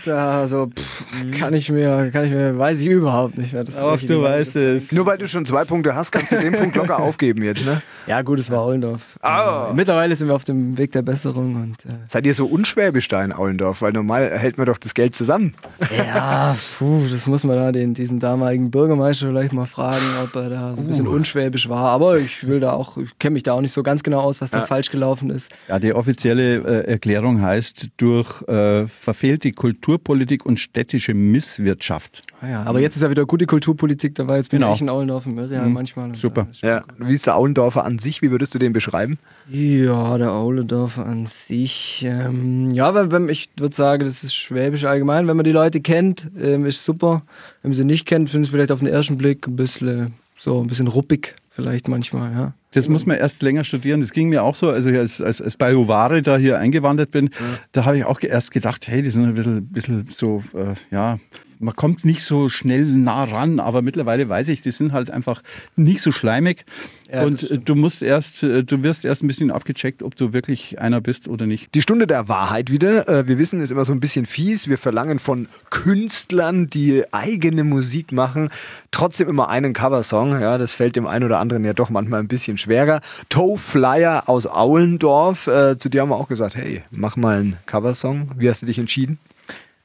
da 0.04 0.40
also 0.40 0.68
pff, 0.68 1.04
kann 1.36 1.52
ich 1.52 1.70
mir, 1.70 2.10
kann 2.12 2.24
ich 2.24 2.30
mir, 2.30 2.56
weiß 2.56 2.78
ich 2.78 2.86
überhaupt 2.86 3.36
nicht 3.36 3.52
mehr. 3.52 3.64
Das 3.64 3.76
Ach, 3.76 3.98
du 4.00 4.22
weißt 4.22 4.54
es. 4.54 4.92
Nur 4.92 5.04
weil 5.06 5.18
du 5.18 5.26
schon 5.26 5.44
zwei 5.44 5.64
Punkte 5.64 5.96
hast, 5.96 6.12
kannst 6.12 6.30
du 6.30 6.38
den 6.38 6.52
Punkt 6.52 6.76
locker 6.76 6.98
aufgeben 7.00 7.42
jetzt, 7.42 7.64
ne? 7.64 7.82
Ja, 8.06 8.22
gut, 8.22 8.38
es 8.38 8.50
war 8.50 8.60
Aulendorf. 8.60 9.18
Ah. 9.20 9.72
Mittlerweile 9.74 10.14
sind 10.14 10.28
wir 10.28 10.36
auf 10.36 10.44
dem 10.44 10.78
Weg 10.78 10.92
der 10.92 11.02
Besserung 11.02 11.56
und. 11.56 11.84
Äh 11.86 11.98
Seid 12.06 12.24
ihr 12.26 12.34
so 12.34 12.46
unschwäbisch 12.46 13.08
da 13.08 13.24
in 13.24 13.32
Aulendorf? 13.32 13.82
Weil 13.82 13.92
normal 13.92 14.30
hält 14.38 14.56
man 14.56 14.66
doch 14.66 14.78
das 14.78 14.94
Geld 14.94 15.16
zusammen. 15.16 15.54
Ja, 15.96 16.56
puh, 16.78 17.08
das 17.10 17.26
muss 17.26 17.42
man 17.42 17.56
da 17.56 17.72
den, 17.72 17.94
diesen 17.94 18.20
damaligen 18.20 18.70
Bürgermeister 18.70 19.26
vielleicht 19.26 19.52
mal 19.52 19.66
fragen, 19.66 20.04
ob 20.22 20.36
er 20.36 20.50
da 20.50 20.76
so 20.76 20.82
ein 20.82 20.86
bisschen 20.86 21.08
uh. 21.08 21.12
unschwäbisch 21.12 21.68
war. 21.68 21.90
Aber 21.90 22.18
ich 22.18 22.46
will 22.46 22.60
da 22.60 22.72
auch, 22.72 22.96
ich 22.96 23.18
kenne 23.18 23.34
mich 23.34 23.42
da 23.42 23.54
auch 23.54 23.60
nicht 23.60 23.72
so 23.72 23.82
ganz 23.82 24.04
genau 24.04 24.20
aus, 24.20 24.40
was 24.40 24.50
da 24.52 24.62
falsch 24.66 24.90
gelaufen 24.90 25.30
ist. 25.30 25.50
Ja, 25.68 25.80
die 25.80 25.94
offizielle 25.94 26.84
äh, 26.86 26.92
Heißt, 27.40 27.88
durch 27.96 28.42
äh, 28.48 28.86
verfehlte 28.86 29.52
Kulturpolitik 29.52 30.44
und 30.46 30.58
städtische 30.58 31.14
Misswirtschaft. 31.14 32.22
Ah 32.40 32.48
ja, 32.48 32.62
aber 32.62 32.80
jetzt 32.80 32.96
ist 32.96 33.02
ja 33.02 33.10
wieder 33.10 33.26
gute 33.26 33.46
Kulturpolitik 33.46 34.14
dabei. 34.14 34.36
Jetzt 34.36 34.50
bin 34.50 34.60
genau. 34.60 34.74
ich 34.74 34.80
in 34.80 34.88
Aulendorf 34.88 35.26
im 35.26 35.38
ja, 35.50 35.64
mhm. 35.64 35.72
manchmal. 35.72 36.14
Super. 36.14 36.48
Ja. 36.62 36.84
Wie 36.98 37.14
ist 37.14 37.26
der 37.26 37.36
Aulendorfer 37.36 37.84
an 37.84 37.98
sich? 37.98 38.22
Wie 38.22 38.30
würdest 38.30 38.54
du 38.54 38.58
den 38.58 38.72
beschreiben? 38.72 39.18
Ja, 39.48 40.18
der 40.18 40.32
Aulendorfer 40.32 41.06
an 41.06 41.26
sich. 41.26 42.04
Ähm, 42.06 42.70
ja, 42.70 42.94
wenn, 42.94 43.10
wenn, 43.10 43.28
ich 43.28 43.50
würde 43.56 43.74
sagen, 43.74 44.04
das 44.04 44.22
ist 44.24 44.34
Schwäbisch 44.34 44.84
allgemein. 44.84 45.28
Wenn 45.28 45.36
man 45.36 45.44
die 45.44 45.52
Leute 45.52 45.80
kennt, 45.80 46.30
ähm, 46.38 46.66
ist 46.66 46.84
super. 46.84 47.22
Wenn 47.62 47.70
man 47.70 47.76
sie 47.76 47.84
nicht 47.84 48.06
kennt, 48.06 48.30
finde 48.30 48.44
ich 48.44 48.48
es 48.48 48.52
vielleicht 48.52 48.72
auf 48.72 48.80
den 48.80 48.88
ersten 48.88 49.16
Blick 49.16 49.46
ein 49.46 49.56
bisschen 49.56 50.14
so 50.36 50.60
ein 50.60 50.66
bisschen 50.66 50.88
ruppig 50.88 51.34
vielleicht 51.50 51.88
manchmal, 51.88 52.32
ja. 52.32 52.54
Das 52.72 52.88
muss 52.88 53.04
man 53.04 53.16
erst 53.16 53.42
länger 53.42 53.64
studieren. 53.64 54.00
Das 54.00 54.12
ging 54.12 54.28
mir 54.28 54.44
auch 54.44 54.54
so, 54.54 54.70
also 54.70 54.90
als, 54.90 55.20
als, 55.20 55.42
als 55.42 55.56
Bioware 55.56 56.22
da 56.22 56.36
hier 56.36 56.58
eingewandert 56.58 57.10
bin, 57.10 57.26
ja. 57.26 57.46
da 57.72 57.84
habe 57.84 57.98
ich 57.98 58.04
auch 58.04 58.20
erst 58.22 58.52
gedacht, 58.52 58.86
hey, 58.86 59.02
die 59.02 59.10
sind 59.10 59.24
ein 59.24 59.34
bisschen, 59.34 59.66
bisschen 59.68 60.06
so, 60.10 60.42
äh, 60.54 60.74
ja, 60.94 61.18
man 61.60 61.76
kommt 61.76 62.04
nicht 62.04 62.22
so 62.22 62.48
schnell 62.48 62.84
nah 62.84 63.24
ran, 63.24 63.60
aber 63.60 63.82
mittlerweile 63.82 64.28
weiß 64.28 64.48
ich, 64.48 64.62
die 64.62 64.70
sind 64.70 64.92
halt 64.92 65.10
einfach 65.10 65.42
nicht 65.76 66.00
so 66.00 66.10
schleimig. 66.10 66.64
Ja, 67.12 67.24
und 67.24 67.60
du 67.64 67.74
musst 67.74 68.02
erst, 68.02 68.42
äh, 68.42 68.64
du 68.64 68.82
wirst 68.82 69.04
erst 69.04 69.22
ein 69.22 69.26
bisschen 69.26 69.50
abgecheckt, 69.50 70.02
ob 70.02 70.16
du 70.16 70.32
wirklich 70.32 70.80
einer 70.80 71.00
bist 71.00 71.28
oder 71.28 71.46
nicht. 71.46 71.74
Die 71.74 71.82
Stunde 71.82 72.06
der 72.06 72.28
Wahrheit 72.28 72.70
wieder. 72.70 73.08
Äh, 73.08 73.28
wir 73.28 73.36
wissen, 73.38 73.60
ist 73.60 73.72
immer 73.72 73.84
so 73.84 73.92
ein 73.92 74.00
bisschen 74.00 74.26
fies. 74.26 74.68
Wir 74.68 74.78
verlangen 74.78 75.18
von 75.18 75.48
Künstlern, 75.70 76.68
die 76.68 77.02
eigene 77.12 77.64
Musik 77.64 78.12
machen, 78.12 78.48
trotzdem 78.90 79.28
immer 79.28 79.48
einen 79.48 79.72
Coversong. 79.72 80.40
Ja, 80.40 80.56
das 80.56 80.72
fällt 80.72 80.96
dem 80.96 81.06
einen 81.06 81.24
oder 81.24 81.40
anderen 81.40 81.64
ja 81.64 81.74
doch 81.74 81.90
manchmal 81.90 82.20
ein 82.20 82.28
bisschen 82.28 82.58
schwerer. 82.58 83.00
Toe 83.28 83.58
Flyer 83.58 84.28
aus 84.28 84.46
Aulendorf. 84.46 85.46
Äh, 85.46 85.78
zu 85.78 85.88
dir 85.88 86.02
haben 86.02 86.10
wir 86.10 86.16
auch 86.16 86.28
gesagt, 86.28 86.54
hey, 86.54 86.82
mach 86.90 87.16
mal 87.16 87.38
einen 87.38 87.56
Coversong. 87.66 88.30
Wie 88.36 88.48
hast 88.48 88.62
du 88.62 88.66
dich 88.66 88.78
entschieden? 88.78 89.18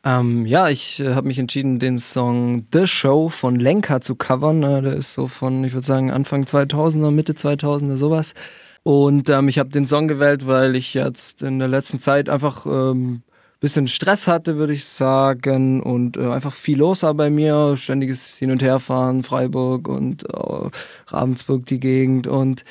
Ähm, 0.06 0.46
ja, 0.46 0.70
ich 0.70 1.00
äh, 1.00 1.16
habe 1.16 1.28
mich 1.28 1.40
entschieden, 1.40 1.80
den 1.80 1.98
Song 1.98 2.68
The 2.72 2.86
Show 2.86 3.30
von 3.30 3.56
Lenka 3.56 4.02
zu 4.02 4.16
covern. 4.16 4.62
Äh, 4.62 4.82
der 4.84 4.94
ist 4.94 5.14
so 5.14 5.28
von, 5.28 5.64
ich 5.64 5.74
würde 5.74 5.88
sagen, 5.88 6.12
Anfang 6.12 6.44
2000er, 6.44 7.10
Mitte 7.10 7.34
2000er, 7.34 7.98
sowas. 7.98 8.36
Und 8.84 9.30
ähm, 9.30 9.48
ich 9.50 9.58
habe 9.58 9.70
den 9.70 9.88
Song 9.88 10.08
gewählt, 10.08 10.46
weil 10.46 10.76
ich 10.76 10.94
jetzt 10.94 11.42
in 11.42 11.58
der 11.58 11.68
letzten 11.68 12.00
Zeit 12.00 12.30
einfach 12.30 12.68
ähm, 12.68 13.24
bisschen 13.60 13.88
Stress 13.88 14.28
hatte, 14.28 14.58
würde 14.58 14.74
ich 14.74 14.86
sagen, 14.86 15.82
und 15.82 16.18
äh, 16.18 16.30
einfach 16.30 16.54
viel 16.54 16.78
los 16.78 17.02
war 17.02 17.16
bei 17.16 17.32
mir. 17.32 17.76
Ständiges 17.78 18.36
Hin- 18.36 18.52
und 18.52 18.62
Herfahren, 18.62 19.24
Freiburg 19.24 19.88
und 19.88 20.24
äh, 20.30 20.70
Ravensburg, 21.08 21.66
die 21.66 21.80
Gegend. 21.80 22.28
Und 22.28 22.64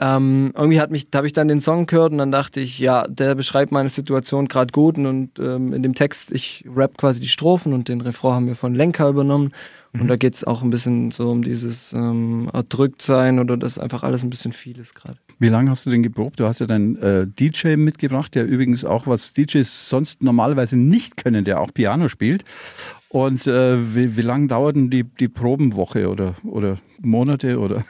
ähm, 0.00 0.52
irgendwie 0.56 0.80
hat 0.80 0.90
mich, 0.90 1.08
habe 1.14 1.26
ich 1.26 1.34
dann 1.34 1.48
den 1.48 1.60
Song 1.60 1.86
gehört 1.86 2.12
und 2.12 2.18
dann 2.18 2.32
dachte 2.32 2.60
ich, 2.60 2.78
ja, 2.78 3.06
der 3.06 3.34
beschreibt 3.34 3.70
meine 3.70 3.90
Situation 3.90 4.48
gerade 4.48 4.72
gut. 4.72 4.96
Und, 4.96 5.06
und 5.06 5.38
ähm, 5.38 5.74
in 5.74 5.82
dem 5.82 5.94
Text, 5.94 6.32
ich 6.32 6.64
rap 6.74 6.96
quasi 6.96 7.20
die 7.20 7.28
Strophen 7.28 7.74
und 7.74 7.88
den 7.88 8.00
Refrain 8.00 8.34
haben 8.34 8.46
wir 8.46 8.56
von 8.56 8.74
Lenker 8.74 9.08
übernommen. 9.08 9.52
Und 9.92 10.04
mhm. 10.04 10.08
da 10.08 10.16
geht 10.16 10.34
es 10.34 10.44
auch 10.44 10.62
ein 10.62 10.70
bisschen 10.70 11.10
so 11.10 11.28
um 11.28 11.42
dieses 11.42 11.92
ähm, 11.92 12.48
Erdrücktsein 12.52 13.40
oder 13.40 13.56
das 13.56 13.78
einfach 13.78 14.02
alles 14.02 14.22
ein 14.22 14.30
bisschen 14.30 14.52
viel 14.52 14.78
ist 14.78 14.94
gerade. 14.94 15.18
Wie 15.38 15.48
lange 15.48 15.70
hast 15.70 15.84
du 15.84 15.90
denn 15.90 16.02
geprobt? 16.02 16.40
Du 16.40 16.46
hast 16.46 16.60
ja 16.60 16.66
deinen 16.66 16.96
äh, 16.96 17.26
DJ 17.26 17.76
mitgebracht, 17.76 18.34
der 18.34 18.46
übrigens 18.46 18.84
auch, 18.84 19.06
was 19.06 19.34
DJs 19.34 19.88
sonst 19.88 20.22
normalerweise 20.22 20.76
nicht 20.76 21.16
können, 21.16 21.44
der 21.44 21.60
auch 21.60 21.74
Piano 21.74 22.08
spielt. 22.08 22.44
Und 23.12 23.48
äh, 23.48 23.94
wie, 23.96 24.16
wie 24.16 24.22
lange 24.22 24.46
dauert 24.46 24.76
die, 24.76 25.02
die 25.02 25.26
Probenwoche 25.26 26.08
oder, 26.08 26.36
oder 26.44 26.76
Monate 27.02 27.58
oder? 27.58 27.82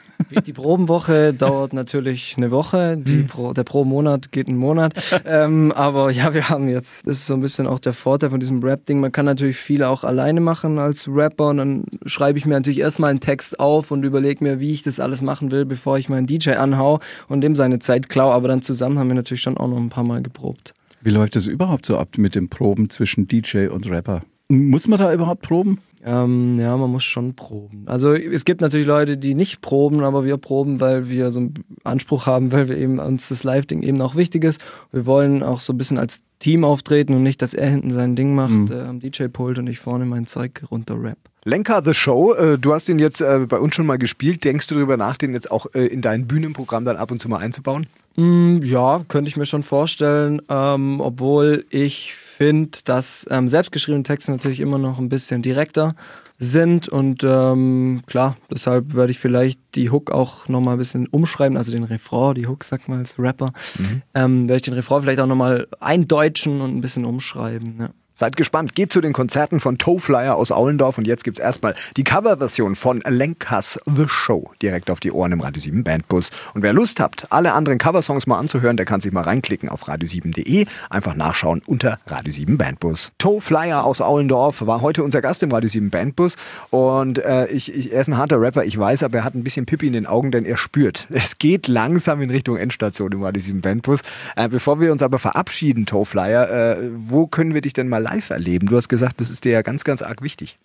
Die 0.47 0.51
Probenwoche 0.51 1.31
dauert 1.37 1.73
natürlich 1.73 2.33
eine 2.37 2.49
Woche, 2.49 2.97
die 2.97 3.19
hm. 3.19 3.27
Pro, 3.27 3.53
der 3.53 3.63
Pro-Monat 3.63 4.31
geht 4.31 4.47
einen 4.47 4.57
Monat. 4.57 4.93
ähm, 5.25 5.71
aber 5.73 6.09
ja, 6.09 6.33
wir 6.33 6.49
haben 6.49 6.67
jetzt, 6.69 7.05
das 7.05 7.19
ist 7.19 7.27
so 7.27 7.35
ein 7.35 7.41
bisschen 7.41 7.67
auch 7.67 7.77
der 7.77 7.93
Vorteil 7.93 8.31
von 8.31 8.39
diesem 8.39 8.63
Rap-Ding. 8.63 8.99
Man 8.99 9.11
kann 9.11 9.25
natürlich 9.25 9.57
viel 9.57 9.83
auch 9.83 10.03
alleine 10.03 10.41
machen 10.41 10.79
als 10.79 11.07
Rapper 11.07 11.49
und 11.49 11.57
dann 11.57 11.83
schreibe 12.07 12.39
ich 12.39 12.47
mir 12.47 12.55
natürlich 12.55 12.79
erstmal 12.79 13.11
einen 13.11 13.19
Text 13.19 13.59
auf 13.59 13.91
und 13.91 14.03
überlege 14.03 14.43
mir, 14.43 14.59
wie 14.59 14.71
ich 14.71 14.81
das 14.81 14.99
alles 14.99 15.21
machen 15.21 15.51
will, 15.51 15.65
bevor 15.65 15.99
ich 15.99 16.09
meinen 16.09 16.25
DJ 16.25 16.53
anhau 16.53 16.99
und 17.27 17.41
dem 17.41 17.55
seine 17.55 17.77
Zeit 17.77 18.09
klaue. 18.09 18.33
Aber 18.33 18.47
dann 18.47 18.63
zusammen 18.63 18.97
haben 18.97 19.09
wir 19.09 19.15
natürlich 19.15 19.43
schon 19.43 19.57
auch 19.57 19.67
noch 19.67 19.77
ein 19.77 19.89
paar 19.89 20.03
Mal 20.03 20.23
geprobt. 20.23 20.73
Wie 21.03 21.11
läuft 21.11 21.35
das 21.35 21.45
überhaupt 21.45 21.85
so 21.85 21.99
ab 21.99 22.17
mit 22.17 22.33
den 22.33 22.49
Proben 22.49 22.89
zwischen 22.89 23.27
DJ 23.27 23.67
und 23.67 23.87
Rapper? 23.87 24.21
Muss 24.51 24.87
man 24.87 24.99
da 24.99 25.13
überhaupt 25.13 25.43
proben? 25.43 25.79
Ähm, 26.03 26.57
ja, 26.59 26.75
man 26.75 26.89
muss 26.89 27.03
schon 27.03 27.35
proben. 27.35 27.83
Also 27.85 28.13
es 28.13 28.43
gibt 28.43 28.59
natürlich 28.59 28.87
Leute, 28.87 29.17
die 29.17 29.35
nicht 29.35 29.61
proben, 29.61 30.03
aber 30.03 30.25
wir 30.25 30.37
proben, 30.37 30.79
weil 30.79 31.09
wir 31.09 31.31
so 31.31 31.39
einen 31.39 31.53
Anspruch 31.83 32.25
haben, 32.25 32.51
weil 32.51 32.67
wir 32.67 32.77
eben 32.77 32.99
uns 32.99 33.29
das 33.29 33.43
Live-Ding 33.43 33.83
eben 33.83 34.01
auch 34.01 34.15
wichtig 34.15 34.43
ist. 34.43 34.61
Wir 34.91 35.05
wollen 35.05 35.41
auch 35.43 35.61
so 35.61 35.73
ein 35.73 35.77
bisschen 35.77 35.97
als 35.97 36.21
Team 36.39 36.65
auftreten 36.65 37.13
und 37.13 37.23
nicht, 37.23 37.41
dass 37.41 37.53
er 37.53 37.69
hinten 37.69 37.91
sein 37.91 38.15
Ding 38.15 38.33
macht 38.35 38.51
mhm. 38.51 38.71
äh, 38.71 38.81
am 38.81 38.99
DJ-Pult 38.99 39.59
und 39.59 39.67
ich 39.67 39.79
vorne 39.79 40.05
mein 40.05 40.27
Zeug 40.27 40.63
runter 40.69 41.01
rap. 41.01 41.17
Lenker 41.45 41.81
The 41.85 41.93
Show, 41.93 42.33
äh, 42.33 42.57
du 42.57 42.73
hast 42.73 42.89
ihn 42.89 42.99
jetzt 42.99 43.21
äh, 43.21 43.45
bei 43.47 43.57
uns 43.59 43.75
schon 43.75 43.85
mal 43.85 43.97
gespielt. 43.97 44.43
Denkst 44.43 44.67
du 44.67 44.75
darüber 44.75 44.97
nach, 44.97 45.17
den 45.17 45.33
jetzt 45.33 45.49
auch 45.49 45.67
äh, 45.73 45.85
in 45.85 46.01
dein 46.01 46.27
Bühnenprogramm 46.27 46.83
dann 46.83 46.97
ab 46.97 47.11
und 47.11 47.21
zu 47.21 47.29
mal 47.29 47.37
einzubauen? 47.37 47.87
Mm, 48.15 48.61
ja, 48.63 49.05
könnte 49.07 49.29
ich 49.29 49.37
mir 49.37 49.45
schon 49.45 49.63
vorstellen, 49.63 50.41
ähm, 50.49 50.99
obwohl 50.99 51.65
ich 51.69 52.15
finde, 52.41 52.79
dass 52.85 53.27
ähm, 53.29 53.47
selbstgeschriebene 53.47 54.01
Texte 54.01 54.31
natürlich 54.31 54.61
immer 54.61 54.79
noch 54.79 54.97
ein 54.97 55.09
bisschen 55.09 55.43
direkter 55.43 55.95
sind 56.39 56.89
und 56.89 57.23
ähm, 57.23 58.01
klar, 58.07 58.35
deshalb 58.49 58.95
werde 58.95 59.11
ich 59.11 59.19
vielleicht 59.19 59.59
die 59.75 59.91
Hook 59.91 60.09
auch 60.09 60.47
nochmal 60.47 60.73
ein 60.73 60.79
bisschen 60.79 61.05
umschreiben, 61.05 61.55
also 61.55 61.71
den 61.71 61.83
Refrain, 61.83 62.33
die 62.33 62.47
Hook, 62.47 62.63
sag 62.63 62.89
mal 62.89 62.97
als 62.97 63.19
Rapper, 63.19 63.53
mhm. 63.77 64.01
ähm, 64.15 64.49
werde 64.49 64.55
ich 64.55 64.63
den 64.63 64.73
Refrain 64.73 65.03
vielleicht 65.03 65.19
auch 65.19 65.27
nochmal 65.27 65.67
eindeutschen 65.79 66.61
und 66.61 66.75
ein 66.75 66.81
bisschen 66.81 67.05
umschreiben. 67.05 67.75
Ja. 67.79 67.89
Seid 68.21 68.37
gespannt, 68.37 68.75
geht 68.75 68.93
zu 68.93 69.01
den 69.01 69.13
Konzerten 69.13 69.59
von 69.59 69.79
Toe 69.79 69.99
Flyer 69.99 70.35
aus 70.35 70.51
Aulendorf 70.51 70.99
und 70.99 71.07
jetzt 71.07 71.23
gibt 71.23 71.39
es 71.39 71.43
erstmal 71.43 71.73
die 71.97 72.03
Coverversion 72.03 72.75
von 72.75 73.01
Lenkas 73.03 73.79
The 73.87 74.07
Show 74.07 74.51
direkt 74.61 74.91
auf 74.91 74.99
die 74.99 75.11
Ohren 75.11 75.31
im 75.31 75.39
Radio 75.39 75.59
7 75.59 75.83
Bandbus. 75.83 76.29
Und 76.53 76.61
wer 76.61 76.71
Lust 76.71 76.99
habt, 76.99 77.25
alle 77.31 77.53
anderen 77.53 77.79
Coversongs 77.79 78.27
mal 78.27 78.37
anzuhören, 78.37 78.77
der 78.77 78.85
kann 78.85 79.01
sich 79.01 79.11
mal 79.11 79.23
reinklicken 79.23 79.69
auf 79.69 79.87
radio7.de, 79.87 80.67
einfach 80.91 81.15
nachschauen 81.15 81.63
unter 81.65 81.97
Radio 82.05 82.31
7 82.31 82.59
Bandbus. 82.59 83.11
Toe 83.17 83.41
Flyer 83.41 83.83
aus 83.83 84.01
Aulendorf 84.01 84.67
war 84.67 84.81
heute 84.81 85.03
unser 85.03 85.23
Gast 85.23 85.41
im 85.41 85.51
Radio 85.51 85.71
7 85.71 85.89
Bandbus 85.89 86.35
und 86.69 87.17
äh, 87.25 87.47
ich, 87.47 87.73
ich, 87.73 87.91
er 87.91 88.01
ist 88.01 88.07
ein 88.07 88.17
harter 88.17 88.39
Rapper, 88.39 88.65
ich 88.65 88.77
weiß, 88.77 89.01
aber 89.01 89.17
er 89.17 89.23
hat 89.23 89.33
ein 89.33 89.43
bisschen 89.43 89.65
Pippi 89.65 89.87
in 89.87 89.93
den 89.93 90.05
Augen, 90.05 90.29
denn 90.29 90.45
er 90.45 90.57
spürt, 90.57 91.07
es 91.09 91.39
geht 91.39 91.67
langsam 91.67 92.21
in 92.21 92.29
Richtung 92.29 92.57
Endstation 92.57 93.11
im 93.13 93.23
Radio 93.23 93.41
7 93.41 93.61
Bandbus. 93.61 94.01
Äh, 94.35 94.47
bevor 94.47 94.79
wir 94.79 94.91
uns 94.91 95.01
aber 95.01 95.17
verabschieden, 95.17 95.87
Toe 95.87 96.05
Flyer, 96.05 96.77
äh, 96.77 96.91
wo 97.07 97.25
können 97.25 97.55
wir 97.55 97.61
dich 97.61 97.73
denn 97.73 97.89
mal 97.89 98.10
live 98.11 98.29
erleben? 98.29 98.67
Du 98.67 98.75
hast 98.75 98.89
gesagt, 98.89 99.21
das 99.21 99.29
ist 99.29 99.45
dir 99.45 99.51
ja 99.51 99.61
ganz, 99.61 99.83
ganz 99.83 100.01
arg 100.01 100.21
wichtig. 100.21 100.57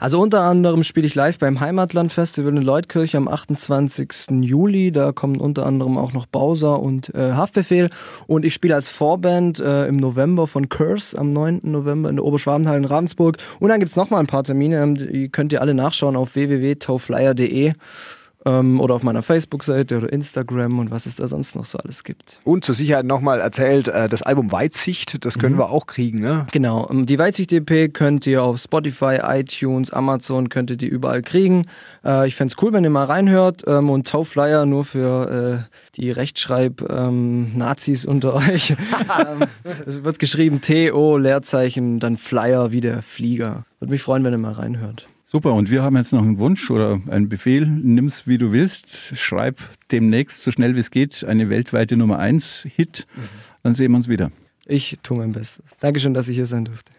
Also 0.00 0.20
unter 0.20 0.42
anderem 0.42 0.82
spiele 0.82 1.06
ich 1.06 1.14
live 1.14 1.38
beim 1.38 1.60
Heimatland-Festival 1.60 2.56
in 2.56 2.62
Leutkirch 2.62 3.16
am 3.16 3.26
28. 3.26 4.42
Juli. 4.42 4.92
Da 4.92 5.12
kommen 5.12 5.36
unter 5.40 5.64
anderem 5.66 5.96
auch 5.96 6.12
noch 6.12 6.26
Bowser 6.26 6.80
und 6.80 7.14
äh, 7.14 7.32
Haftbefehl. 7.32 7.88
Und 8.26 8.44
ich 8.44 8.54
spiele 8.54 8.74
als 8.74 8.90
Vorband 8.90 9.60
äh, 9.60 9.86
im 9.86 9.96
November 9.96 10.46
von 10.46 10.68
Curse 10.68 11.18
am 11.18 11.32
9. 11.32 11.60
November 11.62 12.10
in 12.10 12.16
der 12.16 12.24
Oberschwabenhalle 12.24 12.78
in 12.78 12.84
Ravensburg. 12.84 13.38
Und 13.60 13.70
dann 13.70 13.80
gibt 13.80 13.90
es 13.90 13.96
nochmal 13.96 14.20
ein 14.20 14.26
paar 14.26 14.44
Termine, 14.44 14.82
ähm, 14.82 14.94
die 14.96 15.28
könnt 15.28 15.52
ihr 15.52 15.60
alle 15.60 15.74
nachschauen 15.74 16.16
auf 16.16 16.34
www.tauflyer.de 16.34 17.72
ähm, 18.44 18.80
oder 18.80 18.94
auf 18.94 19.02
meiner 19.02 19.22
Facebook-Seite 19.22 19.98
oder 19.98 20.12
Instagram 20.12 20.78
und 20.78 20.90
was 20.90 21.06
es 21.06 21.16
da 21.16 21.28
sonst 21.28 21.54
noch 21.56 21.64
so 21.64 21.78
alles 21.78 22.04
gibt. 22.04 22.40
Und 22.44 22.64
zur 22.64 22.74
Sicherheit 22.74 23.06
nochmal 23.06 23.40
erzählt, 23.40 23.88
äh, 23.88 24.08
das 24.08 24.22
Album 24.22 24.52
Weitsicht, 24.52 25.24
das 25.24 25.38
können 25.38 25.54
mhm. 25.54 25.60
wir 25.60 25.70
auch 25.70 25.86
kriegen, 25.86 26.20
ne? 26.20 26.46
Genau, 26.52 26.88
ähm, 26.90 27.06
die 27.06 27.18
Weitsicht-EP 27.18 27.92
könnt 27.92 28.26
ihr 28.26 28.42
auf 28.42 28.58
Spotify, 28.58 29.18
iTunes, 29.22 29.92
Amazon, 29.92 30.48
könnt 30.48 30.70
ihr 30.70 30.76
die 30.76 30.86
überall 30.86 31.22
kriegen. 31.22 31.66
Äh, 32.04 32.28
ich 32.28 32.36
fände 32.36 32.54
es 32.56 32.62
cool, 32.62 32.72
wenn 32.72 32.84
ihr 32.84 32.90
mal 32.90 33.04
reinhört 33.04 33.62
ähm, 33.66 33.90
und 33.90 34.08
Tauflyer 34.08 34.66
nur 34.66 34.84
für 34.84 35.62
äh, 35.62 35.76
die 35.96 36.10
Rechtschreib-Nazis 36.10 38.04
ähm, 38.04 38.10
unter 38.10 38.34
euch. 38.34 38.70
Ähm, 38.70 39.46
es 39.86 40.04
wird 40.04 40.18
geschrieben 40.18 40.60
T-O, 40.60 41.16
Leerzeichen, 41.16 42.00
dann 42.00 42.16
Flyer 42.16 42.72
wie 42.72 42.80
der 42.80 43.02
Flieger. 43.02 43.64
Würde 43.78 43.92
mich 43.92 44.02
freuen, 44.02 44.24
wenn 44.24 44.32
ihr 44.32 44.38
mal 44.38 44.52
reinhört. 44.52 45.06
Super, 45.32 45.54
und 45.54 45.70
wir 45.70 45.82
haben 45.82 45.96
jetzt 45.96 46.12
noch 46.12 46.20
einen 46.20 46.36
Wunsch 46.36 46.70
oder 46.70 47.00
einen 47.08 47.30
Befehl. 47.30 47.64
Nimm 47.64 48.04
es, 48.04 48.26
wie 48.26 48.36
du 48.36 48.52
willst. 48.52 49.16
Schreib 49.16 49.56
demnächst, 49.90 50.42
so 50.42 50.50
schnell 50.50 50.76
wie 50.76 50.80
es 50.80 50.90
geht, 50.90 51.24
eine 51.24 51.48
weltweite 51.48 51.96
Nummer 51.96 52.18
1 52.18 52.68
Hit. 52.76 53.06
Mhm. 53.16 53.20
Dann 53.62 53.74
sehen 53.74 53.92
wir 53.92 53.96
uns 53.96 54.08
wieder. 54.08 54.30
Ich 54.66 54.98
tue 55.02 55.16
mein 55.16 55.32
Bestes. 55.32 55.64
Dankeschön, 55.80 56.12
dass 56.12 56.28
ich 56.28 56.36
hier 56.36 56.44
sein 56.44 56.66
durfte. 56.66 56.92